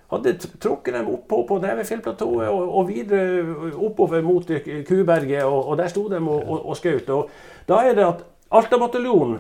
Hadde 0.10 0.34
trukket 0.42 0.96
dem 0.98 1.12
opp 1.14 1.30
på 1.30 1.60
Nevefjellplatået 1.62 2.50
og, 2.50 2.64
og, 2.80 2.88
videre 2.90 3.70
oppover 3.78 4.26
mot 4.26 4.50
Kuberget, 4.88 5.44
og, 5.46 5.60
og 5.70 5.78
der 5.78 5.92
sto 5.94 6.08
de 6.10 6.18
og, 6.18 6.40
og, 6.40 6.66
og 6.72 6.80
skjøt. 6.80 7.14
Da 7.70 7.84
er 7.86 7.94
det 7.98 8.08
at 8.08 8.26
Alta-bataljonen, 8.50 9.38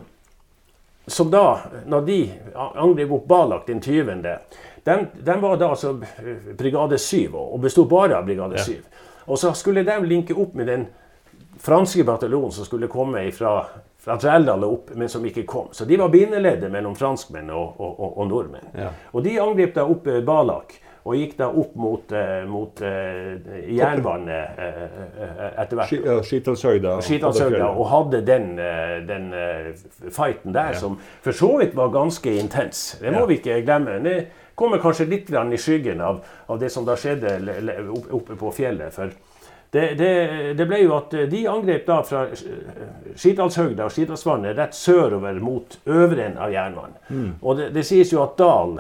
som 1.09 1.31
da, 1.33 1.45
når 1.89 2.03
de 2.05 2.19
angrep 2.53 3.15
opp 3.17 3.25
Balak 3.25 3.65
den 3.65 3.81
20., 3.81 4.21
den, 4.85 5.07
den 5.25 5.41
var 5.41 5.57
da 5.57 5.71
altså 5.73 5.95
brigade 6.57 6.97
7, 7.01 7.33
og 7.33 7.57
besto 7.63 7.87
bare 7.89 8.19
av 8.19 8.29
brigade 8.29 8.61
7. 8.61 8.75
Ja. 8.75 9.07
Og 9.29 9.37
så 9.41 9.53
skulle 9.57 9.83
de 9.85 9.97
linke 10.05 10.37
opp 10.37 10.53
med 10.57 10.69
den 10.69 10.85
franske 11.59 12.03
bataljonen 12.03 12.51
som 12.51 12.65
skulle 12.65 12.87
komme 12.87 13.25
fra, 13.31 13.53
fra 13.99 14.17
Trældal 14.17 14.63
opp, 14.63 14.93
men 14.95 15.09
som 15.09 15.25
ikke 15.25 15.45
kom. 15.47 15.71
Så 15.71 15.85
de 15.85 15.97
var 15.99 16.11
bindeleddet 16.13 16.71
mellom 16.71 16.95
franskmenn 16.95 17.49
og, 17.51 17.79
og, 17.79 17.95
og, 17.99 18.13
og 18.17 18.29
nordmenn. 18.29 18.69
Ja. 18.77 18.93
Og 19.13 19.25
de 19.25 19.39
angrep 19.41 19.75
da 19.75 19.87
opp 19.87 20.07
Balak. 20.25 20.79
og 21.09 21.15
gikk 21.15 21.37
da 21.39 21.47
opp 21.47 21.75
mot, 21.79 22.11
uh, 22.11 22.43
mot 22.45 22.81
uh, 22.83 23.61
jernbane 23.71 24.39
uh, 24.59 25.45
etter 25.63 25.79
hvert. 25.79 25.93
Skitalshøgda. 27.07 27.69
Og 27.71 27.87
hadde 27.89 28.19
den, 28.27 28.51
den 29.07 29.31
fighten 30.11 30.53
der, 30.53 30.75
ja. 30.75 30.81
som 30.81 30.99
for 31.23 31.35
så 31.35 31.55
vidt 31.61 31.73
var 31.77 31.89
ganske 31.95 32.35
intens. 32.35 32.99
Det 33.01 33.13
må 33.15 33.23
ja. 33.23 33.29
vi 33.31 33.39
ikke 33.39 33.61
glemme. 33.65 33.97
Det 34.05 34.19
kommer 34.59 34.83
kanskje 34.83 35.07
litt 35.09 35.31
i 35.31 35.57
skyggen 35.57 36.03
av, 36.03 36.21
av, 36.47 36.59
det 36.59 36.69
som 36.69 36.85
da 36.85 36.97
skjedde 36.99 37.39
oppe 38.11 38.35
på 38.35 38.51
fjellet. 38.59 38.93
for 38.93 39.15
det, 39.71 39.87
det, 39.99 40.13
det, 40.57 40.65
ble 40.65 40.79
jo 40.81 40.95
at 40.97 41.11
De 41.29 41.43
angrep 41.49 41.83
da 41.85 41.99
fra 42.01 42.23
Skidalshøgda 42.33 43.85
og 43.85 43.93
Skidalsvannet 43.93 44.57
rett 44.57 44.73
sørover 44.73 45.37
mot 45.43 45.75
øvren 45.85 46.39
av 46.41 46.53
jernbanen. 46.53 46.95
Mm. 47.09 47.33
Og 47.41 47.59
det, 47.59 47.67
det 47.75 47.85
sies 47.85 48.13
jo 48.13 48.23
at 48.23 48.37
Dal 48.39 48.79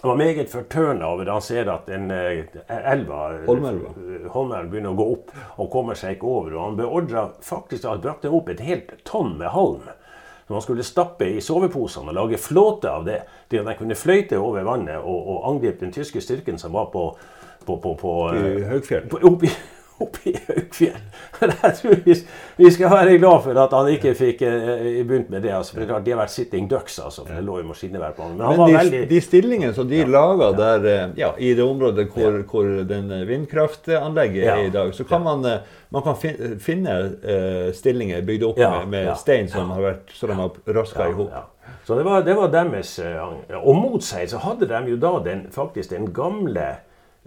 han 0.00 0.08
var 0.08 0.16
meget 0.16 0.50
fortørna 0.52 1.06
over 1.08 1.24
da 1.24 1.32
han 1.38 1.42
ser 1.42 1.68
at 1.72 1.88
en 1.88 2.10
eh, 2.12 2.44
elva 2.68 3.20
eh, 3.32 3.46
Holmelva 3.48 4.66
begynner 4.68 4.92
å 4.92 4.98
gå 4.98 5.06
opp 5.14 5.30
og 5.56 5.70
kommer 5.72 5.96
seg 5.96 6.18
ikke 6.18 6.28
over. 6.28 6.52
Og 6.52 6.62
han 6.62 6.76
beordra 6.78 7.22
faktisk 7.42 7.88
at 7.88 8.02
brakte 8.04 8.30
opp 8.30 8.50
et 8.52 8.60
helt 8.62 8.92
tonn 9.08 9.38
med 9.40 9.54
halm 9.54 9.86
som 10.46 10.54
han 10.54 10.62
skulle 10.62 10.84
stappe 10.86 11.26
i 11.26 11.40
soveposene 11.42 12.12
og 12.12 12.18
lage 12.20 12.38
flåte 12.38 12.92
av 12.92 13.08
det. 13.08 13.22
til 13.48 13.62
at 13.62 13.66
de 13.66 13.74
kunne 13.78 13.94
fløyte 13.94 14.38
over 14.38 14.62
vannet 14.62 14.98
og, 14.98 15.28
og 15.32 15.48
angripe 15.50 15.80
den 15.80 15.92
tyske 15.92 16.20
styrken 16.20 16.58
som 16.58 16.72
var 16.72 16.86
på, 16.92 17.16
på, 17.66 17.80
på, 17.82 17.96
på 18.00 18.18
I 18.34 18.66
Høgfjell? 18.70 19.08
oppe 19.98 20.30
i 20.30 20.36
Haukfjell. 20.48 20.96
Jeg 21.40 21.74
tror 21.78 21.96
vi, 22.04 22.14
vi, 22.56 22.70
skal 22.72 22.90
være 22.92 23.16
glad 23.18 23.42
for 23.44 23.58
at 23.60 23.74
han 23.76 23.88
ikke 23.92 24.12
fikk 24.16 24.42
eh, 24.46 24.84
begynt 25.08 25.30
med 25.32 25.44
det. 25.44 25.52
Altså, 25.56 25.74
for 25.74 25.80
det 25.80 25.86
er 25.86 25.92
klart, 25.92 26.04
De 26.06 26.14
har 26.14 26.20
vært 26.20 26.34
sitting 26.34 26.68
ducks, 26.70 26.98
altså, 27.02 27.24
for 27.26 27.36
det 27.36 27.44
lå 27.44 27.58
i 27.60 27.66
maskinevær 27.68 28.14
på 28.16 28.26
han. 28.26 28.36
Men, 28.36 28.46
Men 28.52 28.62
de, 28.62 28.76
veldig... 28.78 29.02
de, 29.10 29.20
stillingene 29.24 29.72
som 29.76 29.88
de 29.88 30.00
ja. 30.02 30.08
laga 30.10 30.52
der 30.56 30.88
eh, 30.92 31.16
ja, 31.20 31.32
i 31.38 31.52
det 31.56 31.64
området 31.64 32.08
hvor, 32.12 32.38
ja. 32.38 32.44
hvor 32.50 32.70
den 32.88 33.12
vindkraftanlegget 33.28 34.48
er 34.52 34.64
i 34.68 34.72
dag, 34.74 34.94
så 34.96 35.04
kan 35.08 35.24
man, 35.24 35.44
eh, 35.48 35.76
man 35.94 36.02
kan 36.02 36.16
finne 36.60 36.94
uh, 37.22 37.68
stillinger 37.74 38.24
bygd 38.26 38.48
opp 38.48 38.58
med, 38.58 38.88
med 38.90 39.12
stein 39.20 39.46
som 39.48 39.70
har 39.72 39.84
vært 39.84 40.10
så 40.12 40.28
de 40.28 40.34
har 40.36 40.56
raska 40.76 41.06
i 41.08 41.14
hop. 41.16 41.36
Så 41.86 41.94
det 41.94 42.02
var, 42.06 42.24
det 42.26 42.34
var 42.34 42.50
deres 42.50 42.96
Og 43.60 43.76
mot 43.78 44.02
seg 44.02 44.26
så 44.30 44.40
hadde 44.42 44.66
de 44.70 44.80
jo 44.90 44.98
da 44.98 45.12
den, 45.22 45.44
faktisk 45.54 45.92
den 45.94 46.08
gamle 46.14 46.66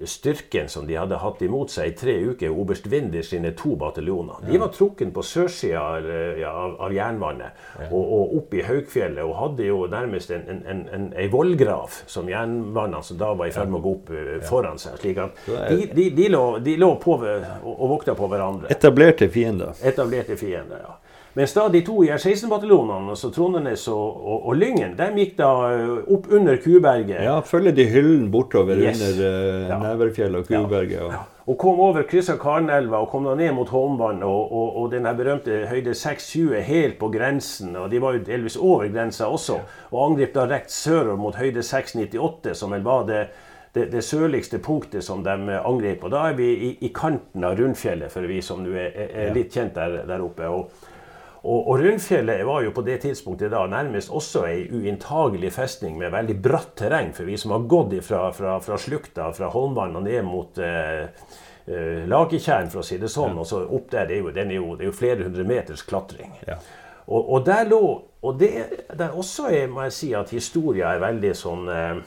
styrken 0.05 0.69
som 0.69 0.87
de 0.87 0.95
hadde 0.95 1.17
hatt 1.19 1.41
imot 1.41 1.71
seg 1.73 1.91
i 1.91 1.95
tre 1.97 2.15
uker, 2.31 2.53
oberst 2.53 2.87
Winder 2.91 3.25
sine 3.25 3.51
to 3.57 3.75
bataljoner. 3.79 4.43
De 4.47 4.59
var 4.61 4.71
trukken 4.75 5.11
på 5.15 5.23
sørsida 5.25 5.81
av, 5.81 6.77
av, 6.79 6.93
jernvannet 6.93 7.89
og, 7.89 7.99
og 7.99 8.37
opp 8.39 8.55
i 8.55 8.63
Haukfjellet 8.67 9.23
og 9.25 9.35
hadde 9.39 9.67
jo 9.67 9.81
nærmest 9.91 10.31
en, 10.35 10.45
en, 10.49 10.61
en, 10.69 10.85
en, 10.95 11.09
en 11.13 11.33
vollgrav 11.33 11.99
som 12.09 12.29
jernvannene 12.31 13.03
som 13.05 13.19
da 13.19 13.33
var 13.33 13.51
i 13.51 13.55
ferd 13.55 13.71
med 13.71 13.81
å 13.81 13.83
gå 13.85 13.95
opp 13.97 14.13
uh, 14.13 14.31
foran 14.47 14.79
seg. 14.81 14.97
slik 15.01 15.21
at 15.23 15.43
de, 15.47 15.89
de, 15.93 16.09
de, 16.15 16.29
lå, 16.31 16.43
de 16.63 16.77
lå, 16.79 16.93
på 17.01 17.19
og, 17.19 17.69
og 17.75 17.85
vokta 17.97 18.15
på 18.17 18.29
hverandre. 18.31 18.69
Etablerte 18.71 19.29
fiender. 19.31 19.75
Etablerte 19.85 20.37
fiender, 20.39 20.83
ja. 20.85 20.97
Mens 21.39 21.53
da 21.55 21.69
de 21.71 21.79
to 21.87 22.01
IR-16-bataljonene, 22.03 23.13
altså 23.13 23.29
Trondenes 23.31 23.85
og, 23.87 24.07
og, 24.19 24.39
og, 24.49 24.57
Lyngen, 24.59 24.97
de 24.97 25.05
gikk 25.21 25.37
da 25.37 25.49
eh, 25.71 25.91
opp 26.11 26.25
under 26.35 26.57
Kuberget. 26.59 27.21
Ja, 27.23 27.37
følger 27.47 27.77
de 27.77 27.85
hyllen 27.87 28.25
bortover 28.33 28.75
yes. 28.75 28.99
under 28.99 29.21
uh, 29.23 29.69
ja. 29.69 29.77
Neverfjellet 29.85 30.41
og 30.41 30.49
Kuberget. 30.49 30.97
Ja. 30.97 31.13
Ja. 31.13 31.21
Og 31.49 31.55
kom 31.61 31.79
over, 31.79 32.03
kryssa 32.09 32.35
Karnelva 32.37 32.99
og 33.05 33.07
kom 33.13 33.23
da 33.29 33.37
ned 33.39 33.55
mot 33.55 33.71
Holmvann 33.71 34.19
og, 34.27 34.51
og, 34.51 34.81
og 34.81 34.91
den 34.91 35.07
berømte 35.15 35.61
høyde 35.71 35.95
620 35.95 36.59
helt 36.67 36.99
på 36.99 37.09
grensen. 37.13 37.71
Og 37.79 37.87
de 37.89 38.03
var 38.03 38.19
jo 38.19 38.25
delvis 38.27 38.59
over 38.59 38.91
grensa 38.91 39.31
også. 39.31 39.61
Og 39.93 40.03
angrep 40.09 40.35
da 40.35 40.45
rett 40.51 40.75
sørover 40.75 41.23
mot 41.23 41.39
høyde 41.39 41.63
698, 41.63 42.57
som 42.59 42.75
vel 42.75 42.83
var 42.83 43.07
det 43.07 43.23
det, 43.73 43.85
det, 43.93 44.01
sørligste 44.01 44.59
punktet 44.59 45.05
som 45.05 45.23
de 45.23 45.55
angrep. 45.55 46.03
Og 46.03 46.11
da 46.11 46.27
er 46.29 46.37
vi 46.37 46.51
i, 46.51 46.69
i 46.85 46.91
kanten 46.93 47.45
av 47.45 47.55
Rundfjellet, 47.59 48.11
for 48.11 48.27
vi 48.27 48.41
som 48.43 48.63
nå 48.65 48.73
er, 48.75 48.95
er, 49.07 49.33
litt 49.35 49.53
kjent 49.53 49.77
der, 49.77 50.01
der 50.09 50.23
oppe. 50.25 50.49
Og, 50.49 50.88
og, 51.41 51.69
og 51.71 51.79
Rundfjellet 51.79 52.43
var 52.45 52.63
jo 52.65 52.71
på 52.75 52.83
det 52.83 52.97
tidspunktet 53.05 53.53
da 53.53 53.61
nærmest 53.71 54.11
også 54.11 54.43
ei 54.49 54.65
uinntagelig 54.75 55.53
festning 55.55 55.95
med 55.99 56.11
veldig 56.11 56.35
bratt 56.43 56.73
terreng. 56.81 57.13
For 57.15 57.29
vi 57.29 57.37
som 57.39 57.53
har 57.55 57.63
gått 57.71 57.95
fra, 58.03 58.25
fra, 58.35 58.57
fra 58.63 58.79
slukta, 58.79 59.29
fra 59.35 59.47
Holmvann 59.53 59.95
og 59.95 60.03
ned 60.03 60.27
mot 60.27 60.59
eh, 60.59 61.07
eh, 61.63 62.03
Laketjern, 62.11 62.67
for 62.73 62.83
å 62.83 62.85
si 62.85 62.99
det 62.99 63.11
sånn. 63.13 63.37
Ja. 63.37 63.45
Og 63.45 63.47
så 63.47 63.63
opp 63.63 63.87
der, 63.93 64.09
det 64.09 64.17
er 64.17 64.25
jo, 64.25 64.33
er 64.35 64.51
jo, 64.57 64.75
det 64.75 64.87
er 64.87 64.91
jo 64.91 64.99
flere 64.99 65.29
hundre 65.29 65.47
meters 65.47 65.85
klatring. 65.87 66.35
Ja. 66.47 66.59
Og, 67.07 67.23
og, 67.23 67.41
der 67.47 67.65
lå 67.71 67.83
Og 68.19 68.35
det, 68.35 68.51
der 68.99 69.13
også 69.15 69.47
er, 69.47 69.69
må 69.71 69.85
jeg 69.85 69.93
si 69.95 70.09
at 70.13 70.33
historia 70.35 70.89
er 70.91 70.99
veldig 70.99 71.29
sånn 71.39 71.69
eh, 71.71 72.01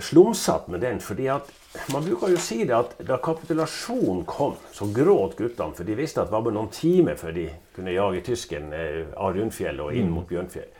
slumsete 0.00 0.72
med 0.72 0.80
den. 0.80 1.00
fordi 1.00 1.28
at 1.28 1.50
man 1.92 2.04
bruker 2.04 2.28
jo 2.34 2.40
si 2.40 2.64
det 2.68 2.74
at 2.76 2.98
da 3.08 3.16
kapitulasjonen 3.22 4.26
kom, 4.28 4.58
så 4.72 4.86
gråt 4.92 5.38
guttene. 5.38 5.72
For 5.76 5.88
de 5.88 5.96
visste 5.96 6.20
at 6.20 6.28
det 6.28 6.36
var 6.36 6.44
bare 6.44 6.58
noen 6.58 6.72
timer 6.72 7.16
før 7.20 7.32
de 7.36 7.48
kunne 7.76 7.94
jage 7.94 8.20
tysken 8.28 8.72
eh, 8.76 9.02
av 9.16 9.32
Rundfjell 9.36 9.80
og 9.80 9.96
inn 9.96 10.10
mm. 10.10 10.14
mot 10.18 10.28
Bjørnfjell. 10.28 10.70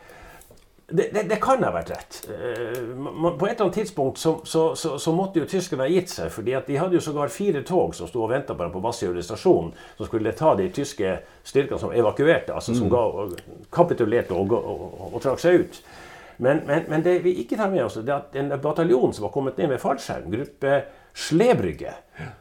Det, 0.93 1.07
det, 1.15 1.23
det, 1.31 1.39
kan 1.41 1.63
ha 1.65 1.71
vært 1.73 1.91
rett. 1.95 2.19
Eh, 2.29 2.77
på 2.85 3.47
et 3.47 3.55
eller 3.55 3.65
annet 3.65 3.79
tidspunkt 3.81 4.21
så, 4.21 4.35
så, 4.45 4.67
så, 4.77 4.99
så 5.01 5.15
måtte 5.17 5.41
jo 5.41 5.49
tyskerne 5.49 5.87
ha 5.87 5.93
gitt 5.93 6.13
seg. 6.13 6.29
fordi 6.35 6.53
at 6.59 6.69
de 6.69 6.77
hadde 6.77 6.99
jo 6.99 7.05
sågar 7.05 7.33
fire 7.33 7.63
tog 7.65 7.97
som 7.97 8.11
sto 8.11 8.27
og 8.27 8.33
venta 8.35 8.53
på 8.53 8.67
dem 8.67 8.75
på 8.75 8.85
Vassjøle 8.85 9.25
stasjon, 9.25 9.73
som 9.97 10.11
skulle 10.11 10.37
ta 10.37 10.53
de 10.59 10.69
tyske 10.69 11.17
styrkene 11.49 11.81
som 11.81 11.97
evakuerte, 11.97 12.53
altså 12.53 12.77
som 12.77 12.91
mm. 12.91 12.93
ga, 12.93 13.65
kapitulerte 13.73 14.37
og, 14.37 14.53
og, 14.53 14.89
og, 14.93 15.09
og 15.17 15.25
trakk 15.25 15.41
seg 15.41 15.65
ut. 15.65 15.81
Men, 16.43 16.65
men, 16.67 16.83
men, 16.89 17.03
det 17.03 17.21
vi 17.23 17.37
ikke 17.39 17.57
tar 17.57 17.71
med 17.71 17.85
oss, 17.85 18.01
det 18.03 18.11
er 18.11 18.17
at 18.17 18.33
den 18.35 18.51
bataljonen 18.63 19.15
som 19.15 19.29
var 19.29 19.31
kommet 19.31 19.61
ned 19.61 19.69
med 19.71 19.79
fallskjerm, 19.79 20.27
gruppe 20.33 20.81
Slebrygge, 21.15 21.93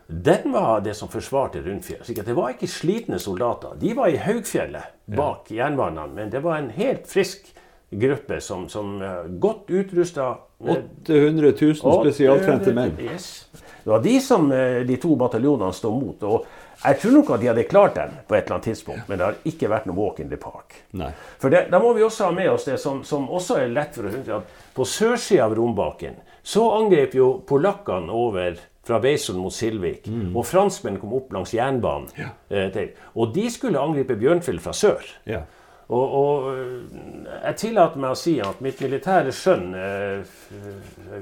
den 0.07 0.53
var 0.55 0.79
det 0.81 0.95
som 0.97 1.09
forsvarte 1.11 1.61
Rundfjell. 1.61 2.01
Så 2.07 2.15
det 2.15 2.33
var 2.33 2.53
ikke 2.55 2.69
slitne 2.71 3.19
soldater. 3.19 3.75
De 3.77 3.91
var 3.93 4.09
i 4.09 4.17
Haugfjellet 4.17 4.95
bak 5.11 5.51
jernbanene, 5.53 6.15
men 6.15 6.31
det 6.33 6.41
var 6.41 6.57
en 6.57 6.71
helt 6.73 7.05
frisk 7.11 7.51
gruppe 7.91 8.39
som, 8.41 8.65
som 8.71 8.95
uh, 9.03 9.27
godt 9.43 9.69
utrusta 9.69 10.31
800 10.57 11.51
000 11.61 11.75
spesialtrente 11.75 12.73
menn. 12.73 12.95
Yes. 13.03 13.49
Det 13.83 13.91
var 13.91 14.01
de 14.01 14.15
som 14.23 14.47
uh, 14.49 14.81
de 14.87 14.97
to 15.03 15.13
bataljonene 15.19 15.75
sto 15.75 15.91
mot. 15.93 16.23
og 16.23 16.70
jeg 16.81 16.97
tror 17.01 17.11
nok 17.13 17.29
at 17.35 17.41
de 17.41 17.49
hadde 17.51 17.67
klart 17.69 17.95
den 17.95 18.15
på 18.27 18.35
et 18.35 18.45
eller 18.45 18.57
annet 18.57 18.67
tidspunkt, 18.71 19.05
men 19.09 19.19
det 19.19 19.27
har 19.27 19.39
ikke 19.51 19.69
vært 19.69 19.85
noe 19.89 19.97
walk 19.97 20.19
in 20.23 20.31
the 20.31 20.39
park. 20.41 20.79
Nei. 20.97 21.11
For 21.41 21.53
det, 21.53 21.67
Da 21.71 21.79
må 21.79 21.93
vi 21.93 22.03
også 22.05 22.29
ha 22.29 22.35
med 22.35 22.49
oss 22.49 22.65
det 22.65 22.79
som, 22.81 23.03
som 23.05 23.29
også 23.29 23.59
er 23.61 23.73
lett 23.73 23.95
for 23.95 24.09
å 24.09 24.13
huske, 24.15 24.41
at 24.41 24.75
på 24.75 24.87
sørsida 24.87 25.45
av 25.45 25.55
Rombaken 25.57 26.17
så 26.41 26.65
angrep 26.79 27.13
jo 27.15 27.31
polakkene 27.47 28.09
over 28.09 28.57
fra 28.83 28.97
Beisol 28.99 29.37
mot 29.37 29.53
Silvik, 29.53 30.07
mm. 30.09 30.31
og 30.33 30.45
franskmenn 30.49 30.97
kom 31.01 31.13
opp 31.13 31.33
langs 31.35 31.53
jernbanen. 31.53 32.09
Ja. 32.17 32.31
Eh, 32.49 32.95
og 33.13 33.33
de 33.35 33.45
skulle 33.53 33.81
angripe 33.81 34.17
Bjørnfjell 34.17 34.61
fra 34.63 34.73
sør. 34.73 35.05
Ja. 35.29 35.43
Og, 35.91 36.13
og, 36.17 36.49
eh, 36.55 37.31
jeg 37.45 37.57
tillater 37.61 38.01
meg 38.01 38.15
å 38.15 38.17
si 38.17 38.37
at 38.41 38.61
mitt 38.63 38.81
militære 38.81 39.33
skjønn, 39.35 39.73
eh, 39.77 40.35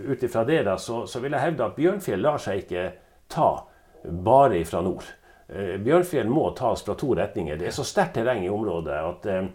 ut 0.07 0.23
ifra 0.23 0.45
det, 0.47 0.61
da, 0.69 0.77
så, 0.79 1.03
så 1.09 1.19
vil 1.23 1.35
jeg 1.35 1.49
hevde 1.49 1.67
at 1.67 1.75
Bjørnfjell 1.75 2.23
lar 2.23 2.39
seg 2.39 2.63
ikke 2.63 2.85
ta 3.33 3.51
bare 4.05 4.61
ifra 4.61 4.83
nord. 4.85 5.07
Eh, 5.55 5.77
Bjørnfjell 5.81 6.29
må 6.29 6.49
tas 6.57 6.83
fra 6.85 6.95
to 6.95 7.13
retninger. 7.17 7.57
Det 7.57 7.69
er 7.69 7.75
så 7.75 7.85
sterkt 7.87 8.19
terreng 8.19 8.43
i 8.45 8.51
området 8.53 8.97
at 9.01 9.29
eh, 9.29 9.47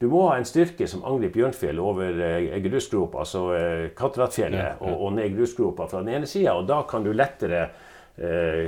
du 0.00 0.06
må 0.08 0.22
ha 0.28 0.38
en 0.38 0.46
styrke 0.48 0.86
som 0.88 1.02
angriper 1.04 1.40
Bjørnfjell 1.40 1.80
over 1.82 2.20
eh, 2.24 2.58
grusgropa, 2.64 3.24
altså 3.24 3.44
Kattratfjellet, 3.96 4.80
og, 4.80 4.94
og, 4.94 5.12
ned 5.18 5.34
grusgropa 5.34 5.88
fra 5.90 6.04
den 6.04 6.20
ene 6.20 6.30
sida. 6.30 6.54
Og 6.56 6.68
da 6.70 6.82
kan 6.88 7.06
du 7.06 7.12
lettere 7.14 7.68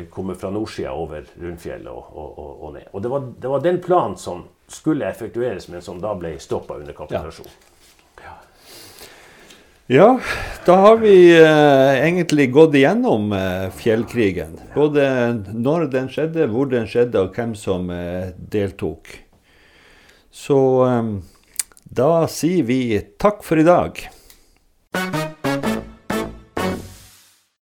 komme 0.09 0.33
fra 0.39 0.49
nordsida 0.55 0.95
over 0.97 1.27
Rundfjell 1.43 1.85
og, 1.91 2.07
og, 2.17 2.39
og, 2.39 2.69
ned. 2.73 2.87
Og 2.95 3.03
det 3.05 3.11
var, 3.13 3.25
det 3.43 3.51
var, 3.53 3.61
den 3.61 3.81
planen 3.85 4.15
som 4.17 4.47
skulle 4.71 5.05
effektueres, 5.05 5.67
men 5.69 5.83
som 5.85 5.99
da 6.01 6.15
ble 6.17 6.31
stoppa 6.41 6.79
under 6.81 6.97
kapitulasjon. 6.97 7.51
Ja. 8.23 8.39
Ja, 9.93 10.21
da 10.65 10.75
har 10.75 10.97
vi 10.97 11.43
eh, 11.43 12.05
egentlig 12.07 12.47
gått 12.53 12.75
igjennom 12.75 13.33
eh, 13.37 13.67
fjellkrigen. 13.77 14.55
Både 14.73 15.05
når 15.53 15.85
den 15.93 16.09
skjedde, 16.09 16.47
hvor 16.49 16.71
den 16.71 16.87
skjedde, 16.89 17.21
og 17.21 17.37
hvem 17.37 17.53
som 17.53 17.91
eh, 17.93 18.31
deltok. 18.55 19.13
Så 20.33 20.59
eh, 20.87 21.13
da 22.01 22.09
sier 22.33 22.65
vi 22.73 22.81
takk 23.21 23.45
for 23.45 23.61
i 23.61 23.69
dag. 23.69 24.01